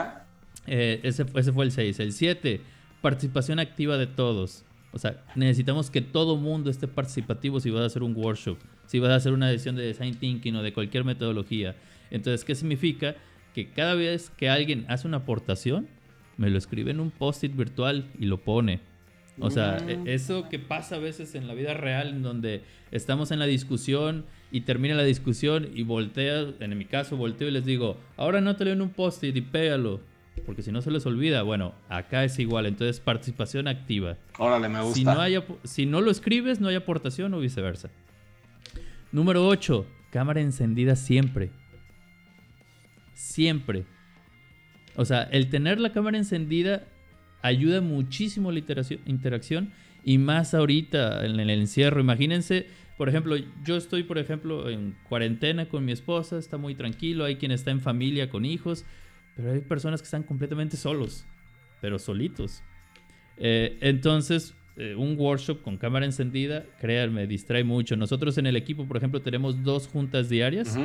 Eh, 0.65 1.01
ese, 1.03 1.25
ese, 1.35 1.51
fue 1.51 1.65
el 1.65 1.71
6. 1.71 1.99
El 1.99 2.13
7, 2.13 2.61
participación 3.01 3.59
activa 3.59 3.97
de 3.97 4.07
todos. 4.07 4.63
O 4.91 4.97
sea, 4.97 5.23
necesitamos 5.35 5.91
que 5.91 6.01
todo 6.01 6.35
mundo 6.35 6.69
esté 6.69 6.87
participativo 6.87 7.59
si 7.59 7.69
vas 7.69 7.83
a 7.83 7.85
hacer 7.85 8.03
un 8.03 8.15
workshop, 8.15 8.57
si 8.87 8.99
vas 8.99 9.11
a 9.11 9.15
hacer 9.15 9.33
una 9.33 9.49
edición 9.51 9.75
de 9.75 9.83
design 9.83 10.15
thinking 10.15 10.55
o 10.55 10.63
de 10.63 10.73
cualquier 10.73 11.03
metodología. 11.03 11.75
Entonces, 12.09 12.43
¿qué 12.43 12.55
significa? 12.55 13.15
Que 13.53 13.69
cada 13.69 13.93
vez 13.93 14.31
que 14.31 14.49
alguien 14.49 14.85
hace 14.87 15.07
una 15.07 15.17
aportación, 15.17 15.87
me 16.37 16.49
lo 16.49 16.57
escribe 16.57 16.91
en 16.91 16.99
un 16.99 17.11
post-it 17.11 17.55
virtual 17.55 18.09
y 18.17 18.25
lo 18.25 18.37
pone. 18.37 18.79
O 19.41 19.49
sea, 19.49 19.77
e, 19.87 20.13
eso 20.13 20.49
que 20.49 20.59
pasa 20.59 20.95
a 20.95 20.99
veces 20.99 21.35
en 21.35 21.47
la 21.47 21.53
vida 21.53 21.73
real, 21.73 22.09
en 22.09 22.23
donde 22.23 22.63
estamos 22.91 23.31
en 23.31 23.39
la 23.39 23.45
discusión 23.45 24.25
y 24.51 24.61
termina 24.61 24.95
la 24.95 25.03
discusión 25.03 25.69
y 25.73 25.83
voltea, 25.83 26.47
en 26.59 26.77
mi 26.77 26.85
caso 26.85 27.15
volteo 27.15 27.47
y 27.47 27.51
les 27.51 27.65
digo, 27.65 27.97
ahora 28.17 28.41
no 28.41 28.55
te 28.55 28.65
leo 28.65 28.73
en 28.73 28.81
un 28.81 28.89
post-it 28.89 29.35
y 29.35 29.41
pégalo, 29.41 30.01
porque 30.45 30.61
si 30.61 30.71
no 30.71 30.81
se 30.81 30.91
les 30.91 31.05
olvida. 31.05 31.43
Bueno, 31.43 31.75
acá 31.89 32.23
es 32.23 32.39
igual, 32.39 32.65
entonces 32.65 32.99
participación 32.99 33.67
activa. 33.67 34.17
Órale, 34.37 34.69
me 34.69 34.81
gusta. 34.81 34.95
Si 34.95 35.03
no, 35.03 35.19
hay, 35.19 35.43
si 35.63 35.85
no 35.85 36.01
lo 36.01 36.11
escribes, 36.11 36.59
no 36.59 36.67
hay 36.67 36.75
aportación 36.75 37.33
o 37.33 37.39
viceversa. 37.39 37.89
Número 39.11 39.47
8, 39.47 39.85
cámara 40.11 40.41
encendida 40.41 40.95
siempre. 40.95 41.51
Siempre. 43.13 43.85
O 44.95 45.05
sea, 45.05 45.23
el 45.23 45.49
tener 45.49 45.79
la 45.79 45.91
cámara 45.91 46.17
encendida 46.17 46.83
ayuda 47.41 47.81
muchísimo 47.81 48.51
la 48.51 48.59
interacción 49.05 49.71
y 50.03 50.17
más 50.17 50.53
ahorita 50.53 51.25
en 51.25 51.39
el 51.39 51.49
encierro. 51.49 52.01
Imagínense, 52.01 52.67
por 52.97 53.09
ejemplo, 53.09 53.35
yo 53.63 53.77
estoy, 53.77 54.03
por 54.03 54.17
ejemplo, 54.17 54.69
en 54.69 54.95
cuarentena 55.07 55.67
con 55.67 55.85
mi 55.85 55.91
esposa, 55.91 56.37
está 56.37 56.57
muy 56.57 56.75
tranquilo, 56.75 57.25
hay 57.25 57.37
quien 57.37 57.51
está 57.51 57.71
en 57.71 57.81
familia 57.81 58.29
con 58.29 58.45
hijos, 58.45 58.85
pero 59.39 59.53
hay 59.53 59.61
personas 59.61 60.01
que 60.01 60.05
están 60.05 60.23
completamente 60.23 60.75
solos, 60.75 61.25
pero 61.79 61.97
solitos. 61.97 62.61
Eh, 63.37 63.77
entonces, 63.79 64.53
eh, 64.75 64.95
un 64.95 65.17
workshop 65.17 65.61
con 65.61 65.77
cámara 65.77 66.05
encendida, 66.05 66.65
créanme, 66.81 67.25
distrae 67.25 67.63
mucho. 67.63 67.95
Nosotros 67.95 68.37
en 68.37 68.47
el 68.47 68.57
equipo, 68.57 68.85
por 68.85 68.97
ejemplo, 68.97 69.21
tenemos 69.21 69.63
dos 69.63 69.87
juntas 69.87 70.27
diarias 70.27 70.77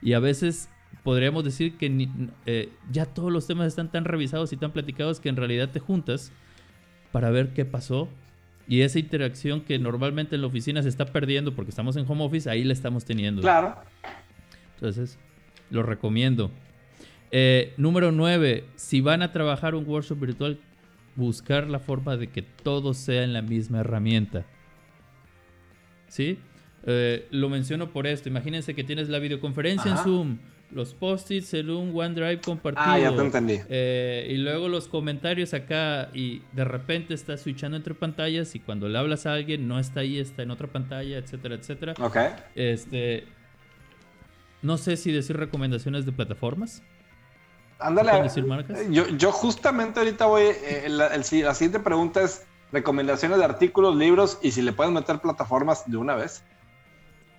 y 0.00 0.12
a 0.12 0.20
veces 0.20 0.68
podríamos 1.02 1.42
decir 1.42 1.76
que 1.78 2.08
eh, 2.46 2.68
ya 2.92 3.06
todos 3.06 3.32
los 3.32 3.48
temas 3.48 3.66
están 3.66 3.90
tan 3.90 4.04
revisados 4.04 4.52
y 4.52 4.56
tan 4.56 4.70
platicados 4.70 5.18
que 5.18 5.28
en 5.28 5.34
realidad 5.34 5.70
te 5.70 5.80
juntas 5.80 6.30
para 7.10 7.30
ver 7.30 7.54
qué 7.54 7.64
pasó. 7.64 8.08
Y 8.68 8.82
esa 8.82 9.00
interacción 9.00 9.62
que 9.62 9.80
normalmente 9.80 10.36
en 10.36 10.42
la 10.42 10.46
oficina 10.46 10.80
se 10.80 10.88
está 10.88 11.06
perdiendo 11.06 11.56
porque 11.56 11.70
estamos 11.70 11.96
en 11.96 12.04
home 12.08 12.24
office, 12.24 12.48
ahí 12.48 12.62
la 12.62 12.72
estamos 12.72 13.04
teniendo. 13.04 13.42
Claro. 13.42 13.74
Entonces, 14.76 15.18
lo 15.70 15.82
recomiendo. 15.82 16.52
Eh, 17.38 17.74
número 17.76 18.12
9. 18.12 18.64
Si 18.76 19.02
van 19.02 19.20
a 19.20 19.30
trabajar 19.30 19.74
un 19.74 19.86
workshop 19.86 20.20
virtual, 20.20 20.58
buscar 21.16 21.68
la 21.68 21.78
forma 21.78 22.16
de 22.16 22.28
que 22.28 22.40
todo 22.40 22.94
sea 22.94 23.24
en 23.24 23.34
la 23.34 23.42
misma 23.42 23.80
herramienta. 23.80 24.46
¿Sí? 26.08 26.38
Eh, 26.86 27.26
lo 27.30 27.50
menciono 27.50 27.90
por 27.90 28.06
esto. 28.06 28.30
Imagínense 28.30 28.74
que 28.74 28.84
tienes 28.84 29.10
la 29.10 29.18
videoconferencia 29.18 29.90
en 29.90 29.98
Zoom 29.98 30.38
los 30.70 30.94
post-its 30.94 31.52
en 31.52 31.68
un 31.68 31.92
OneDrive 31.94 32.40
compartido. 32.40 32.86
Ah, 32.86 32.98
ya 32.98 33.14
te 33.14 33.20
entendí. 33.20 33.58
Eh, 33.68 34.28
y 34.30 34.38
luego 34.38 34.68
los 34.68 34.88
comentarios 34.88 35.52
acá 35.52 36.08
y 36.14 36.40
de 36.52 36.64
repente 36.64 37.12
estás 37.12 37.42
switchando 37.42 37.76
entre 37.76 37.94
pantallas 37.94 38.54
y 38.54 38.60
cuando 38.60 38.88
le 38.88 38.98
hablas 38.98 39.26
a 39.26 39.34
alguien 39.34 39.68
no 39.68 39.78
está 39.78 40.00
ahí, 40.00 40.18
está 40.18 40.42
en 40.42 40.50
otra 40.50 40.68
pantalla, 40.68 41.18
etcétera, 41.18 41.56
etcétera. 41.56 41.94
Ok. 42.00 42.16
Este, 42.54 43.24
no 44.62 44.78
sé 44.78 44.96
si 44.96 45.12
decir 45.12 45.36
recomendaciones 45.36 46.06
de 46.06 46.12
plataformas. 46.12 46.82
Ándale. 47.78 48.22
Decir 48.22 48.44
marcas? 48.46 48.78
Yo, 48.90 49.08
yo 49.08 49.32
justamente 49.32 50.00
ahorita 50.00 50.26
voy, 50.26 50.44
eh, 50.44 50.86
la, 50.88 51.22
siguiente 51.22 51.80
pregunta 51.80 52.22
es, 52.22 52.46
recomendaciones 52.72 53.38
de 53.38 53.44
artículos, 53.44 53.96
libros 53.96 54.38
y 54.42 54.50
si 54.50 54.62
le 54.62 54.72
pueden 54.72 54.94
meter 54.94 55.18
plataformas 55.20 55.88
de 55.90 55.96
una 55.96 56.14
vez. 56.14 56.42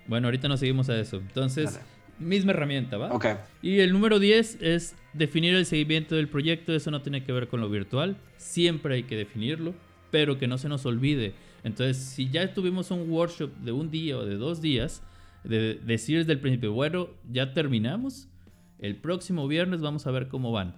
Bueno, 0.08 0.28
ahorita 0.28 0.48
nos 0.48 0.60
seguimos 0.60 0.90
a 0.90 0.98
eso. 0.98 1.18
Entonces, 1.18 1.80
misma 2.20 2.52
herramienta, 2.52 2.98
¿va? 2.98 3.12
Ok. 3.12 3.26
Y 3.62 3.80
el 3.80 3.92
número 3.92 4.20
10 4.20 4.60
es 4.62 4.96
definir 5.14 5.56
el 5.56 5.66
seguimiento 5.66 6.16
del 6.16 6.30
proyecto. 6.30 6.74
Eso 6.74 6.92
no 6.92 7.02
tiene 7.02 7.24
que 7.24 7.32
ver 7.32 7.48
con 7.48 7.60
lo 7.60 7.70
virtual. 7.70 8.18
Siempre 8.38 8.96
hay 8.96 9.04
que 9.04 9.16
definirlo, 9.16 9.74
pero 10.12 10.38
que 10.38 10.48
no 10.48 10.58
se 10.58 10.70
nos 10.70 10.86
olvide. 10.86 11.34
Entonces, 11.64 11.98
si 11.98 12.30
ya 12.30 12.54
tuvimos 12.54 12.92
un 12.92 13.10
workshop 13.10 13.52
de 13.58 13.72
un 13.72 13.92
día 13.92 14.18
o 14.18 14.26
de 14.26 14.38
dos 14.38 14.62
días, 14.62 15.02
de 15.44 15.76
decir 15.76 16.20
desde 16.20 16.34
el 16.34 16.40
principio, 16.40 16.72
bueno, 16.74 17.10
ya 17.30 17.54
terminamos. 17.54 18.30
El 18.80 18.96
próximo 18.96 19.48
viernes 19.48 19.82
vamos 19.82 20.08
a 20.08 20.12
ver 20.12 20.28
cómo 20.28 20.52
van. 20.52 20.76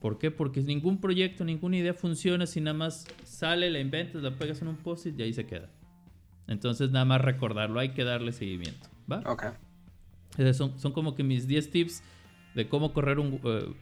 ¿Por 0.00 0.18
qué? 0.18 0.30
Porque 0.30 0.60
ningún 0.60 1.00
proyecto, 1.00 1.44
ninguna 1.44 1.78
idea 1.78 1.94
funciona 1.94 2.46
si 2.46 2.60
nada 2.60 2.76
más 2.76 3.06
sale, 3.24 3.70
la 3.70 3.80
inventas, 3.80 4.22
la 4.22 4.32
pegas 4.32 4.60
en 4.62 4.68
un 4.68 4.76
post-it 4.76 5.18
y 5.18 5.22
ahí 5.22 5.32
se 5.32 5.46
queda. 5.46 5.70
Entonces 6.46 6.90
nada 6.90 7.04
más 7.04 7.20
recordarlo, 7.20 7.80
hay 7.80 7.90
que 7.90 8.04
darle 8.04 8.32
seguimiento. 8.32 8.88
¿Va? 9.10 9.22
Ok. 9.26 9.44
son, 10.52 10.78
son 10.78 10.92
como 10.92 11.14
que 11.14 11.22
mis 11.22 11.48
10 11.48 11.70
tips 11.70 12.02
de 12.54 12.68
cómo 12.68 12.92
correr 12.92 13.18
un... 13.18 13.40
Eh, 13.44 13.74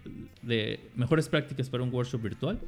de 0.42 0.90
mejores 0.94 1.28
prácticas 1.28 1.68
para 1.68 1.82
un 1.82 1.92
workshop 1.92 2.22
virtual. 2.22 2.59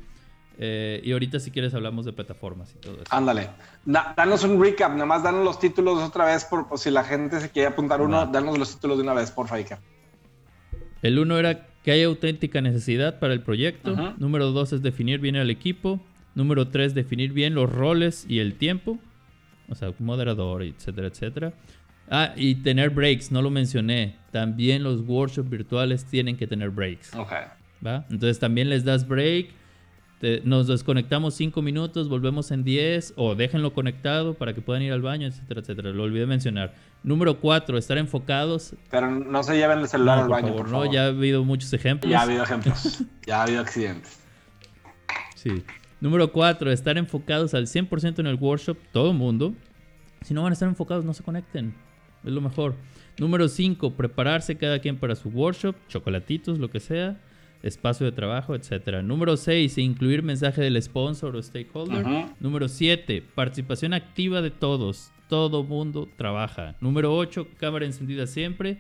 Eh, 0.59 1.01
y 1.03 1.13
ahorita 1.13 1.41
si 1.41 1.51
quieres 1.51 1.75
hablamos 1.75 2.05
de 2.05 2.13
plataformas 2.13 2.73
y 2.75 2.79
todo 2.79 2.95
eso. 2.95 3.05
Ándale. 3.11 3.51
danos 3.85 4.45
un 4.45 4.63
recap, 4.63 4.93
nada 4.93 5.07
más 5.07 5.23
danos 5.23 5.45
los 5.45 5.59
títulos 5.59 6.01
otra 6.01 6.27
vez 6.27 6.45
por, 6.45 6.67
si 6.79 6.91
la 6.91 7.03
gente 7.03 7.41
se 7.41 7.51
quiere 7.51 7.69
apuntar 7.69 8.01
uno, 8.01 8.27
danos 8.27 8.57
los 8.57 8.75
títulos 8.75 8.99
de 8.99 9.03
una 9.03 9.15
vez, 9.15 9.33
por 9.33 9.49
favor. 9.49 9.65
El 11.05 11.19
uno 11.19 11.39
era 11.39 11.67
que 11.85 11.91
hay 11.91 12.03
auténtica 12.03 12.63
necesidad 12.63 13.19
para 13.19 13.35
el 13.35 13.43
proyecto. 13.43 14.15
Número 14.17 14.53
dos 14.53 14.73
es 14.73 14.81
definir 14.81 15.21
bien 15.21 15.37
el 15.37 15.51
equipo. 15.51 16.03
Número 16.35 16.69
tres, 16.69 16.95
definir 16.95 17.35
bien 17.35 17.55
los 17.55 17.71
roles 17.71 18.25
y 18.27 18.39
el 18.39 18.55
tiempo. 18.55 18.99
O 19.69 19.75
sea, 19.75 19.93
moderador, 19.99 20.63
etcétera, 20.63 21.09
etcétera. 21.09 21.53
Ah, 22.09 22.33
y 22.37 22.55
tener 22.55 22.89
breaks, 22.89 23.31
no 23.31 23.43
lo 23.43 23.51
mencioné. 23.51 24.17
También 24.31 24.83
los 24.83 25.03
workshops 25.03 25.51
virtuales 25.51 26.07
tienen 26.07 26.39
que 26.39 26.47
tener 26.47 26.71
breaks. 26.71 27.15
Ok. 27.15 27.33
¿Va? 27.87 28.07
Entonces 28.11 28.39
también 28.39 28.71
les 28.71 28.83
das 28.83 29.07
break. 29.07 29.49
Nos 30.45 30.67
desconectamos 30.67 31.35
cinco 31.35 31.61
minutos, 31.61 32.09
volvemos 32.09 32.51
en 32.51 32.65
10 32.65 33.15
o 33.17 33.35
déjenlo 33.35 33.75
conectado 33.75 34.35
para 34.35 34.55
que 34.55 34.63
puedan 34.63 34.83
ir 34.83 34.93
al 34.93 35.03
baño, 35.03 35.27
etcétera, 35.27 35.61
etcétera. 35.61 35.91
Lo 35.91 36.05
olvidé 36.05 36.27
mencionar. 36.27 36.75
Número 37.03 37.39
cuatro, 37.39 37.77
estar 37.77 37.99
enfocados. 37.99 38.75
Pero 38.91 39.11
no 39.11 39.43
se 39.43 39.57
lleven 39.57 39.81
el 39.81 39.89
celular 39.89 40.21
al 40.21 40.29
baño, 40.29 40.57
por 40.57 40.69
favor. 40.69 40.87
No, 40.87 40.93
ya 40.93 41.05
ha 41.05 41.07
habido 41.09 41.45
muchos 41.45 41.73
ejemplos. 41.73 42.11
Ya 42.11 42.21
ha 42.21 42.23
habido 42.23 42.43
ejemplos. 42.43 43.03
ya 43.27 43.41
ha 43.41 43.43
habido 43.43 43.61
accidentes. 43.61 44.19
Sí. 45.35 45.63
Número 46.01 46.33
cuatro, 46.33 46.71
estar 46.71 46.97
enfocados 46.97 47.55
al 47.55 47.67
100% 47.67 48.19
en 48.21 48.27
el 48.27 48.37
workshop, 48.37 48.79
todo 48.93 49.11
el 49.11 49.17
mundo. 49.17 49.55
Si 50.23 50.33
no 50.33 50.43
van 50.43 50.53
a 50.53 50.55
estar 50.55 50.69
enfocados, 50.69 51.05
no 51.05 51.13
se 51.13 51.23
conecten. 51.23 51.75
Es 52.25 52.33
lo 52.33 52.41
mejor. 52.41 52.75
Número 53.19 53.49
cinco, 53.49 53.93
prepararse 53.93 54.57
cada 54.57 54.79
quien 54.79 54.97
para 54.97 55.15
su 55.15 55.29
workshop, 55.29 55.77
chocolatitos, 55.89 56.59
lo 56.59 56.71
que 56.71 56.81
sea, 56.81 57.21
espacio 57.65 58.07
de 58.07 58.13
trabajo, 58.13 58.55
etc. 58.55 59.03
Número 59.03 59.37
6, 59.37 59.79
incluir 59.79 60.23
mensaje 60.23 60.63
del 60.63 60.81
sponsor 60.81 61.35
o 61.35 61.43
stakeholder. 61.43 62.07
Número 62.39 62.69
7, 62.69 63.23
participación 63.35 63.93
activa 63.93 64.41
de 64.41 64.53
todos 64.53 65.11
todo 65.29 65.65
mundo 65.65 66.09
trabaja. 66.17 66.77
Número 66.81 67.15
8, 67.15 67.49
cámara 67.59 67.87
encendida 67.87 68.27
siempre, 68.27 68.79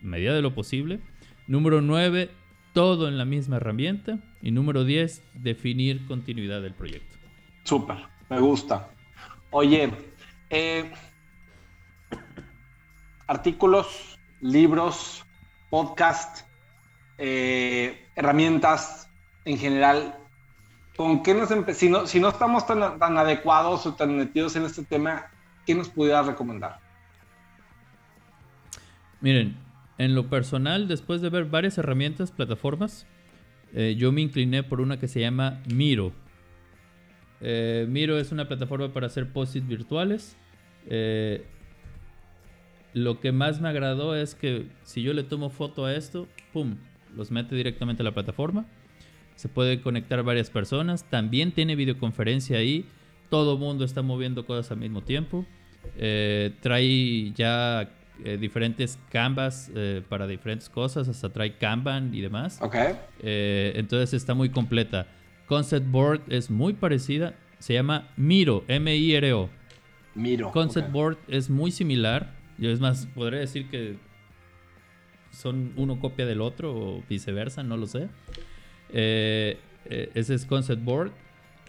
medida 0.00 0.34
de 0.34 0.42
lo 0.42 0.54
posible. 0.54 1.00
Número 1.46 1.80
9, 1.80 2.30
todo 2.72 3.08
en 3.08 3.18
la 3.18 3.24
misma 3.24 3.56
herramienta. 3.56 4.18
Y 4.40 4.50
número 4.50 4.84
10, 4.84 5.22
definir 5.34 6.06
continuidad 6.06 6.62
del 6.62 6.74
proyecto. 6.74 7.16
Súper, 7.64 7.98
me 8.28 8.40
gusta. 8.40 8.90
Oye, 9.50 9.92
eh, 10.50 10.90
artículos, 13.26 14.18
libros, 14.40 15.24
podcast, 15.70 16.46
eh, 17.24 18.08
herramientas 18.16 19.08
en 19.44 19.56
general. 19.56 20.16
¿Con 20.96 21.22
qué 21.22 21.34
nos 21.34 21.52
empezamos? 21.52 22.10
Si 22.10 22.18
no, 22.18 22.28
estamos 22.28 22.66
tan, 22.66 22.98
tan 22.98 23.16
adecuados 23.16 23.86
o 23.86 23.94
tan 23.94 24.16
metidos 24.16 24.56
en 24.56 24.64
este 24.64 24.82
tema, 24.82 25.30
¿qué 25.64 25.72
nos 25.76 25.88
pudiera 25.88 26.24
recomendar? 26.24 26.80
Miren, 29.20 29.56
en 29.98 30.16
lo 30.16 30.28
personal, 30.28 30.88
después 30.88 31.20
de 31.20 31.30
ver 31.30 31.44
varias 31.44 31.78
herramientas, 31.78 32.32
plataformas, 32.32 33.06
eh, 33.72 33.94
yo 33.96 34.10
me 34.10 34.20
incliné 34.20 34.64
por 34.64 34.80
una 34.80 34.98
que 34.98 35.06
se 35.06 35.20
llama 35.20 35.62
Miro. 35.72 36.12
Eh, 37.40 37.86
Miro 37.88 38.18
es 38.18 38.32
una 38.32 38.48
plataforma 38.48 38.92
para 38.92 39.06
hacer 39.06 39.32
posts 39.32 39.64
virtuales. 39.64 40.36
Lo 42.94 43.20
que 43.20 43.30
más 43.30 43.60
me 43.60 43.68
agradó 43.68 44.16
es 44.16 44.34
que 44.34 44.66
si 44.82 45.04
yo 45.04 45.14
le 45.14 45.22
tomo 45.22 45.50
foto 45.50 45.86
a 45.86 45.94
esto, 45.94 46.26
¡pum! 46.52 46.78
Los 47.16 47.30
mete 47.30 47.54
directamente 47.54 48.02
a 48.02 48.04
la 48.04 48.12
plataforma. 48.12 48.66
Se 49.36 49.48
puede 49.48 49.80
conectar 49.80 50.22
varias 50.22 50.50
personas. 50.50 51.04
También 51.04 51.52
tiene 51.52 51.76
videoconferencia 51.76 52.58
ahí 52.58 52.86
todo 53.32 53.56
mundo 53.56 53.86
está 53.86 54.02
moviendo 54.02 54.44
cosas 54.44 54.72
al 54.72 54.76
mismo 54.76 55.00
tiempo. 55.00 55.46
Eh, 55.96 56.52
trae 56.60 57.32
ya 57.32 57.88
eh, 58.22 58.36
diferentes 58.36 58.98
canvas 59.10 59.70
eh, 59.74 60.02
para 60.06 60.26
diferentes 60.26 60.68
cosas, 60.68 61.08
hasta 61.08 61.32
trae 61.32 61.56
Kanban 61.56 62.14
y 62.14 62.20
demás. 62.20 62.58
Ok. 62.60 62.76
entonces 63.22 64.12
está 64.12 64.34
muy 64.34 64.50
completa. 64.50 65.06
Concept 65.46 65.90
Board 65.90 66.20
es 66.28 66.50
muy 66.50 66.74
parecida, 66.74 67.34
se 67.58 67.72
llama 67.72 68.10
Miro, 68.18 68.64
M-I-R-O. 68.68 69.48
Miro. 70.14 70.52
Concept 70.52 70.92
Board 70.92 71.16
es 71.26 71.48
muy 71.48 71.70
similar. 71.70 72.34
Yo 72.58 72.68
es 72.68 72.80
más, 72.80 73.06
podría 73.14 73.40
decir 73.40 73.70
que 73.70 73.96
son 75.32 75.72
uno 75.76 75.98
copia 75.98 76.26
del 76.26 76.40
otro 76.40 76.72
o 76.74 77.02
viceversa, 77.08 77.62
no 77.64 77.76
lo 77.76 77.86
sé. 77.86 78.08
ese 78.90 80.34
es 80.34 80.46
Concept 80.46 80.84
Board. 80.84 81.12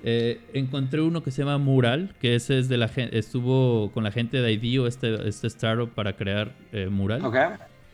Eh, 0.06 0.42
encontré 0.52 1.00
uno 1.00 1.24
que 1.24 1.32
se 1.32 1.44
llama 1.44 1.58
Mural, 1.58 2.14
que 2.20 2.36
ese 2.36 2.60
es 2.60 2.68
de 2.68 2.76
la 2.76 2.90
gente, 2.90 3.18
estuvo 3.18 3.90
con 3.94 4.04
la 4.04 4.12
gente 4.12 4.42
de 4.42 4.52
IDEO, 4.52 4.86
este, 4.86 5.30
este 5.30 5.48
startup 5.48 5.90
para 5.90 6.18
crear 6.18 6.52
eh, 6.74 6.90
Mural. 6.90 7.24
Ok. 7.24 7.38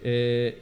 Eh, 0.02 0.60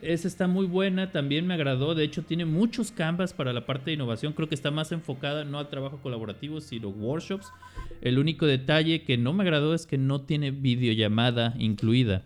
esa 0.00 0.26
está 0.26 0.48
muy 0.48 0.64
buena, 0.64 1.12
también 1.12 1.46
me 1.46 1.52
agradó. 1.52 1.94
De 1.94 2.04
hecho, 2.04 2.22
tiene 2.22 2.46
muchos 2.46 2.90
canvas 2.90 3.34
para 3.34 3.52
la 3.52 3.66
parte 3.66 3.90
de 3.90 3.92
innovación. 3.92 4.32
Creo 4.32 4.48
que 4.48 4.54
está 4.54 4.70
más 4.70 4.92
enfocada 4.92 5.44
no 5.44 5.58
al 5.58 5.68
trabajo 5.68 6.00
colaborativo, 6.00 6.62
sino 6.62 6.88
workshops. 6.88 7.52
El 8.00 8.18
único 8.18 8.46
detalle 8.46 9.02
que 9.02 9.18
no 9.18 9.34
me 9.34 9.42
agradó 9.42 9.74
es 9.74 9.84
que 9.84 9.98
no 9.98 10.22
tiene 10.22 10.52
videollamada 10.52 11.54
incluida. 11.58 12.22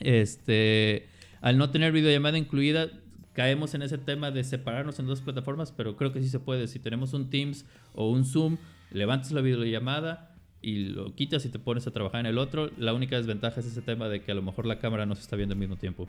Este, 0.00 1.08
al 1.40 1.58
no 1.58 1.70
tener 1.70 1.92
videollamada 1.92 2.38
incluida, 2.38 2.88
caemos 3.32 3.74
en 3.74 3.82
ese 3.82 3.98
tema 3.98 4.30
de 4.30 4.44
separarnos 4.44 4.98
en 4.98 5.06
dos 5.06 5.20
plataformas, 5.20 5.72
pero 5.72 5.96
creo 5.96 6.12
que 6.12 6.22
sí 6.22 6.28
se 6.28 6.40
puede. 6.40 6.68
Si 6.68 6.78
tenemos 6.78 7.12
un 7.12 7.30
Teams 7.30 7.66
o 7.94 8.10
un 8.10 8.24
Zoom, 8.24 8.56
levantas 8.90 9.32
la 9.32 9.42
videollamada 9.42 10.34
y 10.62 10.86
lo 10.86 11.14
quitas 11.14 11.44
y 11.44 11.50
te 11.50 11.58
pones 11.58 11.86
a 11.86 11.90
trabajar 11.90 12.20
en 12.20 12.26
el 12.26 12.38
otro. 12.38 12.70
La 12.78 12.94
única 12.94 13.16
desventaja 13.16 13.60
es 13.60 13.66
ese 13.66 13.82
tema 13.82 14.08
de 14.08 14.22
que 14.22 14.32
a 14.32 14.34
lo 14.34 14.42
mejor 14.42 14.66
la 14.66 14.78
cámara 14.78 15.06
no 15.06 15.14
se 15.14 15.20
está 15.20 15.36
viendo 15.36 15.52
al 15.52 15.58
mismo 15.58 15.76
tiempo. 15.76 16.08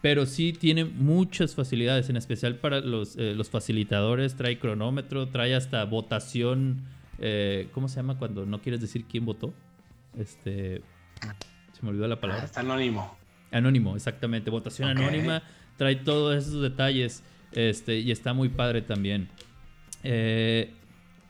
Pero 0.00 0.26
sí 0.26 0.52
tiene 0.52 0.84
muchas 0.84 1.54
facilidades, 1.54 2.10
en 2.10 2.16
especial 2.16 2.56
para 2.56 2.80
los, 2.80 3.16
eh, 3.16 3.36
facilitadores. 3.48 4.34
Trae 4.34 4.58
cronómetro, 4.58 5.28
trae 5.28 5.54
hasta 5.54 5.84
votación. 5.84 6.80
Eh, 7.18 7.68
¿Cómo 7.72 7.88
se 7.88 7.96
llama 7.96 8.18
cuando 8.18 8.44
no 8.44 8.60
quieres 8.60 8.80
decir 8.80 9.04
quién 9.04 9.24
votó? 9.24 9.54
Este. 10.18 10.82
Se 11.72 11.82
me 11.82 11.90
olvidó 11.90 12.08
la 12.08 12.20
palabra. 12.20 12.44
Está 12.44 12.60
anónimo. 12.60 13.16
Anónimo, 13.52 13.94
exactamente. 13.94 14.50
Votación 14.50 14.88
anónima 14.88 15.42
trae 15.76 15.96
todos 15.96 16.36
esos 16.36 16.62
detalles 16.62 17.22
este, 17.52 17.98
y 17.98 18.10
está 18.10 18.32
muy 18.32 18.48
padre 18.48 18.82
también. 18.82 19.28
Eh, 20.02 20.72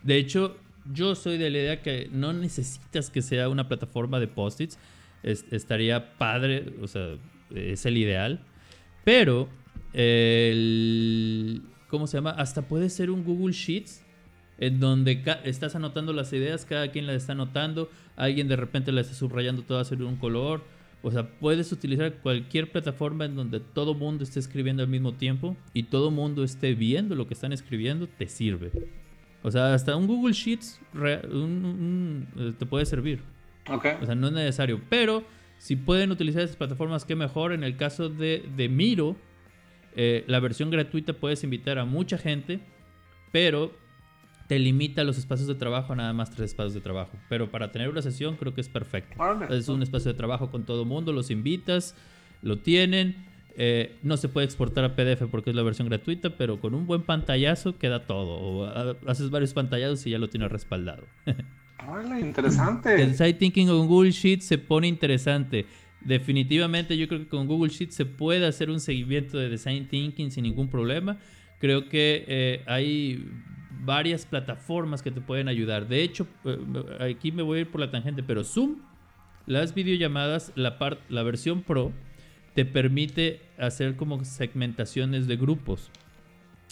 de 0.02 0.16
hecho, 0.16 0.56
yo 0.92 1.14
soy 1.14 1.36
de 1.36 1.50
la 1.50 1.58
idea 1.58 1.82
que 1.82 2.08
no 2.12 2.32
necesitas 2.32 3.10
que 3.10 3.22
sea 3.22 3.48
una 3.48 3.68
plataforma 3.68 4.20
de 4.20 4.28
post-its. 4.28 4.78
estaría 5.22 6.16
padre, 6.16 6.72
o 6.80 6.86
sea, 6.86 7.16
es 7.54 7.84
el 7.86 7.96
ideal. 7.96 8.40
Pero, 9.04 9.48
el, 9.92 11.62
¿cómo 11.88 12.06
se 12.06 12.18
llama? 12.18 12.30
Hasta 12.30 12.62
puede 12.62 12.88
ser 12.88 13.10
un 13.10 13.24
Google 13.24 13.52
Sheets 13.52 14.04
en 14.58 14.78
donde 14.78 15.24
estás 15.44 15.74
anotando 15.74 16.12
las 16.12 16.32
ideas, 16.32 16.64
cada 16.64 16.92
quien 16.92 17.06
las 17.06 17.16
está 17.16 17.32
anotando, 17.32 17.90
alguien 18.14 18.46
de 18.46 18.54
repente 18.54 18.92
las 18.92 19.06
está 19.06 19.18
subrayando 19.18 19.62
todas 19.62 19.90
en 19.90 20.02
un 20.02 20.16
color 20.16 20.62
o 21.02 21.10
sea, 21.10 21.28
puedes 21.28 21.72
utilizar 21.72 22.14
cualquier 22.14 22.70
plataforma 22.70 23.24
en 23.24 23.34
donde 23.34 23.58
todo 23.58 23.94
mundo 23.94 24.22
esté 24.22 24.38
escribiendo 24.38 24.82
al 24.82 24.88
mismo 24.88 25.14
tiempo 25.14 25.56
y 25.74 25.84
todo 25.84 26.10
mundo 26.10 26.44
esté 26.44 26.74
viendo 26.74 27.16
lo 27.16 27.26
que 27.26 27.34
están 27.34 27.52
escribiendo, 27.52 28.06
te 28.06 28.28
sirve. 28.28 28.70
O 29.42 29.50
sea, 29.50 29.74
hasta 29.74 29.96
un 29.96 30.06
Google 30.06 30.32
Sheets 30.32 30.80
eh, 31.04 32.52
te 32.58 32.66
puede 32.66 32.86
servir. 32.86 33.20
Okay. 33.68 33.96
O 34.00 34.06
sea, 34.06 34.14
no 34.14 34.28
es 34.28 34.32
necesario. 34.32 34.80
Pero 34.88 35.24
si 35.58 35.74
pueden 35.74 36.12
utilizar 36.12 36.42
esas 36.42 36.56
plataformas, 36.56 37.04
qué 37.04 37.16
mejor. 37.16 37.52
En 37.52 37.64
el 37.64 37.76
caso 37.76 38.08
de, 38.08 38.48
de 38.56 38.68
Miro, 38.68 39.16
eh, 39.96 40.24
la 40.28 40.38
versión 40.38 40.70
gratuita 40.70 41.12
puedes 41.12 41.42
invitar 41.42 41.78
a 41.78 41.84
mucha 41.84 42.16
gente, 42.16 42.60
pero 43.32 43.72
te 44.52 44.58
limita 44.58 45.02
los 45.02 45.16
espacios 45.16 45.48
de 45.48 45.54
trabajo 45.54 45.94
a 45.94 45.96
nada 45.96 46.12
más 46.12 46.30
tres 46.30 46.50
espacios 46.50 46.74
de 46.74 46.82
trabajo. 46.82 47.16
Pero 47.30 47.50
para 47.50 47.72
tener 47.72 47.88
una 47.88 48.02
sesión 48.02 48.36
creo 48.36 48.52
que 48.52 48.60
es 48.60 48.68
perfecto. 48.68 49.16
Es 49.48 49.66
un 49.70 49.82
espacio 49.82 50.12
de 50.12 50.18
trabajo 50.18 50.50
con 50.50 50.66
todo 50.66 50.84
mundo, 50.84 51.10
los 51.10 51.30
invitas, 51.30 51.94
lo 52.42 52.58
tienen. 52.58 53.16
Eh, 53.56 53.96
no 54.02 54.18
se 54.18 54.28
puede 54.28 54.44
exportar 54.44 54.84
a 54.84 54.94
PDF 54.94 55.22
porque 55.30 55.48
es 55.48 55.56
la 55.56 55.62
versión 55.62 55.88
gratuita, 55.88 56.36
pero 56.36 56.60
con 56.60 56.74
un 56.74 56.86
buen 56.86 57.00
pantallazo 57.00 57.78
queda 57.78 58.06
todo. 58.06 58.34
O 58.34 58.98
haces 59.08 59.30
varios 59.30 59.54
pantallazos 59.54 60.06
y 60.06 60.10
ya 60.10 60.18
lo 60.18 60.28
tienes 60.28 60.52
respaldado. 60.52 61.04
Hola, 61.88 62.20
interesante. 62.20 63.02
El 63.02 63.14
site 63.14 63.32
thinking 63.32 63.68
con 63.68 63.88
Google 63.88 64.10
Sheets 64.10 64.44
se 64.44 64.58
pone 64.58 64.86
interesante. 64.86 65.64
Definitivamente 66.02 66.98
yo 66.98 67.08
creo 67.08 67.20
que 67.20 67.28
con 67.28 67.46
Google 67.46 67.70
Sheets 67.70 67.94
se 67.94 68.04
puede 68.04 68.44
hacer 68.44 68.68
un 68.68 68.80
seguimiento 68.80 69.38
de 69.38 69.48
design 69.48 69.88
thinking 69.88 70.30
sin 70.30 70.42
ningún 70.42 70.68
problema. 70.68 71.16
Creo 71.58 71.88
que 71.88 72.24
eh, 72.28 72.62
hay 72.66 73.24
varias 73.84 74.26
plataformas 74.26 75.02
que 75.02 75.10
te 75.10 75.20
pueden 75.20 75.48
ayudar. 75.48 75.88
De 75.88 76.02
hecho, 76.02 76.26
eh, 76.44 76.58
aquí 77.00 77.32
me 77.32 77.42
voy 77.42 77.58
a 77.58 77.60
ir 77.62 77.70
por 77.70 77.80
la 77.80 77.90
tangente, 77.90 78.22
pero 78.22 78.44
Zoom, 78.44 78.76
las 79.46 79.74
videollamadas, 79.74 80.52
la, 80.54 80.76
la 81.08 81.22
versión 81.22 81.62
Pro, 81.62 81.92
te 82.54 82.64
permite 82.64 83.40
hacer 83.58 83.96
como 83.96 84.24
segmentaciones 84.24 85.26
de 85.26 85.36
grupos, 85.36 85.90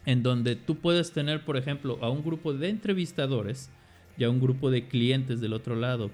en 0.07 0.23
donde 0.23 0.57
tú 0.57 0.77
puedes 0.77 1.13
tener, 1.13 1.45
por 1.45 1.57
ejemplo, 1.57 1.99
a 2.03 2.11
un 2.11 2.23
grupo 2.23 2.53
de 2.53 2.69
entrevistadores 2.69 3.71
y 4.17 4.25
a 4.25 4.31
un 4.31 4.41
grupo 4.41 4.71
de 4.71 4.87
clientes 4.87 5.41
del 5.41 5.53
otro 5.53 5.77
lado. 5.77 6.11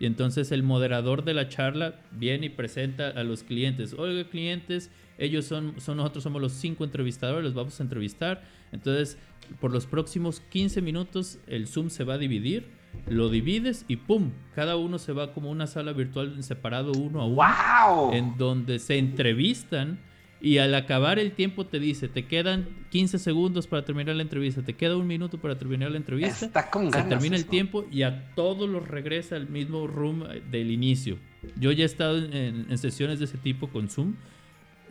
Y 0.00 0.06
entonces 0.06 0.50
el 0.50 0.64
moderador 0.64 1.22
de 1.22 1.34
la 1.34 1.48
charla 1.48 2.00
viene 2.10 2.46
y 2.46 2.48
presenta 2.48 3.10
a 3.10 3.22
los 3.22 3.44
clientes. 3.44 3.94
Oiga, 3.96 4.28
clientes, 4.28 4.90
ellos 5.18 5.44
son, 5.44 5.80
son 5.80 5.98
nosotros 5.98 6.24
somos 6.24 6.42
los 6.42 6.52
cinco 6.52 6.82
entrevistadores, 6.82 7.44
los 7.44 7.54
vamos 7.54 7.78
a 7.78 7.82
entrevistar. 7.84 8.42
Entonces, 8.72 9.18
por 9.60 9.72
los 9.72 9.86
próximos 9.86 10.40
15 10.50 10.82
minutos, 10.82 11.38
el 11.46 11.66
Zoom 11.68 11.90
se 11.90 12.04
va 12.04 12.14
a 12.14 12.18
dividir 12.18 12.82
lo 13.06 13.28
divides 13.28 13.84
y 13.88 13.96
¡pum! 13.96 14.30
Cada 14.54 14.76
uno 14.76 14.98
se 14.98 15.12
va 15.12 15.32
como 15.32 15.50
una 15.50 15.66
sala 15.66 15.92
virtual 15.92 16.42
separado 16.42 16.92
uno 16.92 17.20
a 17.20 17.26
uno. 17.26 18.12
En 18.12 18.36
donde 18.36 18.78
se 18.78 18.98
entrevistan 18.98 19.98
y 20.40 20.58
al 20.58 20.74
acabar 20.74 21.18
el 21.18 21.32
tiempo 21.32 21.66
te 21.66 21.78
dice, 21.78 22.08
te 22.08 22.26
quedan 22.26 22.68
15 22.90 23.18
segundos 23.18 23.66
para 23.66 23.84
terminar 23.84 24.16
la 24.16 24.22
entrevista, 24.22 24.62
te 24.62 24.74
queda 24.74 24.96
un 24.96 25.06
minuto 25.06 25.38
para 25.38 25.56
terminar 25.56 25.90
la 25.90 25.96
entrevista. 25.98 26.46
Está 26.46 26.70
con 26.70 26.92
se 26.92 27.02
termina 27.02 27.36
el 27.36 27.46
tiempo 27.46 27.86
y 27.90 28.02
a 28.02 28.34
todos 28.34 28.68
los 28.68 28.86
regresa 28.86 29.36
al 29.36 29.48
mismo 29.48 29.86
room 29.86 30.24
del 30.50 30.70
inicio. 30.70 31.18
Yo 31.56 31.72
ya 31.72 31.84
he 31.84 31.86
estado 31.86 32.18
en, 32.18 32.76
sesiones 32.78 33.18
de 33.18 33.26
ese 33.26 33.38
tipo 33.38 33.68
con 33.68 33.88
Zoom. 33.88 34.14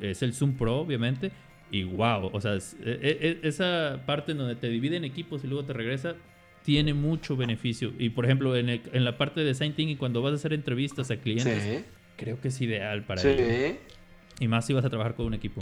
Es 0.01 0.21
el 0.23 0.33
Zoom 0.33 0.53
Pro, 0.53 0.77
obviamente. 0.77 1.31
Y 1.71 1.85
wow, 1.85 2.29
o 2.33 2.41
sea, 2.41 2.55
e, 2.55 2.59
e, 2.83 3.39
esa 3.47 4.03
parte 4.05 4.33
donde 4.33 4.55
te 4.55 4.67
dividen 4.67 5.05
equipos 5.05 5.43
y 5.43 5.47
luego 5.47 5.65
te 5.65 5.73
regresa, 5.73 6.15
tiene 6.63 6.93
mucho 6.93 7.37
beneficio. 7.37 7.93
Y 7.97 8.09
por 8.09 8.25
ejemplo, 8.25 8.55
en, 8.55 8.69
en 8.69 9.05
la 9.05 9.17
parte 9.17 9.39
de 9.39 9.47
design 9.47 9.73
thinking, 9.73 9.97
cuando 9.97 10.21
vas 10.21 10.33
a 10.33 10.35
hacer 10.35 10.53
entrevistas 10.53 11.09
a 11.11 11.17
clientes, 11.17 11.85
creo 12.17 12.39
que 12.39 12.49
es 12.49 12.61
ideal 12.61 13.05
para 13.05 13.21
sí. 13.21 13.77
Y 14.39 14.47
más 14.47 14.65
si 14.65 14.73
vas 14.73 14.83
a 14.83 14.89
trabajar 14.89 15.15
con 15.15 15.27
un 15.27 15.33
equipo. 15.33 15.61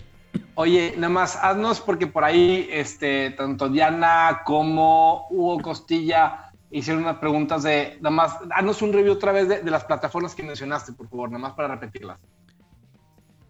Oye, 0.56 0.94
nada 0.96 1.10
más, 1.10 1.38
haznos, 1.42 1.82
porque 1.82 2.08
por 2.08 2.24
ahí, 2.24 2.68
este, 2.72 3.32
tanto 3.32 3.70
Diana 3.70 4.42
como 4.46 5.28
Hugo 5.30 5.60
Costilla 5.60 6.52
hicieron 6.72 7.04
unas 7.04 7.18
preguntas 7.18 7.64
de, 7.64 7.98
nada 8.02 8.16
más, 8.16 8.38
haznos 8.52 8.82
un 8.82 8.94
review 8.94 9.14
otra 9.14 9.32
vez 9.32 9.48
de, 9.48 9.64
las 9.70 9.86
plataformas 9.86 10.36
que 10.36 10.44
mencionaste, 10.44 10.94
por 10.94 11.10
favor, 11.10 11.30
nada 11.32 11.42
más 11.42 11.54
para 11.54 11.70
repetirlas. 11.76 12.20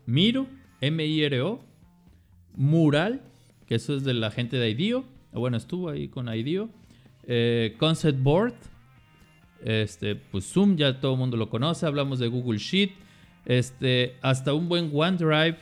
Miro, 0.06 0.48
M-I-R-O, 0.82 1.60
Mural, 2.56 3.22
que 3.68 3.76
eso 3.76 3.96
es 3.96 4.04
de 4.04 4.14
la 4.14 4.32
gente 4.32 4.58
de 4.58 4.70
IDEO, 4.70 5.06
bueno, 5.34 5.58
estuvo 5.58 5.90
ahí 5.90 6.08
con 6.08 6.34
IDEO, 6.34 6.70
eh, 7.28 7.76
concept 7.78 8.22
Board. 8.22 8.56
Este, 9.64 10.16
pues 10.16 10.46
Zoom 10.52 10.78
ya 10.78 11.00
todo 11.00 11.14
el 11.14 11.20
mundo 11.20 11.38
lo 11.38 11.50
conoce. 11.50 11.86
Hablamos 11.86 12.20
de 12.20 12.28
Google 12.28 12.60
Sheet. 12.60 12.92
Este, 13.46 14.16
hasta 14.22 14.54
un 14.54 14.70
buen 14.70 14.92
OneDrive 14.94 15.58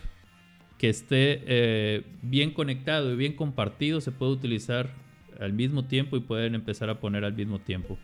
que 0.78 0.90
esté 0.90 1.44
eh, 1.46 2.04
bien 2.22 2.52
conectado 2.52 3.12
y 3.12 3.16
bien 3.16 3.34
compartido 3.34 4.02
se 4.02 4.12
puede 4.12 4.34
utilizar 4.34 4.92
al 5.40 5.54
mismo 5.54 5.86
tiempo 5.86 6.18
y 6.18 6.20
pueden 6.20 6.56
empezar 6.56 6.90
a 6.90 7.00
poner 7.00 7.26
al 7.26 7.34
mismo 7.34 7.60
tiempo. 7.60 7.98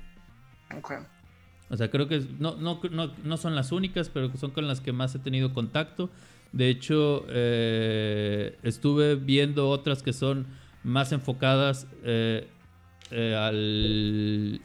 O 1.70 1.78
sea, 1.78 1.90
creo 1.90 2.08
que 2.08 2.24
no, 2.40 2.56
no, 2.56 2.80
no, 3.24 3.38
son 3.38 3.56
las 3.56 3.72
únicas, 3.72 4.10
pero 4.10 4.36
son 4.38 4.52
con 4.52 4.68
las 4.68 4.82
que 4.82 4.92
más 4.92 5.16
he 5.16 5.20
tenido 5.20 5.54
contacto. 5.54 6.10
De 6.54 6.70
hecho, 6.70 7.26
eh, 7.30 8.56
estuve 8.62 9.16
viendo 9.16 9.70
otras 9.70 10.04
que 10.04 10.14
son 10.14 10.46
más 10.84 11.12
enfocadas 11.12 11.88
eh, 12.04 12.46
al... 13.12 14.62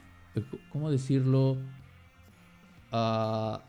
¿Cómo 0.69 0.91
decirlo? 0.91 1.57
A, 2.93 3.65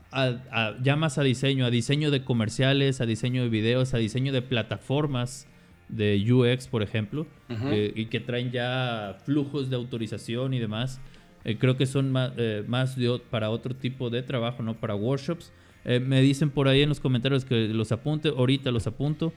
ya 0.81 0.95
más 0.97 1.17
a 1.17 1.23
diseño, 1.23 1.65
a 1.65 1.69
diseño 1.69 2.11
de 2.11 2.23
comerciales, 2.23 3.01
a 3.01 3.05
diseño 3.05 3.43
de 3.43 3.49
videos, 3.49 3.93
a 3.93 3.97
diseño 3.97 4.33
de 4.33 4.41
plataformas 4.41 5.47
de 5.87 6.21
UX, 6.31 6.67
por 6.67 6.83
ejemplo, 6.83 7.25
eh, 7.49 7.91
y 7.95 8.05
que 8.05 8.19
traen 8.19 8.51
ya 8.51 9.17
flujos 9.23 9.69
de 9.69 9.77
autorización 9.77 10.53
y 10.53 10.59
demás. 10.59 11.01
Eh, 11.45 11.57
creo 11.57 11.77
que 11.77 11.85
son 11.85 12.11
más, 12.11 12.33
más 12.67 12.97
para 13.29 13.49
otro 13.49 13.75
tipo 13.75 14.09
de 14.09 14.23
trabajo, 14.23 14.61
no 14.61 14.75
para 14.75 14.93
workshops. 14.95 15.51
Me 15.85 16.21
dicen 16.21 16.49
por 16.49 16.67
ahí 16.67 16.81
en 16.81 16.89
los 16.89 16.99
comentarios 16.99 17.45
que 17.45 17.67
los 17.69 17.91
apunte, 17.91 18.29
ahorita 18.29 18.71
los 18.71 18.85
apunto. 18.87 19.33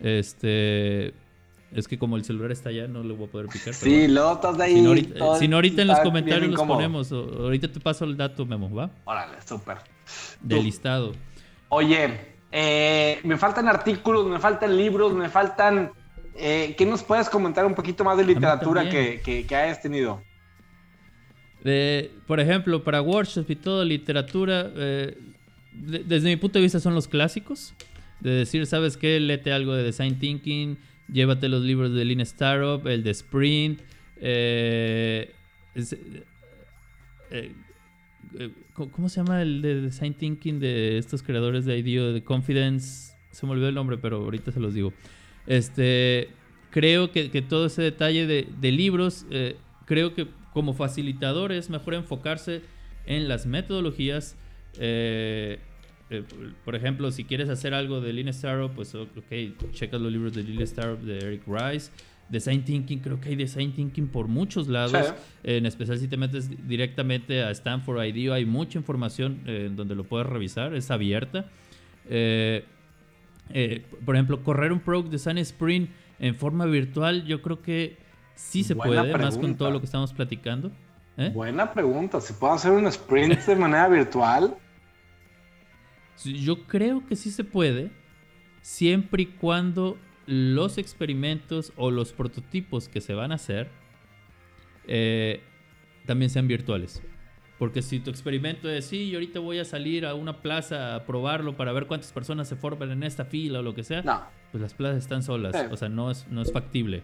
Este, 0.00 1.14
es 1.72 1.88
que 1.88 1.98
como 1.98 2.16
el 2.16 2.24
celular 2.24 2.52
está 2.52 2.68
allá, 2.68 2.86
no 2.86 3.02
le 3.02 3.14
voy 3.14 3.26
a 3.26 3.30
poder 3.30 3.46
picar. 3.48 3.74
Sí, 3.74 4.08
luego 4.08 4.34
estás 4.34 4.56
de 4.56 4.64
ahí. 4.64 4.74
Si 5.38 5.48
no, 5.48 5.56
ahorita, 5.56 5.82
en 5.82 5.88
los 5.88 6.00
comentarios 6.00 6.50
los 6.50 6.62
ponemos. 6.62 7.12
ahorita 7.12 7.70
te 7.70 7.80
paso 7.80 8.04
el 8.04 8.16
dato, 8.16 8.46
Memo, 8.46 8.72
¿va? 8.72 8.90
Órale, 9.04 9.36
súper. 9.44 9.78
De 10.40 10.62
listado. 10.62 11.12
Oye, 11.68 12.20
eh, 12.52 13.18
me 13.24 13.36
faltan 13.36 13.68
artículos, 13.68 14.26
me 14.26 14.38
faltan 14.38 14.76
libros, 14.76 15.12
me 15.12 15.28
faltan... 15.28 15.90
Eh, 16.38 16.74
¿Qué 16.76 16.84
nos 16.84 17.02
puedes 17.02 17.30
comentar 17.30 17.64
un 17.64 17.74
poquito 17.74 18.04
más 18.04 18.18
de 18.18 18.24
literatura 18.24 18.88
que, 18.90 19.20
que, 19.46 19.56
hayas 19.56 19.80
tenido? 19.80 20.22
por 22.28 22.38
ejemplo, 22.38 22.84
para 22.84 23.02
workshops 23.02 23.50
y 23.50 23.56
todo, 23.56 23.84
literatura, 23.84 24.70
eh, 25.92 26.04
desde 26.06 26.28
mi 26.28 26.36
punto 26.36 26.58
de 26.58 26.62
vista 26.62 26.80
son 26.80 26.94
los 26.94 27.08
clásicos. 27.08 27.74
De 28.20 28.30
decir, 28.30 28.64
¿sabes 28.66 28.96
qué? 28.96 29.20
Lete 29.20 29.52
algo 29.52 29.74
de 29.74 29.82
design 29.82 30.18
thinking, 30.18 30.78
Llévate 31.12 31.48
los 31.48 31.62
libros 31.62 31.92
de 31.94 32.04
Lean 32.04 32.20
Startup, 32.20 32.84
el 32.88 33.04
de 33.04 33.10
Sprint. 33.10 33.80
Eh, 34.20 35.32
eh, 35.74 37.52
eh, 38.38 38.50
¿Cómo 38.74 39.08
se 39.08 39.20
llama 39.20 39.40
el 39.42 39.62
de 39.62 39.82
Design 39.82 40.14
Thinking 40.14 40.58
de 40.58 40.98
estos 40.98 41.22
creadores 41.22 41.64
de 41.64 41.78
IDEO, 41.78 42.12
de 42.12 42.22
Confidence? 42.22 43.14
Se 43.30 43.46
me 43.46 43.52
olvidó 43.52 43.68
el 43.68 43.74
nombre, 43.74 43.98
pero 43.98 44.16
ahorita 44.16 44.50
se 44.50 44.58
los 44.58 44.74
digo. 44.74 44.92
Este, 45.46 46.28
creo 46.70 47.12
que, 47.12 47.28
todo 47.42 47.66
ese 47.66 47.82
detalle 47.82 48.26
de, 48.26 48.72
libros, 48.72 49.26
creo 49.86 50.14
que 50.14 50.26
como 50.52 50.74
facilitador 50.74 51.52
es 51.52 51.70
mejor 51.70 51.94
enfocarse 51.94 52.62
en 53.06 53.28
las 53.28 53.46
metodologías. 53.46 54.36
Eh, 54.78 55.58
por 56.64 56.76
ejemplo, 56.76 57.10
si 57.10 57.24
quieres 57.24 57.48
hacer 57.48 57.74
algo 57.74 58.00
de 58.00 58.12
Lean 58.12 58.28
Startup, 58.28 58.72
pues 58.74 58.94
ok, 58.94 59.10
checa 59.72 59.98
los 59.98 60.12
libros 60.12 60.34
de 60.34 60.44
Lean 60.44 60.62
Startup 60.62 61.00
de 61.00 61.18
Eric 61.18 61.42
Rice. 61.46 61.90
Design 62.28 62.64
Thinking, 62.64 62.98
creo 63.00 63.20
que 63.20 63.28
hay 63.28 63.36
Design 63.36 63.72
Thinking 63.72 64.08
por 64.08 64.26
muchos 64.26 64.68
lados. 64.68 65.14
en 65.44 65.66
especial 65.66 65.98
si 65.98 66.08
te 66.08 66.16
metes 66.16 66.50
directamente 66.66 67.42
a 67.42 67.50
Stanford 67.50 68.04
IDEO, 68.04 68.34
hay 68.34 68.44
mucha 68.44 68.78
información 68.78 69.42
eh, 69.46 69.66
en 69.66 69.76
donde 69.76 69.94
lo 69.94 70.04
puedes 70.04 70.26
revisar, 70.26 70.74
es 70.74 70.90
abierta. 70.90 71.46
Eh, 72.08 72.64
por 74.04 74.16
ejemplo, 74.16 74.42
correr 74.42 74.72
un 74.72 74.80
Pro 74.80 75.02
Design 75.02 75.38
Sprint 75.38 75.90
en 76.18 76.34
forma 76.34 76.66
virtual, 76.66 77.24
yo 77.24 77.42
creo 77.42 77.62
que 77.62 77.96
sí 78.34 78.64
se 78.64 78.74
puede, 78.74 79.16
más 79.16 79.38
con 79.38 79.56
todo 79.56 79.70
lo 79.70 79.80
que 79.80 79.86
estamos 79.86 80.12
platicando. 80.12 80.72
Buena 81.32 81.72
pregunta, 81.72 82.20
¿se 82.20 82.34
puede 82.34 82.54
hacer 82.54 82.72
un 82.72 82.86
sprint 82.86 83.38
de 83.46 83.56
manera 83.56 83.88
virtual? 83.88 84.56
Yo 86.24 86.64
creo 86.64 87.06
que 87.06 87.16
sí 87.16 87.30
se 87.30 87.44
puede, 87.44 87.90
siempre 88.62 89.24
y 89.24 89.26
cuando 89.26 89.98
los 90.26 90.78
experimentos 90.78 91.72
o 91.76 91.90
los 91.90 92.12
prototipos 92.12 92.88
que 92.88 93.00
se 93.00 93.14
van 93.14 93.32
a 93.32 93.36
hacer 93.36 93.68
eh, 94.86 95.40
también 96.04 96.30
sean 96.30 96.48
virtuales. 96.48 97.02
Porque 97.58 97.80
si 97.80 98.00
tu 98.00 98.10
experimento 98.10 98.68
es, 98.68 98.84
sí, 98.84 99.08
yo 99.08 99.16
ahorita 99.16 99.40
voy 99.40 99.58
a 99.58 99.64
salir 99.64 100.04
a 100.04 100.14
una 100.14 100.42
plaza 100.42 100.94
a 100.94 101.06
probarlo 101.06 101.56
para 101.56 101.72
ver 101.72 101.86
cuántas 101.86 102.12
personas 102.12 102.48
se 102.48 102.56
forman 102.56 102.90
en 102.90 103.02
esta 103.02 103.24
fila 103.24 103.60
o 103.60 103.62
lo 103.62 103.74
que 103.74 103.82
sea, 103.82 104.30
pues 104.52 104.60
las 104.60 104.74
plazas 104.74 104.98
están 104.98 105.22
solas, 105.22 105.54
o 105.70 105.76
sea, 105.76 105.88
no 105.88 106.10
es, 106.10 106.26
no 106.28 106.42
es 106.42 106.52
factible. 106.52 107.02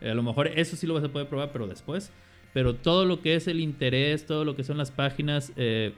Eh, 0.00 0.10
a 0.10 0.14
lo 0.14 0.24
mejor 0.24 0.48
eso 0.48 0.76
sí 0.76 0.86
lo 0.86 0.94
vas 0.94 1.04
a 1.04 1.08
poder 1.08 1.28
probar, 1.28 1.52
pero 1.52 1.68
después. 1.68 2.10
Pero 2.52 2.74
todo 2.74 3.04
lo 3.04 3.22
que 3.22 3.36
es 3.36 3.46
el 3.46 3.60
interés, 3.60 4.26
todo 4.26 4.44
lo 4.44 4.56
que 4.56 4.64
son 4.64 4.76
las 4.76 4.90
páginas, 4.90 5.52
eh, 5.56 5.94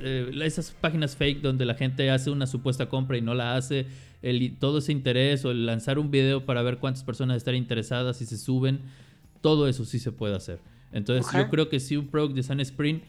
eh, 0.00 0.30
esas 0.42 0.70
páginas 0.70 1.16
fake 1.16 1.40
donde 1.40 1.64
la 1.64 1.74
gente 1.74 2.10
hace 2.10 2.30
una 2.30 2.46
supuesta 2.46 2.88
compra 2.88 3.16
y 3.16 3.20
no 3.20 3.34
la 3.34 3.56
hace, 3.56 3.86
el, 4.22 4.56
todo 4.58 4.78
ese 4.78 4.92
interés 4.92 5.44
o 5.44 5.50
el 5.50 5.66
lanzar 5.66 5.98
un 5.98 6.10
video 6.10 6.44
para 6.44 6.62
ver 6.62 6.78
cuántas 6.78 7.04
personas 7.04 7.36
están 7.36 7.54
interesadas 7.54 8.20
y 8.22 8.26
se 8.26 8.36
suben, 8.36 8.80
todo 9.40 9.68
eso 9.68 9.84
sí 9.84 9.98
se 9.98 10.12
puede 10.12 10.34
hacer. 10.34 10.58
Entonces 10.92 11.32
yo 11.32 11.48
creo 11.50 11.68
que 11.68 11.80
si 11.80 11.96
un 11.96 12.08
Product 12.08 12.34
Design 12.34 12.60
Sprint, 12.60 13.04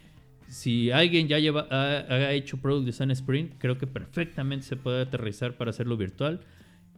si 0.48 0.92
alguien 0.92 1.28
ya 1.28 1.40
lleva, 1.40 1.68
ha, 1.70 2.34
hecho 2.34 2.58
Product 2.58 2.86
Design 2.86 3.12
Sprint, 3.12 3.54
creo 3.58 3.78
que 3.78 3.88
perfectamente 3.88 4.66
se 4.66 4.76
puede 4.76 5.02
aterrizar 5.02 5.58
para 5.58 5.72
hacerlo 5.72 5.98
virtual. 5.98 6.42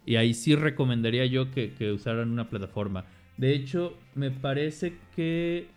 Y 0.06 0.16
ahí 0.16 0.34
sí 0.34 0.56
recomendaría 0.56 1.26
yo 1.26 1.52
que, 1.52 1.92
usaran 1.94 2.32
una 2.32 2.50
plataforma. 2.50 3.06
De 3.38 3.54
hecho, 3.54 3.98
me 4.16 4.32
parece 4.32 4.98
que 5.16 5.68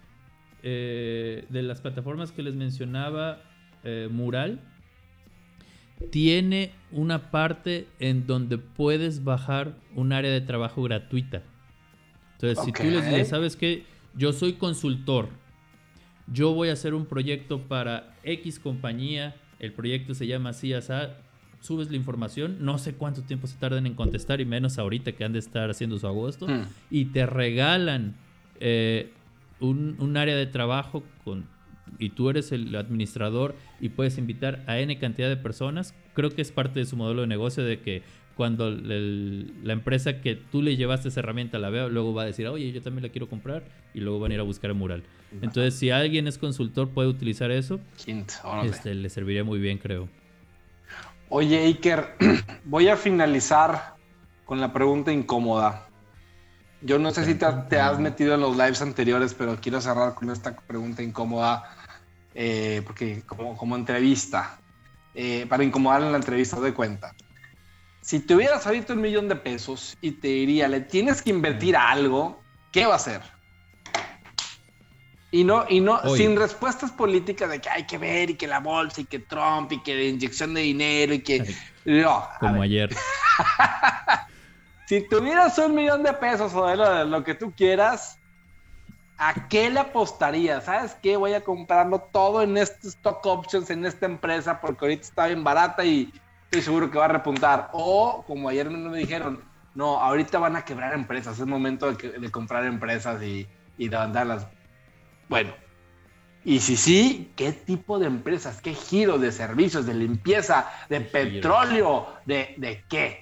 eh, 0.63 1.45
de 1.49 1.63
las 1.63 1.81
plataformas 1.81 2.33
que 2.33 2.43
les 2.43 2.55
mencionaba, 2.55 3.43
eh, 3.85 4.09
Mural, 4.11 4.61
tiene 6.11 6.72
una 6.91 7.30
parte 7.30 7.87
en 7.99 8.26
donde 8.26 8.59
puedes 8.59 9.24
bajar 9.24 9.76
un 9.95 10.12
área 10.12 10.30
de 10.30 10.41
trabajo 10.41 10.83
gratuita. 10.83 11.43
Entonces, 12.35 12.64
si 12.64 12.72
tú 12.72 12.85
les 12.85 13.05
dices, 13.07 13.28
¿sabes 13.28 13.57
qué? 13.57 13.85
Yo 14.14 14.33
soy 14.33 14.55
consultor. 14.55 15.28
Yo 16.26 16.55
voy 16.55 16.68
a 16.68 16.72
hacer 16.72 16.95
un 16.95 17.07
proyecto 17.07 17.61
para 17.61 18.16
X 18.24 18.59
compañía. 18.59 19.37
El 19.59 19.72
proyecto 19.72 20.14
se 20.14 20.26
llama 20.26 20.51
así, 20.51 20.72
Subes 21.61 21.91
la 21.91 21.97
información. 21.97 22.57
No 22.61 22.78
sé 22.78 22.95
cuánto 22.95 23.22
tiempo 23.22 23.47
se 23.47 23.57
tardan 23.57 23.87
en 23.87 23.95
contestar 23.95 24.41
y 24.41 24.45
menos 24.45 24.78
ahorita 24.78 25.12
que 25.12 25.24
han 25.24 25.33
de 25.33 25.39
estar 25.39 25.70
haciendo 25.70 25.99
su 25.99 26.07
agosto. 26.09 26.49
Hmm. 26.49 26.64
Y 26.91 27.07
te 27.07 27.26
regalan 27.26 28.16
eh, 28.59 29.12
un, 29.61 29.95
un 30.01 30.16
área 30.16 30.35
de 30.35 30.47
trabajo 30.47 31.05
con 31.24 31.47
y 31.99 32.11
tú 32.11 32.30
eres 32.30 32.53
el 32.53 32.74
administrador 32.74 33.55
y 33.80 33.90
puedes 33.90 34.18
invitar 34.18 34.62
a 34.66 34.78
N 34.78 34.99
cantidad 34.99 35.28
de 35.28 35.36
personas, 35.36 35.95
creo 36.14 36.30
que 36.30 36.43
es 36.43 36.53
parte 36.53 36.80
de 36.80 36.86
su 36.86 36.97
modelo 36.97 37.22
de 37.22 37.26
negocio 37.26 37.64
de 37.64 37.80
que 37.80 38.03
cuando 38.36 38.70
la 38.70 39.72
empresa 39.72 40.20
que 40.20 40.36
tú 40.36 40.62
le 40.62 40.76
llevaste 40.76 41.09
esa 41.09 41.20
herramienta 41.20 41.59
la 41.59 41.70
vea, 41.70 41.88
luego 41.88 42.14
va 42.14 42.22
a 42.22 42.26
decir, 42.26 42.47
oye, 42.49 42.72
yo 42.72 42.82
también 42.82 43.03
la 43.03 43.11
quiero 43.11 43.28
comprar 43.28 43.62
y 43.95 44.01
luego 44.01 44.20
van 44.20 44.32
a 44.32 44.34
ir 44.34 44.40
a 44.40 44.45
buscar 44.45 44.70
el 44.70 44.76
mural. 44.76 45.03
Entonces, 45.43 45.74
si 45.74 45.90
alguien 45.90 46.26
es 46.26 46.38
consultor, 46.38 46.88
puede 46.88 47.09
utilizar 47.09 47.51
eso. 47.51 47.78
Este, 48.64 48.95
le 48.95 49.09
serviría 49.11 49.45
muy 49.45 49.59
bien, 49.59 49.78
creo. 49.78 50.09
Oye, 51.28 51.64
Iker, 51.64 52.16
voy 52.64 52.88
a 52.88 52.97
finalizar 52.97 53.95
con 54.45 54.61
la 54.61 54.72
pregunta 54.72 55.12
incómoda. 55.12 55.88
Yo 56.82 56.99
no 56.99 57.11
sé 57.12 57.24
si 57.24 57.36
te, 57.36 57.47
has 57.47 57.99
metido 58.01 58.34
en 58.34 58.40
los 58.40 58.57
lives 58.57 58.82
anteriores, 58.82 59.34
pero 59.34 59.57
quiero 59.61 59.80
cerrar 59.80 60.14
con 60.14 60.30
esta 60.30 60.55
pregunta 60.55 61.03
incómoda, 61.03 61.62
eh, 62.35 62.83
porque 62.85 63.22
como, 63.26 63.76
entrevista, 63.76 64.59
eh, 65.14 65.47
para 65.49 65.64
incomodar 65.64 66.03
en 66.03 66.12
la 66.12 66.18
entrevista, 66.18 66.61
de 66.61 66.72
cuenta. 66.74 67.14
Si 68.01 68.20
tuvieras 68.20 68.66
ahorita 68.66 68.95
un 68.95 69.01
millón 69.01 69.28
de 69.28 69.37
pesos 69.37 69.97
y 70.01 70.12
te 70.12 70.28
diría, 70.28 70.68
le 70.68 70.80
tienes 70.80 71.22
que 71.22 71.30
invertir 71.30 71.76
a 71.76 71.91
algo, 71.91 72.41
¿qué 72.72 72.87
va 72.87 72.95
a 72.95 72.97
hacer? 72.97 73.20
Y 75.30 75.45
no, 75.45 75.64
y 75.68 75.80
no, 75.80 75.99
sin 76.14 76.37
respuestas 76.37 76.91
políticas 76.91 77.49
de 77.49 77.61
que 77.61 77.70
hay 77.70 77.87
que 77.87 77.97
ver 77.97 78.30
y 78.30 78.35
que 78.35 78.47
la 78.47 78.61
bolsa 78.61 79.01
y 79.01 79.05
que 79.05 79.18
Trump 79.18 79.72
y 79.72 79.83
que 79.83 79.95
la 79.95 80.03
inyección 80.03 80.53
de 80.53 80.61
dinero 80.61 81.14
y 81.14 81.20
que. 81.20 81.55
No. 81.85 82.28
Como 82.39 82.62
ayer. 82.62 82.95
Si 84.93 85.01
tuvieras 85.09 85.57
un 85.57 85.74
millón 85.74 86.03
de 86.03 86.12
pesos 86.12 86.53
o 86.55 86.66
de 86.66 86.76
lo, 87.07 87.24
que 87.24 87.35
tú 87.35 87.51
quieras, 87.57 88.18
¿a 89.23 89.49
qué 89.49 89.70
le 89.70 89.79
apostarías? 89.79 90.64
¿Sabes 90.64 90.97
qué? 91.01 91.16
Voy 91.16 91.33
a 91.33 91.43
comprarlo 91.43 92.01
todo 92.12 92.43
en 92.43 92.57
este 92.57 92.89
stock 92.89 93.25
options, 93.25 93.70
en 93.70 93.87
esta 93.87 94.07
empresa, 94.07 94.61
porque 94.61 94.85
ahorita 94.85 95.03
está 95.03 95.27
bien 95.29 95.45
barata 95.45 95.85
y 95.85 96.12
estoy 96.47 96.62
seguro 96.62 96.91
que 96.91 96.99
va 96.99 97.05
a 97.05 97.09
repuntar. 97.09 97.70
O, 97.73 98.25
como 98.27 98.49
ayer 98.49 98.68
me 98.68 98.99
dijeron, 98.99 99.41
no, 99.77 100.01
ahorita 100.01 100.41
van 100.41 100.57
a 100.57 100.64
quebrar 100.64 100.93
empresas, 100.95 101.39
es 101.39 101.47
momento 101.47 101.93
de, 101.93 102.31
comprar 102.33 102.64
empresas 102.64 103.23
y, 103.23 103.47
y 103.79 103.89
de 103.89 103.97
venderlas. 103.97 104.49
Bueno, 105.29 105.55
y 106.45 106.59
si 106.59 106.77
sí, 106.77 107.33
¿qué 107.37 107.53
tipo 107.53 108.01
de 108.01 108.09
empresas? 108.09 108.61
¿Qué 108.61 108.75
giro 108.75 109.18
de 109.18 109.31
servicios, 109.31 109.87
de 109.87 109.95
limpieza, 109.95 110.68
de 110.89 111.01
petróleo, 111.01 112.09
de, 112.27 112.55
de 112.57 112.85
qué? 112.89 113.20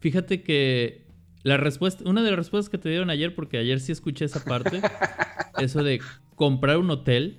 Fíjate 0.00 0.42
que 0.42 0.99
la 1.42 1.56
respuesta, 1.56 2.08
una 2.08 2.22
de 2.22 2.30
las 2.30 2.38
respuestas 2.38 2.70
que 2.70 2.78
te 2.78 2.88
dieron 2.88 3.10
ayer, 3.10 3.34
porque 3.34 3.58
ayer 3.58 3.80
sí 3.80 3.92
escuché 3.92 4.24
esa 4.24 4.44
parte, 4.44 4.80
eso 5.58 5.82
de 5.82 6.00
comprar 6.34 6.78
un 6.78 6.90
hotel, 6.90 7.38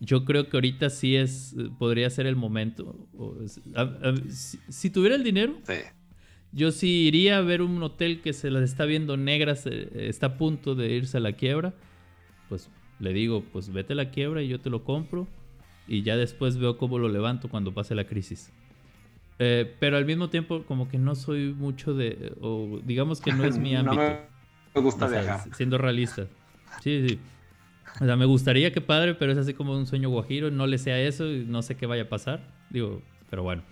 yo 0.00 0.24
creo 0.24 0.48
que 0.48 0.56
ahorita 0.56 0.90
sí 0.90 1.16
es, 1.16 1.54
podría 1.78 2.10
ser 2.10 2.26
el 2.26 2.36
momento. 2.36 3.08
si, 4.68 4.90
tuviera 4.90 5.14
el 5.14 5.22
dinero, 5.22 5.58
yo 6.52 6.72
sí 6.72 7.06
iría 7.06 7.38
a 7.38 7.40
ver 7.42 7.62
un 7.62 7.82
hotel 7.82 8.20
que 8.20 8.32
se 8.32 8.50
las 8.50 8.62
está 8.62 8.84
viendo 8.84 9.16
negras, 9.16 9.66
está 9.66 10.26
a 10.26 10.36
punto 10.38 10.74
de 10.74 10.92
irse 10.92 11.18
a 11.18 11.20
la 11.20 11.32
quiebra, 11.34 11.74
pues 12.48 12.68
le 12.98 13.12
digo, 13.12 13.44
pues 13.52 13.72
vete 13.72 13.92
a 13.92 13.96
la 13.96 14.10
quiebra 14.10 14.42
y 14.42 14.48
yo 14.48 14.60
te 14.60 14.70
lo 14.70 14.84
compro 14.84 15.28
y 15.86 16.02
ya 16.02 16.16
después 16.16 16.58
veo 16.58 16.78
cómo 16.78 16.98
lo 16.98 17.08
levanto 17.08 17.48
cuando 17.48 17.72
pase 17.72 17.94
la 17.94 18.04
crisis. 18.04 18.52
Eh, 19.38 19.74
pero 19.78 19.96
al 19.96 20.04
mismo 20.04 20.28
tiempo, 20.30 20.64
como 20.64 20.88
que 20.88 20.98
no 20.98 21.14
soy 21.14 21.52
mucho 21.52 21.94
de. 21.94 22.32
O 22.40 22.80
digamos 22.84 23.20
que 23.20 23.32
no 23.32 23.44
es 23.44 23.58
mi 23.58 23.74
ámbito. 23.76 24.02
no 24.02 24.18
me 24.74 24.80
gusta 24.80 25.08
viajar. 25.08 25.40
Siendo 25.54 25.78
realista. 25.78 26.26
Sí, 26.82 27.08
sí. 27.08 27.18
O 28.00 28.04
sea, 28.04 28.16
me 28.16 28.24
gustaría 28.24 28.72
que 28.72 28.80
padre, 28.80 29.14
pero 29.14 29.32
es 29.32 29.38
así 29.38 29.54
como 29.54 29.76
un 29.76 29.86
sueño 29.86 30.08
guajiro. 30.10 30.50
No 30.50 30.66
le 30.66 30.78
sea 30.78 31.00
eso 31.00 31.30
y 31.30 31.44
no 31.44 31.62
sé 31.62 31.76
qué 31.76 31.86
vaya 31.86 32.04
a 32.04 32.08
pasar. 32.08 32.40
Digo, 32.70 33.02
pero 33.30 33.42
bueno. 33.42 33.62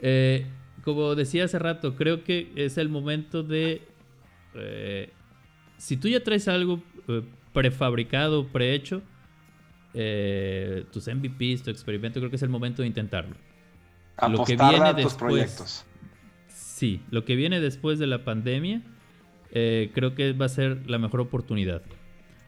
Eh, 0.00 0.46
como 0.84 1.14
decía 1.14 1.44
hace 1.44 1.58
rato, 1.58 1.94
creo 1.94 2.24
que 2.24 2.50
es 2.56 2.76
el 2.78 2.88
momento 2.88 3.42
de. 3.42 3.82
Eh, 4.54 5.10
si 5.78 5.96
tú 5.96 6.08
ya 6.08 6.22
traes 6.22 6.48
algo 6.48 6.82
prefabricado, 7.52 8.46
prehecho, 8.48 9.02
tus 9.92 11.08
MVPs, 11.08 11.62
tu 11.62 11.70
experimento, 11.70 12.20
creo 12.20 12.30
que 12.30 12.36
es 12.36 12.42
el 12.42 12.48
momento 12.48 12.82
de 12.82 12.88
intentarlo 12.88 13.34
lo 14.28 14.44
que 14.44 14.56
viene 14.56 14.94
después, 14.94 15.14
proyectos. 15.14 15.84
Sí, 16.48 17.02
lo 17.10 17.24
que 17.24 17.36
viene 17.36 17.60
después 17.60 17.98
de 17.98 18.06
la 18.06 18.24
pandemia 18.24 18.82
eh, 19.52 19.90
creo 19.94 20.14
que 20.14 20.32
va 20.32 20.46
a 20.46 20.48
ser 20.48 20.88
la 20.90 20.98
mejor 20.98 21.20
oportunidad. 21.20 21.82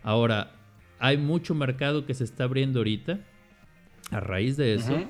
Ahora, 0.02 0.52
hay 0.98 1.18
mucho 1.18 1.54
mercado 1.54 2.06
que 2.06 2.14
se 2.14 2.24
está 2.24 2.44
abriendo 2.44 2.80
ahorita 2.80 3.20
a 4.10 4.20
raíz 4.20 4.56
de 4.56 4.74
eso. 4.74 5.06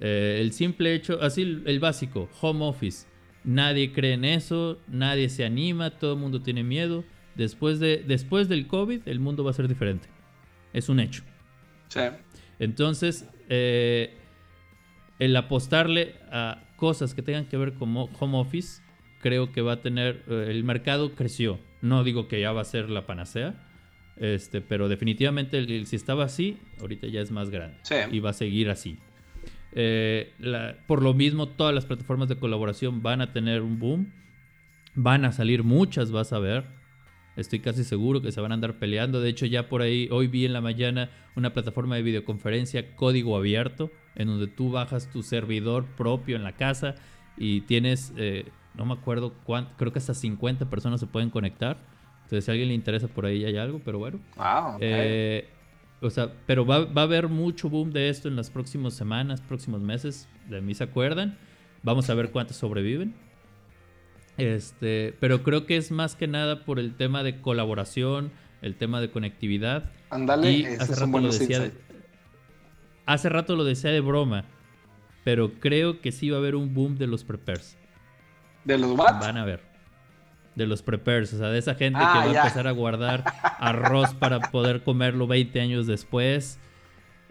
Eh, 0.00 0.38
el 0.40 0.52
simple 0.52 0.94
hecho, 0.94 1.20
así 1.22 1.42
el, 1.42 1.80
básico, 1.80 2.28
home 2.40 2.64
office. 2.64 3.06
Nadie 3.44 3.92
cree 3.92 4.12
en 4.12 4.24
eso, 4.24 4.78
nadie 4.88 5.28
se 5.28 5.44
anima, 5.44 5.90
todo 5.90 6.14
el 6.14 6.18
mundo 6.18 6.42
tiene 6.42 6.62
miedo. 6.62 7.04
Después, 7.34 7.80
de, 7.80 8.04
después 8.06 8.48
del 8.48 8.66
COVID, 8.66 9.02
el 9.06 9.20
mundo 9.20 9.42
va 9.42 9.52
a 9.52 9.54
ser 9.54 9.68
diferente. 9.68 10.08
Es 10.72 10.88
un 10.88 11.00
hecho. 11.00 11.22
Sí. 11.88 12.00
Entonces, 12.58 13.26
eh, 13.48 14.18
el 15.18 15.36
apostarle 15.36 16.14
a 16.30 16.62
cosas 16.76 17.14
que 17.14 17.22
tengan 17.22 17.46
que 17.46 17.56
ver 17.56 17.74
con 17.74 17.96
home 17.96 18.38
office, 18.38 18.82
creo 19.20 19.52
que 19.52 19.62
va 19.62 19.74
a 19.74 19.80
tener, 19.80 20.22
eh, 20.28 20.46
el 20.48 20.64
mercado 20.64 21.14
creció. 21.14 21.58
No 21.82 22.04
digo 22.04 22.28
que 22.28 22.40
ya 22.40 22.52
va 22.52 22.62
a 22.62 22.64
ser 22.64 22.90
la 22.90 23.06
panacea, 23.06 23.54
este, 24.16 24.60
pero 24.60 24.88
definitivamente 24.88 25.84
si 25.86 25.96
estaba 25.96 26.24
así, 26.24 26.58
ahorita 26.80 27.06
ya 27.06 27.20
es 27.20 27.30
más 27.30 27.50
grande 27.50 27.76
y 28.10 28.20
va 28.20 28.30
a 28.30 28.34
seguir 28.34 28.70
así. 28.70 28.98
Eh, 29.72 30.32
por 30.86 31.02
lo 31.02 31.14
mismo, 31.14 31.48
todas 31.48 31.74
las 31.74 31.86
plataformas 31.86 32.28
de 32.28 32.36
colaboración 32.36 33.02
van 33.02 33.20
a 33.20 33.32
tener 33.32 33.62
un 33.62 33.78
boom. 33.78 34.12
Van 34.94 35.24
a 35.24 35.32
salir 35.32 35.62
muchas, 35.62 36.10
vas 36.10 36.32
a 36.32 36.38
ver. 36.38 36.64
Estoy 37.38 37.60
casi 37.60 37.84
seguro 37.84 38.20
que 38.20 38.32
se 38.32 38.40
van 38.40 38.50
a 38.50 38.54
andar 38.54 38.80
peleando. 38.80 39.20
De 39.20 39.28
hecho, 39.28 39.46
ya 39.46 39.68
por 39.68 39.80
ahí, 39.80 40.08
hoy 40.10 40.26
vi 40.26 40.44
en 40.44 40.52
la 40.52 40.60
mañana 40.60 41.08
una 41.36 41.52
plataforma 41.52 41.94
de 41.94 42.02
videoconferencia 42.02 42.96
código 42.96 43.36
abierto, 43.36 43.92
en 44.16 44.26
donde 44.26 44.48
tú 44.48 44.72
bajas 44.72 45.08
tu 45.12 45.22
servidor 45.22 45.86
propio 45.96 46.34
en 46.34 46.42
la 46.42 46.56
casa 46.56 46.96
y 47.36 47.60
tienes, 47.60 48.12
eh, 48.16 48.48
no 48.74 48.84
me 48.84 48.94
acuerdo 48.94 49.34
cuánto, 49.44 49.72
creo 49.76 49.92
que 49.92 50.00
hasta 50.00 50.14
50 50.14 50.68
personas 50.68 50.98
se 50.98 51.06
pueden 51.06 51.30
conectar. 51.30 51.78
Entonces, 52.24 52.44
si 52.44 52.50
a 52.50 52.52
alguien 52.52 52.70
le 52.70 52.74
interesa 52.74 53.06
por 53.06 53.24
ahí 53.24 53.44
hay 53.44 53.56
algo, 53.56 53.80
pero 53.84 54.00
bueno. 54.00 54.18
Eh, 54.80 55.48
o 56.00 56.10
sea, 56.10 56.32
pero 56.44 56.66
va, 56.66 56.86
va, 56.86 57.02
a 57.02 57.04
haber 57.04 57.28
mucho 57.28 57.68
boom 57.68 57.92
de 57.92 58.08
esto 58.08 58.26
en 58.26 58.34
las 58.34 58.50
próximas 58.50 58.94
semanas, 58.94 59.40
próximos 59.40 59.80
meses. 59.80 60.28
De 60.48 60.60
mí 60.60 60.74
se 60.74 60.82
acuerdan. 60.82 61.38
Vamos 61.84 62.10
a 62.10 62.14
ver 62.14 62.32
cuántos 62.32 62.56
sobreviven. 62.56 63.14
Este, 64.38 65.16
pero 65.18 65.42
creo 65.42 65.66
que 65.66 65.76
es 65.76 65.90
más 65.90 66.14
que 66.14 66.28
nada 66.28 66.64
por 66.64 66.78
el 66.78 66.94
tema 66.94 67.24
de 67.24 67.40
colaboración, 67.40 68.30
el 68.62 68.76
tema 68.76 69.00
de 69.00 69.10
conectividad. 69.10 69.90
Andale, 70.10 70.76
hace 70.78 70.94
rato 70.94 71.18
lo 71.18 71.32
decía. 71.32 71.72
hace 73.04 73.28
rato 73.28 73.56
lo 73.56 73.64
decía 73.64 73.90
de 73.90 74.00
broma, 74.00 74.44
pero 75.24 75.54
creo 75.58 76.00
que 76.00 76.12
sí 76.12 76.30
va 76.30 76.36
a 76.36 76.40
haber 76.40 76.54
un 76.54 76.72
boom 76.72 76.96
de 76.96 77.08
los 77.08 77.24
prepares. 77.24 77.76
¿De 78.64 78.78
los 78.78 78.92
what? 78.92 79.20
Van 79.20 79.36
a 79.36 79.44
ver. 79.44 79.60
De 80.54 80.66
los 80.66 80.82
prepares, 80.82 81.32
o 81.34 81.38
sea, 81.38 81.48
de 81.48 81.58
esa 81.58 81.74
gente 81.74 81.98
ah, 82.00 82.12
que 82.12 82.28
va 82.28 82.34
a 82.34 82.44
empezar 82.44 82.68
a 82.68 82.72
guardar 82.72 83.24
arroz 83.58 84.14
para 84.14 84.38
poder 84.38 84.82
comerlo 84.84 85.26
20 85.26 85.60
años 85.60 85.86
después. 85.88 86.60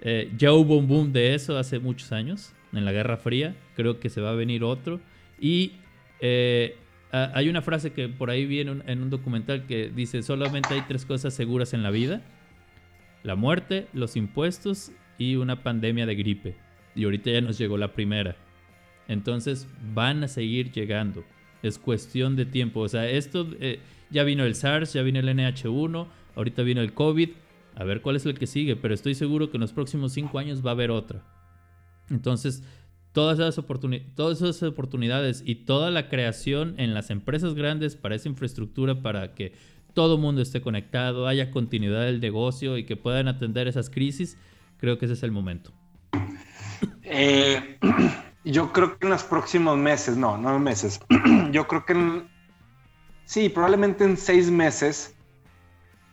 Eh, 0.02 0.32
ya 0.38 0.52
hubo 0.52 0.78
un 0.78 0.88
boom 0.88 1.14
de 1.14 1.36
eso 1.36 1.58
hace 1.58 1.80
muchos 1.80 2.12
años, 2.12 2.54
en 2.74 2.84
la 2.84 2.92
Guerra 2.92 3.18
Fría. 3.18 3.56
Creo 3.76 4.00
que 4.00 4.10
se 4.10 4.20
va 4.20 4.32
a 4.32 4.34
venir 4.34 4.64
otro. 4.64 5.00
Y 5.40 5.74
eh, 6.20 6.78
ah, 7.12 7.32
hay 7.34 7.50
una 7.50 7.62
frase 7.62 7.92
que 7.92 8.10
por 8.10 8.30
ahí 8.30 8.46
viene 8.46 8.82
en 8.86 9.02
un 9.02 9.10
documental 9.10 9.66
que 9.66 9.90
dice, 9.90 10.24
solamente 10.24 10.74
hay 10.74 10.82
tres 10.88 11.06
cosas 11.06 11.34
seguras 11.34 11.74
en 11.74 11.84
la 11.84 11.92
vida. 11.92 12.22
La 13.24 13.36
muerte, 13.36 13.88
los 13.94 14.16
impuestos 14.16 14.92
y 15.18 15.36
una 15.36 15.64
pandemia 15.64 16.06
de 16.06 16.16
gripe. 16.16 16.56
Y 16.96 17.04
ahorita 17.04 17.32
ya 17.32 17.42
nos 17.42 17.58
llegó 17.58 17.78
la 17.78 17.94
primera. 17.94 18.36
Entonces 19.08 19.68
van 19.94 20.24
a 20.24 20.28
seguir 20.28 20.72
llegando. 20.72 21.24
Es 21.64 21.80
cuestión 21.80 22.36
de 22.36 22.46
tiempo. 22.46 22.82
O 22.82 22.88
sea, 22.88 23.10
esto 23.10 23.48
eh, 23.60 23.80
ya 24.10 24.24
vino 24.24 24.44
el 24.44 24.56
SARS, 24.56 24.94
ya 24.94 25.02
vino 25.02 25.20
el 25.20 25.28
NH1, 25.28 26.08
ahorita 26.36 26.64
vino 26.64 26.82
el 26.82 26.94
COVID. 26.94 27.30
A 27.76 27.84
ver 27.84 28.02
cuál 28.02 28.16
es 28.16 28.26
el 28.26 28.38
que 28.38 28.48
sigue, 28.48 28.76
pero 28.76 28.94
estoy 28.94 29.14
seguro 29.14 29.52
que 29.52 29.58
en 29.58 29.62
los 29.62 29.74
próximos 29.74 30.14
cinco 30.14 30.40
años 30.40 30.66
va 30.66 30.72
a 30.72 30.74
haber 30.74 30.90
otra. 30.90 31.24
Entonces, 32.10 32.64
todas 33.18 33.40
esas, 33.40 34.62
oportunidades 34.62 35.42
y 35.44 35.56
toda 35.66 35.90
la 35.90 36.08
creación 36.08 36.76
en 36.78 36.94
las 36.94 37.10
empresas 37.10 37.56
grandes 37.56 37.96
para 37.96 38.14
esa 38.14 38.30
infraestructura, 38.30 39.02
para 39.02 39.34
que 39.34 39.54
todo 39.96 40.18
el 40.18 40.22
mundo 40.22 40.40
esté 40.40 40.62
conectado, 40.62 41.26
haya 41.26 41.50
continuidad 41.50 42.04
del 42.04 42.22
negocio 42.22 42.78
y 42.78 42.86
que 42.86 42.96
puedan 42.96 43.28
atender 43.28 43.68
esas 43.68 43.90
crisis, 43.90 44.38
creo 44.78 45.00
que 45.00 45.06
ese 45.06 45.16
es 45.16 45.24
el 45.24 45.32
momento. 45.32 45.72
Eh, 47.02 47.80
yo 48.46 48.72
creo 48.72 49.00
que 49.00 49.08
en 49.08 49.10
los 49.10 49.24
próximos 49.24 49.80
meses, 49.80 50.16
no, 50.16 50.38
no 50.38 50.60
meses, 50.60 51.00
yo 51.52 51.68
creo 51.68 51.86
que 51.86 51.94
en, 51.94 52.30
sí, 53.26 53.50
probablemente 53.50 54.04
en 54.04 54.18
seis 54.18 54.52
meses 54.52 55.16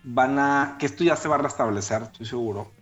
van 0.05 0.39
a, 0.39 0.77
que 0.79 0.87
esto 0.87 1.05
ya 1.05 1.17
se 1.17 1.29
va 1.29 1.35
a 1.35 1.43
restablecer, 1.43 2.01
estoy 2.01 2.25
seguro. 2.25 2.73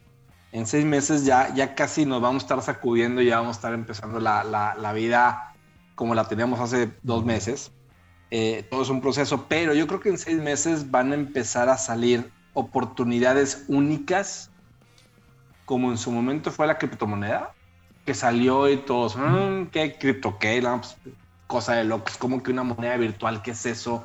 En 0.53 0.67
seis 0.67 0.85
meses 0.85 1.25
ya, 1.25 1.53
ya 1.55 1.75
casi 1.75 2.05
nos 2.05 2.21
vamos 2.21 2.43
a 2.43 2.45
estar 2.45 2.63
sacudiendo 2.63 3.23
y 3.23 3.27
ya 3.27 3.39
vamos 3.39 3.57
a 3.57 3.59
estar 3.59 3.75
empezando 3.75 4.21
la, 4.21 4.45
la, 4.45 4.93
vida 4.93 5.55
como 5.95 6.15
la 6.15 6.29
teníamos 6.29 6.61
hace 6.61 6.93
dos 7.03 7.25
meses. 7.25 7.73
Eh, 8.31 8.67
todo 8.71 8.83
es 8.83 8.91
un 8.91 9.01
proceso, 9.01 9.47
pero 9.49 9.73
yo 9.73 9.87
creo 9.87 10.01
que 10.01 10.11
en 10.11 10.19
seis 10.19 10.39
meses 10.39 10.91
van 10.91 11.13
a 11.13 11.15
empezar 11.15 11.71
a 11.71 11.79
salir 11.79 12.31
oportunidades 12.53 13.65
únicas, 13.69 14.51
como 15.65 15.91
en 15.91 15.97
su 15.97 16.11
momento 16.11 16.51
fue 16.51 16.67
la 16.67 16.77
criptomoneda, 16.77 17.55
que 18.05 18.13
salió 18.13 18.69
y 18.69 18.77
todos, 18.77 19.17
mm, 19.17 19.67
¿qué 19.73 19.97
cripto 19.99 20.39
qué? 20.39 20.61
Pues, 20.61 20.97
cosa 21.47 21.75
de 21.75 21.85
locos, 21.85 22.19
como 22.19 22.43
que 22.43 22.51
una 22.51 22.63
moneda 22.63 22.97
virtual, 22.99 23.43
¿qué 23.43 23.53
es 23.53 23.65
eso? 23.65 24.05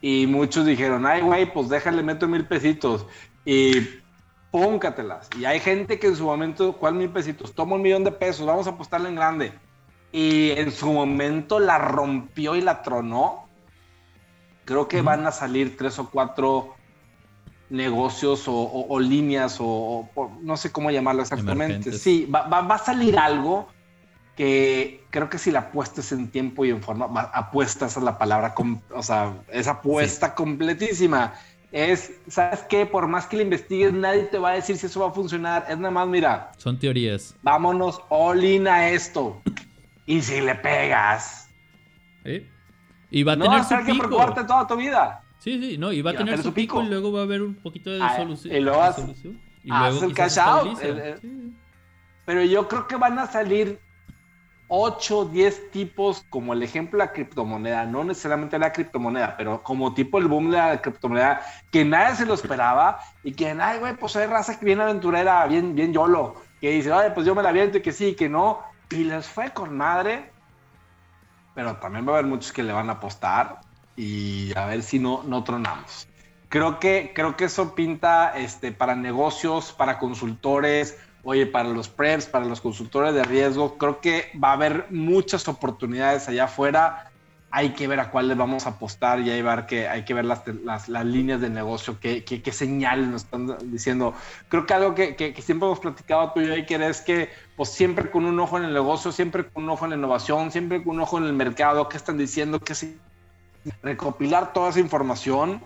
Y 0.00 0.26
muchos 0.26 0.66
dijeron, 0.66 1.06
ay, 1.06 1.22
güey, 1.22 1.52
pues 1.52 1.68
déjale, 1.68 2.02
meto 2.02 2.28
mil 2.28 2.46
pesitos. 2.46 3.06
Y 3.44 4.00
póncatelas. 4.50 5.28
Y 5.38 5.44
hay 5.44 5.60
gente 5.60 5.98
que 5.98 6.08
en 6.08 6.16
su 6.16 6.24
momento, 6.24 6.72
¿cuál 6.74 6.94
mil 6.94 7.10
pesitos? 7.10 7.54
Toma 7.54 7.76
un 7.76 7.82
millón 7.82 8.04
de 8.04 8.12
pesos, 8.12 8.46
vamos 8.46 8.66
a 8.66 8.70
apostarle 8.70 9.08
en 9.08 9.16
grande. 9.16 9.52
Y 10.12 10.50
en 10.52 10.70
su 10.70 10.92
momento 10.92 11.58
la 11.58 11.78
rompió 11.78 12.56
y 12.56 12.62
la 12.62 12.82
tronó. 12.82 13.48
Creo 14.64 14.88
que 14.88 15.02
van 15.02 15.26
a 15.26 15.32
salir 15.32 15.76
tres 15.76 15.98
o 15.98 16.10
cuatro 16.10 16.74
negocios 17.68 18.44
o, 18.46 18.98
líneas 19.00 19.58
o, 19.60 20.08
no 20.42 20.56
sé 20.56 20.72
cómo 20.72 20.90
llamarlo 20.90 21.22
exactamente. 21.22 21.92
Sí, 21.92 22.26
va, 22.26 22.58
a 22.58 22.78
salir 22.78 23.18
algo 23.18 23.68
que 24.36 25.04
creo 25.10 25.30
que 25.30 25.38
si 25.38 25.50
la 25.50 25.60
apuestas 25.60 26.12
en 26.12 26.30
tiempo 26.30 26.64
y 26.64 26.70
en 26.70 26.82
forma, 26.82 27.06
apuestas 27.32 27.96
es 27.96 28.02
la 28.02 28.18
palabra, 28.18 28.54
o 28.94 29.02
sea, 29.02 29.34
es 29.50 29.66
apuesta 29.66 30.34
completísima. 30.34 31.34
Es, 31.72 32.12
¿sabes 32.28 32.60
qué? 32.68 32.86
Por 32.86 33.06
más 33.08 33.26
que 33.26 33.36
le 33.36 33.42
investigues, 33.42 33.92
nadie 33.92 34.24
te 34.24 34.38
va 34.38 34.50
a 34.50 34.54
decir 34.54 34.76
si 34.76 34.86
eso 34.86 35.00
va 35.00 35.08
a 35.08 35.12
funcionar. 35.12 35.66
Es 35.68 35.76
nada 35.76 35.90
más, 35.90 36.08
mira. 36.08 36.52
Son 36.56 36.78
teorías. 36.78 37.34
Vámonos 37.42 38.00
all 38.08 38.44
in 38.44 38.68
a 38.68 38.88
esto. 38.88 39.40
Y 40.06 40.22
si 40.22 40.40
le 40.40 40.54
pegas. 40.54 41.48
Y 43.10 43.22
va 43.22 43.32
a 43.32 43.38
tener 43.38 43.64
su 43.64 43.76
pico. 43.76 43.86
que 43.86 43.98
preocuparte 43.98 44.44
toda 44.44 44.66
tu 44.66 44.76
vida. 44.76 45.22
Sí, 45.38 45.60
sí, 45.60 45.78
no, 45.78 45.92
y 45.92 46.02
va 46.02 46.12
a 46.12 46.16
tener 46.16 46.42
su 46.42 46.52
pico, 46.52 46.82
y 46.82 46.86
luego 46.86 47.12
va 47.12 47.20
a 47.20 47.22
haber 47.22 47.42
un 47.42 47.54
poquito 47.54 47.90
de 47.90 48.02
ah, 48.02 48.16
solución. 48.16 48.56
Y 48.56 48.60
luego 48.60 48.82
hace 48.82 49.02
el 50.04 50.14
cash 50.14 50.38
out. 50.38 50.78
Pero 52.24 52.42
yo 52.42 52.66
creo 52.66 52.88
que 52.88 52.96
van 52.96 53.18
a 53.18 53.26
salir 53.26 53.78
8, 54.68 55.26
10 55.26 55.70
tipos, 55.70 56.24
como 56.28 56.52
el 56.52 56.62
ejemplo 56.62 56.98
de 56.98 57.06
la 57.06 57.12
criptomoneda, 57.12 57.84
no 57.84 58.02
necesariamente 58.04 58.58
la 58.58 58.72
criptomoneda, 58.72 59.36
pero 59.36 59.62
como 59.62 59.94
tipo 59.94 60.18
el 60.18 60.26
boom 60.26 60.50
de 60.50 60.56
la 60.56 60.82
criptomoneda, 60.82 61.40
que 61.70 61.84
nadie 61.84 62.16
se 62.16 62.26
lo 62.26 62.34
esperaba 62.34 63.00
y 63.22 63.32
que, 63.32 63.50
ay, 63.50 63.78
güey, 63.78 63.96
pues 63.96 64.16
hay 64.16 64.26
raza 64.26 64.58
que 64.58 64.64
viene 64.64 64.82
aventurera, 64.82 65.46
bien, 65.46 65.74
bien 65.74 65.92
yolo, 65.92 66.34
que 66.60 66.70
dice, 66.70 66.92
ay, 66.92 67.10
pues 67.14 67.26
yo 67.26 67.34
me 67.34 67.42
la 67.42 67.50
aviento 67.50 67.78
y 67.78 67.82
que 67.82 67.92
sí, 67.92 68.14
que 68.14 68.28
no, 68.28 68.60
y 68.90 69.04
les 69.04 69.26
fue 69.28 69.50
con 69.52 69.76
madre, 69.76 70.30
pero 71.54 71.76
también 71.76 72.06
va 72.06 72.12
a 72.12 72.14
haber 72.18 72.26
muchos 72.26 72.52
que 72.52 72.62
le 72.62 72.72
van 72.72 72.90
a 72.90 72.94
apostar 72.94 73.60
y 73.96 74.52
a 74.56 74.66
ver 74.66 74.82
si 74.82 74.98
no, 74.98 75.22
no 75.24 75.44
tronamos. 75.44 76.08
Creo 76.48 76.78
que, 76.78 77.12
creo 77.14 77.36
que 77.36 77.46
eso 77.46 77.74
pinta 77.74 78.36
este, 78.36 78.72
para 78.72 78.94
negocios, 78.94 79.72
para 79.72 79.98
consultores, 79.98 80.96
oye, 81.28 81.44
para 81.44 81.68
los 81.68 81.88
preps, 81.88 82.26
para 82.26 82.44
los 82.44 82.60
consultores 82.60 83.12
de 83.12 83.24
riesgo, 83.24 83.76
creo 83.78 84.00
que 84.00 84.30
va 84.42 84.50
a 84.50 84.52
haber 84.52 84.86
muchas 84.90 85.48
oportunidades 85.48 86.28
allá 86.28 86.44
afuera. 86.44 87.10
Hay 87.50 87.70
que 87.70 87.88
ver 87.88 87.98
a 87.98 88.12
cuáles 88.12 88.36
vamos 88.36 88.66
a 88.66 88.70
apostar 88.70 89.18
y 89.20 89.30
hay, 89.30 89.42
ver 89.42 89.66
que, 89.66 89.88
hay 89.88 90.04
que 90.04 90.14
ver 90.14 90.24
las, 90.24 90.42
las, 90.62 90.88
las 90.88 91.04
líneas 91.04 91.40
de 91.40 91.50
negocio, 91.50 91.98
qué, 91.98 92.22
qué, 92.22 92.42
qué, 92.42 92.52
señales 92.52 93.08
nos 93.08 93.24
están 93.24 93.56
diciendo. 93.72 94.14
Creo 94.48 94.66
que 94.66 94.74
algo 94.74 94.94
que, 94.94 95.16
que, 95.16 95.42
siempre 95.42 95.66
hemos 95.66 95.80
platicado 95.80 96.30
tú 96.32 96.42
y 96.42 96.46
yo, 96.46 96.54
Iker, 96.54 96.82
es 96.82 97.00
que 97.00 97.30
pues 97.56 97.70
siempre 97.70 98.08
con 98.08 98.24
un 98.24 98.38
ojo 98.38 98.58
en 98.58 98.64
el 98.64 98.72
negocio, 98.72 99.10
siempre 99.10 99.48
con 99.48 99.64
un 99.64 99.70
ojo 99.70 99.84
en 99.84 99.90
la 99.90 99.96
innovación, 99.96 100.52
siempre 100.52 100.84
con 100.84 100.94
un 100.94 101.02
ojo 101.02 101.18
en 101.18 101.24
el 101.24 101.32
mercado, 101.32 101.88
qué 101.88 101.96
están 101.96 102.18
diciendo, 102.18 102.60
qué 102.60 102.76
se 102.76 102.96
recopilar 103.82 104.52
toda 104.52 104.70
esa 104.70 104.78
información 104.78 105.60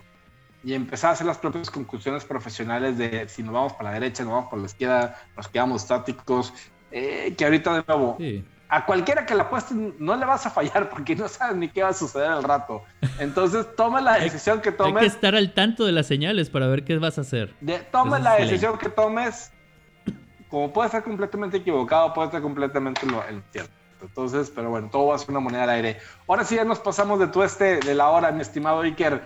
y 0.62 0.74
empezar 0.74 1.10
a 1.10 1.12
hacer 1.14 1.26
las 1.26 1.38
propias 1.38 1.70
conclusiones 1.70 2.24
profesionales 2.24 2.98
de 2.98 3.28
si 3.28 3.42
nos 3.42 3.54
vamos 3.54 3.72
para 3.72 3.90
la 3.90 4.00
derecha, 4.00 4.24
nos 4.24 4.32
vamos 4.32 4.50
para 4.50 4.62
la 4.62 4.66
izquierda, 4.66 5.22
nos 5.36 5.48
quedamos 5.48 5.82
estáticos, 5.82 6.52
eh, 6.90 7.34
que 7.36 7.44
ahorita 7.44 7.74
de 7.74 7.84
nuevo, 7.86 8.18
a 8.68 8.86
cualquiera 8.86 9.26
que 9.26 9.34
la 9.34 9.44
apueste 9.44 9.74
no 9.74 10.16
le 10.16 10.24
vas 10.24 10.46
a 10.46 10.50
fallar 10.50 10.90
porque 10.90 11.16
no 11.16 11.28
sabes 11.28 11.56
ni 11.56 11.68
qué 11.68 11.82
va 11.82 11.88
a 11.88 11.94
suceder 11.94 12.28
al 12.28 12.44
rato. 12.44 12.82
Entonces 13.18 13.66
toma 13.74 14.00
la 14.00 14.14
decisión 14.20 14.60
que 14.60 14.70
tomes. 14.70 14.96
Hay 14.96 15.00
que 15.00 15.14
estar 15.14 15.34
al 15.34 15.52
tanto 15.54 15.84
de 15.84 15.92
las 15.92 16.06
señales 16.06 16.50
para 16.50 16.68
ver 16.68 16.84
qué 16.84 16.96
vas 16.98 17.18
a 17.18 17.22
hacer. 17.22 17.54
toma 17.90 18.18
la 18.18 18.36
decisión 18.36 18.78
que 18.78 18.88
tomes, 18.88 19.50
como 20.48 20.72
puede 20.72 20.86
estar 20.86 21.02
completamente 21.02 21.56
equivocado, 21.56 22.12
puede 22.12 22.26
estar 22.26 22.42
completamente 22.42 23.06
lo, 23.06 23.24
el 23.24 23.42
cierto. 23.50 23.72
Entonces, 24.02 24.50
pero 24.54 24.70
bueno, 24.70 24.88
todo 24.90 25.08
va 25.08 25.16
a 25.16 25.18
ser 25.18 25.30
una 25.30 25.40
moneda 25.40 25.64
al 25.64 25.70
aire. 25.70 25.98
Ahora 26.26 26.44
sí 26.44 26.54
ya 26.54 26.64
nos 26.64 26.78
pasamos 26.78 27.18
de 27.18 27.26
tu 27.26 27.42
este 27.42 27.80
de 27.80 27.94
la 27.94 28.08
hora, 28.08 28.30
mi 28.32 28.40
estimado 28.40 28.80
Iker. 28.80 29.22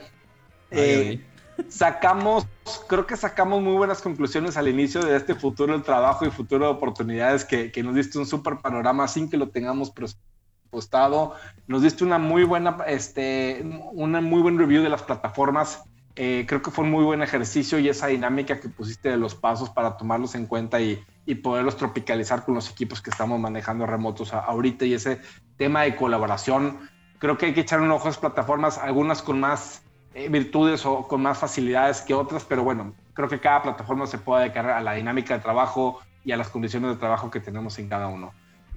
Eh, 0.74 1.24
sacamos, 1.68 2.46
creo 2.88 3.06
que 3.06 3.16
sacamos 3.16 3.62
muy 3.62 3.74
buenas 3.74 4.02
conclusiones 4.02 4.56
al 4.56 4.68
inicio 4.68 5.02
de 5.02 5.16
este 5.16 5.34
futuro 5.34 5.72
del 5.72 5.82
trabajo 5.82 6.26
y 6.26 6.30
futuro 6.30 6.66
de 6.66 6.72
oportunidades 6.72 7.44
que, 7.44 7.70
nos 7.82 7.94
diste 7.94 8.18
un 8.18 8.26
súper 8.26 8.58
panorama 8.58 9.08
sin 9.08 9.30
que 9.30 9.36
lo 9.36 9.48
tengamos 9.48 9.90
presupuestado. 9.90 11.34
Nos 11.66 11.82
diste 11.82 12.04
una 12.04 12.18
muy 12.18 12.44
buena, 12.44 12.78
este, 12.86 13.64
una 13.92 14.20
muy 14.20 14.42
buen 14.42 14.58
review 14.58 14.82
de 14.82 14.88
las 14.88 15.02
plataformas 15.02 15.84
eh, 16.16 16.44
creo 16.46 16.62
que 16.62 16.70
fue 16.70 16.84
un 16.84 16.92
muy 16.92 17.02
buen 17.02 17.22
ejercicio 17.22 17.80
y 17.80 17.88
esa 17.88 18.06
dinámica 18.06 18.60
que 18.60 18.68
pusiste 18.68 19.08
de 19.08 19.16
los 19.16 19.34
pasos 19.34 19.70
para 19.70 19.96
tomarlos 19.96 20.36
en 20.36 20.46
cuenta 20.46 20.80
y, 20.80 21.04
poderlos 21.42 21.78
tropicalizar 21.78 22.44
con 22.44 22.54
los 22.54 22.70
equipos 22.70 23.00
que 23.00 23.08
estamos 23.08 23.40
manejando 23.40 23.86
remotos 23.86 24.34
ahorita 24.34 24.84
y 24.84 24.92
ese 24.92 25.20
tema 25.56 25.82
de 25.82 25.96
colaboración. 25.96 26.78
Creo 27.18 27.38
que 27.38 27.46
hay 27.46 27.54
que 27.54 27.62
echar 27.62 27.80
un 27.80 27.90
ojo 27.90 28.04
a 28.04 28.10
las 28.10 28.18
plataformas, 28.18 28.76
algunas 28.76 29.22
con 29.22 29.40
más 29.40 29.82
eh, 30.14 30.28
virtudes 30.28 30.84
o 30.86 31.06
con 31.06 31.22
más 31.22 31.38
facilidades 31.38 32.00
que 32.00 32.14
otras, 32.14 32.44
pero 32.44 32.64
bueno, 32.64 32.94
creo 33.12 33.28
que 33.28 33.40
cada 33.40 33.62
plataforma 33.62 34.06
se 34.06 34.18
puede 34.18 34.44
dedicar 34.44 34.70
a 34.70 34.80
la 34.80 34.94
dinámica 34.94 35.34
de 35.34 35.40
trabajo 35.40 36.00
y 36.24 36.32
a 36.32 36.36
las 36.36 36.48
condiciones 36.48 36.90
de 36.90 36.96
trabajo 36.96 37.30
que 37.30 37.40
tenemos 37.40 37.78
en 37.78 37.88
cada 37.88 38.08
uno. 38.08 38.32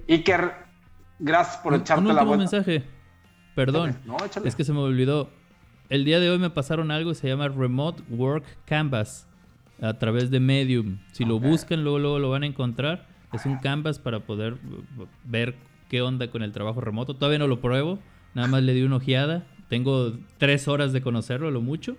Iker, 0.08 0.52
gracias 1.18 1.58
por 1.58 1.74
echarte 1.74 2.12
la 2.12 2.24
vuelta. 2.24 2.36
mensaje. 2.38 2.84
Perdón, 3.54 3.96
es 4.44 4.54
que 4.54 4.64
se 4.64 4.72
me 4.72 4.78
olvidó 4.78 5.30
el 5.88 6.04
día 6.04 6.20
de 6.20 6.28
hoy 6.28 6.38
me 6.38 6.50
pasaron 6.50 6.90
algo, 6.90 7.14
se 7.14 7.28
llama 7.28 7.48
Remote 7.48 8.02
Work 8.10 8.44
Canvas 8.66 9.26
a 9.80 9.94
través 9.94 10.30
de 10.30 10.38
Medium. 10.38 10.98
Si 11.12 11.24
lo 11.24 11.40
buscan, 11.40 11.82
luego, 11.82 11.98
luego 11.98 12.18
lo 12.18 12.30
van 12.30 12.42
a 12.42 12.46
encontrar. 12.46 13.06
Es 13.32 13.46
un 13.46 13.56
canvas 13.56 13.98
para 13.98 14.20
poder 14.20 14.56
ver 15.24 15.54
qué 15.88 16.02
onda 16.02 16.30
con 16.30 16.42
el 16.42 16.52
trabajo 16.52 16.82
remoto. 16.82 17.14
Todavía 17.14 17.38
no 17.38 17.46
lo 17.46 17.60
pruebo, 17.60 17.98
nada 18.34 18.48
más 18.48 18.62
le 18.62 18.74
di 18.74 18.82
una 18.82 18.96
ojeada. 18.96 19.46
Tengo 19.68 20.14
tres 20.38 20.68
horas 20.68 20.92
de 20.92 21.00
conocerlo, 21.00 21.50
lo 21.50 21.60
mucho. 21.60 21.96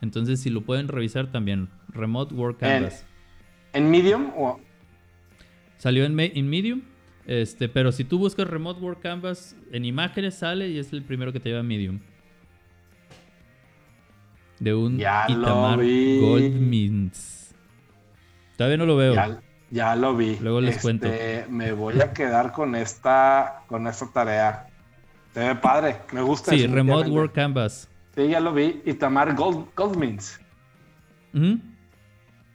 Entonces, 0.00 0.40
si 0.40 0.50
lo 0.50 0.62
pueden 0.62 0.88
revisar 0.88 1.30
también, 1.30 1.68
Remote 1.88 2.34
Work 2.34 2.58
Canvas. 2.58 3.04
¿En, 3.72 3.90
Medium 3.90 4.30
o...? 4.36 4.60
Salió 5.78 6.04
en, 6.04 6.18
en 6.18 6.48
Medium, 6.48 6.82
este, 7.26 7.68
pero 7.68 7.92
si 7.92 8.04
tú 8.04 8.18
buscas 8.18 8.46
Remote 8.48 8.80
Work 8.80 9.00
Canvas, 9.00 9.56
en 9.72 9.84
imágenes 9.84 10.36
sale 10.36 10.68
y 10.68 10.78
es 10.78 10.92
el 10.92 11.02
primero 11.02 11.32
que 11.32 11.40
te 11.40 11.48
lleva 11.48 11.60
a 11.60 11.64
Medium 11.64 12.00
de 14.62 14.74
un 14.74 14.96
ya 14.96 15.26
Itamar 15.28 15.78
Goldmins. 15.78 17.52
Todavía 18.56 18.76
no 18.76 18.86
lo 18.86 18.96
veo. 18.96 19.14
Ya, 19.70 19.96
lo 19.96 20.14
vi. 20.14 20.36
Luego 20.40 20.60
les 20.60 20.80
cuento. 20.80 21.06
Este, 21.06 21.46
me 21.50 21.72
voy 21.72 22.00
a 22.00 22.12
quedar 22.12 22.52
con 22.52 22.76
esta, 22.76 23.62
con 23.66 23.86
esta 23.86 24.12
tarea. 24.12 24.68
Se 25.32 25.40
ve 25.40 25.54
padre, 25.54 25.96
me 26.12 26.22
gusta. 26.22 26.50
Sí, 26.50 26.66
Remote 26.66 27.10
Work 27.10 27.32
Canvas. 27.32 27.88
Sí, 28.14 28.28
ya 28.28 28.40
lo 28.40 28.52
vi. 28.52 28.82
Y 28.84 28.94
Tamar 28.94 29.34
Gold, 29.34 29.68
Goldmins. 29.74 30.38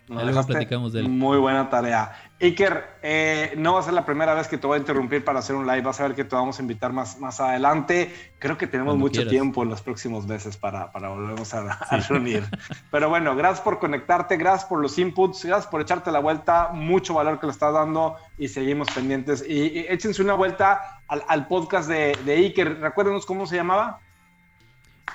luego 0.08 0.46
platicamos 0.46 0.94
de 0.94 1.02
él. 1.02 1.10
Muy 1.10 1.38
buena 1.38 1.70
tarea. 1.70 2.14
Iker, 2.40 3.00
eh, 3.02 3.54
no 3.58 3.74
va 3.74 3.80
a 3.80 3.84
ser 3.84 3.94
la 3.94 4.06
primera 4.06 4.36
vez 4.36 4.48
que 4.48 4.60
te 4.60 4.68
voy 4.68 4.76
a 4.76 4.80
interrumpir 4.80 5.26
para 5.26 5.40
hacer 5.40 5.56
un 5.56 5.66
live. 5.66 5.82
Vas 5.82 6.00
a 6.00 6.04
ver 6.04 6.16
que 6.16 6.24
te 6.24 6.36
vamos 6.36 6.60
a 6.60 6.62
invitar 6.62 6.94
más, 6.94 7.20
más 7.20 7.40
adelante. 7.40 8.14
Creo 8.38 8.60
que 8.60 8.68
tenemos 8.68 8.96
mucho 8.96 9.28
tiempo 9.28 9.64
en 9.64 9.70
los 9.70 9.82
próximos 9.82 10.28
meses 10.28 10.56
para, 10.56 10.92
para 10.92 11.10
volvernos 11.10 11.52
a, 11.56 11.80
reunir. 12.08 12.44
Pero 12.92 13.10
bueno, 13.10 13.36
gracias 13.36 13.62
por 13.62 13.80
conectarte, 13.80 14.38
gracias 14.38 14.66
por 14.66 14.80
los 14.80 15.00
inputs, 15.00 15.46
gracias 15.46 15.66
por 15.66 15.82
echarte 15.82 16.12
la 16.12 16.20
vuelta. 16.20 16.70
Mucho 16.74 17.16
valor 17.16 17.40
que 17.40 17.48
le 17.48 17.54
estás 17.54 17.74
dando 17.74 18.18
y 18.38 18.50
seguimos 18.50 18.88
pendientes. 18.92 19.44
Y, 19.48 19.80
échense 19.90 20.22
una 20.22 20.36
vuelta 20.36 20.97
al, 21.08 21.48
podcast 21.48 21.90
de, 21.90 22.18
de 22.26 22.34
Iker. 22.34 22.80
Recuérdenos 22.80 23.26
cómo 23.26 23.46
se 23.46 23.56
llamaba. 23.56 24.00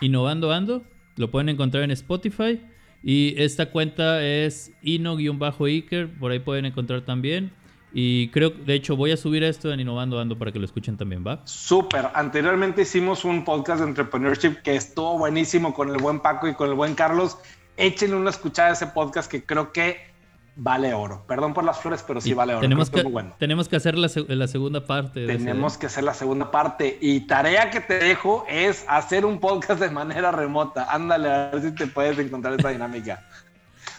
Innovando 0.01 0.53
Ando. 0.53 0.83
Lo 1.17 1.31
pueden 1.31 1.49
encontrar 1.49 1.85
en 1.85 1.91
Spotify. 1.91 2.61
Y 3.03 3.35
esta 3.37 3.71
cuenta 3.71 4.25
es 4.25 4.73
ino-iker, 4.83 6.09
por 6.19 6.31
ahí 6.31 6.39
pueden 6.39 6.67
encontrar 6.67 7.03
también. 7.03 7.53
Y 7.93 8.29
creo, 8.29 8.51
de 8.51 8.75
hecho, 8.75 8.97
voy 8.97 9.11
a 9.11 9.17
subir 9.17 9.43
esto 9.43 9.73
en 9.73 9.81
Innovando 9.81 10.19
Ando 10.19 10.39
para 10.39 10.51
que 10.51 10.59
lo 10.59 10.65
escuchen 10.65 10.97
también, 10.97 11.25
¿va? 11.27 11.43
Súper. 11.45 12.09
Anteriormente 12.15 12.83
hicimos 12.83 13.25
un 13.25 13.45
podcast 13.45 13.81
de 13.81 13.89
entrepreneurship 13.89 14.63
que 14.63 14.77
estuvo 14.77 15.19
buenísimo 15.19 15.75
con 15.75 15.91
el 15.91 15.99
buen 15.99 16.21
Paco 16.21 16.49
y 16.49 16.55
con 16.55 16.71
el 16.71 16.75
buen 16.75 16.95
Carlos. 16.95 17.37
Échenle 17.77 18.17
una 18.17 18.31
escuchada 18.31 18.71
a 18.71 18.73
ese 18.73 18.87
podcast 18.87 19.31
que 19.31 19.45
creo 19.45 19.73
que 19.73 20.12
vale 20.57 20.95
oro. 20.95 21.25
Perdón 21.27 21.55
por 21.55 21.65
las 21.65 21.81
flores, 21.81 22.05
pero 22.07 22.21
sí 22.21 22.35
vale 22.35 22.55
oro. 22.55 22.61
Tenemos 22.61 22.91
que, 22.91 23.05
tenemos 23.39 23.69
que 23.69 23.77
hacer 23.77 23.97
la, 23.97 24.09
segunda 24.09 24.85
parte. 24.87 25.27
tenemos 25.27 25.79
que 25.79 25.87
hacer 25.87 26.05
la 26.05 26.15
segunda 26.15 26.51
parte. 26.51 26.99
Y 27.01 27.21
tarea 27.27 27.71
que 27.71 27.81
te 27.81 27.99
dejo 27.99 28.45
es 28.49 28.85
hacer 28.89 29.25
un 29.25 29.41
podcast 29.41 29.81
de 29.81 29.91
manera 29.91 30.31
remota. 30.31 30.93
Ándale, 30.93 31.31
a 31.31 31.51
ver 31.51 31.63
si 31.63 31.71
te 31.73 31.87
puedes 31.87 32.19
encontrar 32.19 32.59
esa 32.59 32.71
dinámica. 32.71 33.25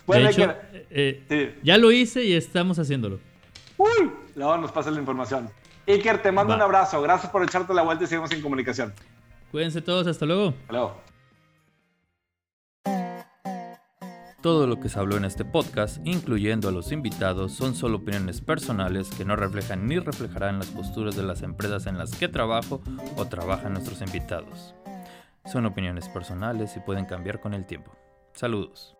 Bueno, 0.05 0.29
eh, 0.29 1.23
eh, 1.29 1.59
ya 1.63 1.77
lo 1.77 1.89
hice 1.89 2.25
y 2.25 2.33
estamos 2.33 2.77
haciéndolo. 2.77 3.21
Uy, 3.77 4.11
luego 4.35 4.57
nos 4.57 4.69
pasa 4.69 4.91
la 4.91 4.99
información. 4.99 5.49
Iker, 5.87 6.21
te 6.21 6.29
mando 6.29 6.53
un 6.55 6.61
abrazo. 6.61 7.01
Gracias 7.01 7.31
por 7.31 7.41
echarte 7.41 7.73
la 7.73 7.83
vuelta 7.83 8.03
y 8.03 8.07
seguimos 8.07 8.29
en 8.33 8.41
comunicación. 8.41 8.93
Cuídense 9.51 9.81
todos, 9.81 10.07
hasta 10.07 10.25
luego. 10.25 10.49
Hasta 10.49 10.73
luego. 10.73 11.12
Todo 14.43 14.67
lo 14.67 14.81
que 14.81 14.89
se 14.89 14.99
habló 14.99 15.15
en 15.15 15.23
este 15.23 15.45
podcast, 15.45 16.05
incluyendo 16.05 16.67
a 16.67 16.73
los 16.73 16.91
invitados, 16.91 17.53
son 17.53 17.75
solo 17.75 17.99
opiniones 17.99 18.41
personales 18.41 19.09
que 19.09 19.23
no 19.23 19.37
reflejan 19.37 19.87
ni 19.87 19.99
reflejarán 19.99 20.59
las 20.59 20.67
posturas 20.67 21.15
de 21.15 21.23
las 21.23 21.43
empresas 21.43 21.85
en 21.85 21.97
las 21.97 22.13
que 22.13 22.27
trabajo 22.27 22.81
o 23.15 23.25
trabajan 23.25 23.71
nuestros 23.71 24.01
invitados. 24.01 24.75
Son 25.45 25.65
opiniones 25.65 26.09
personales 26.09 26.75
y 26.75 26.81
pueden 26.81 27.05
cambiar 27.05 27.39
con 27.39 27.53
el 27.53 27.65
tiempo. 27.65 27.95
Saludos. 28.33 28.97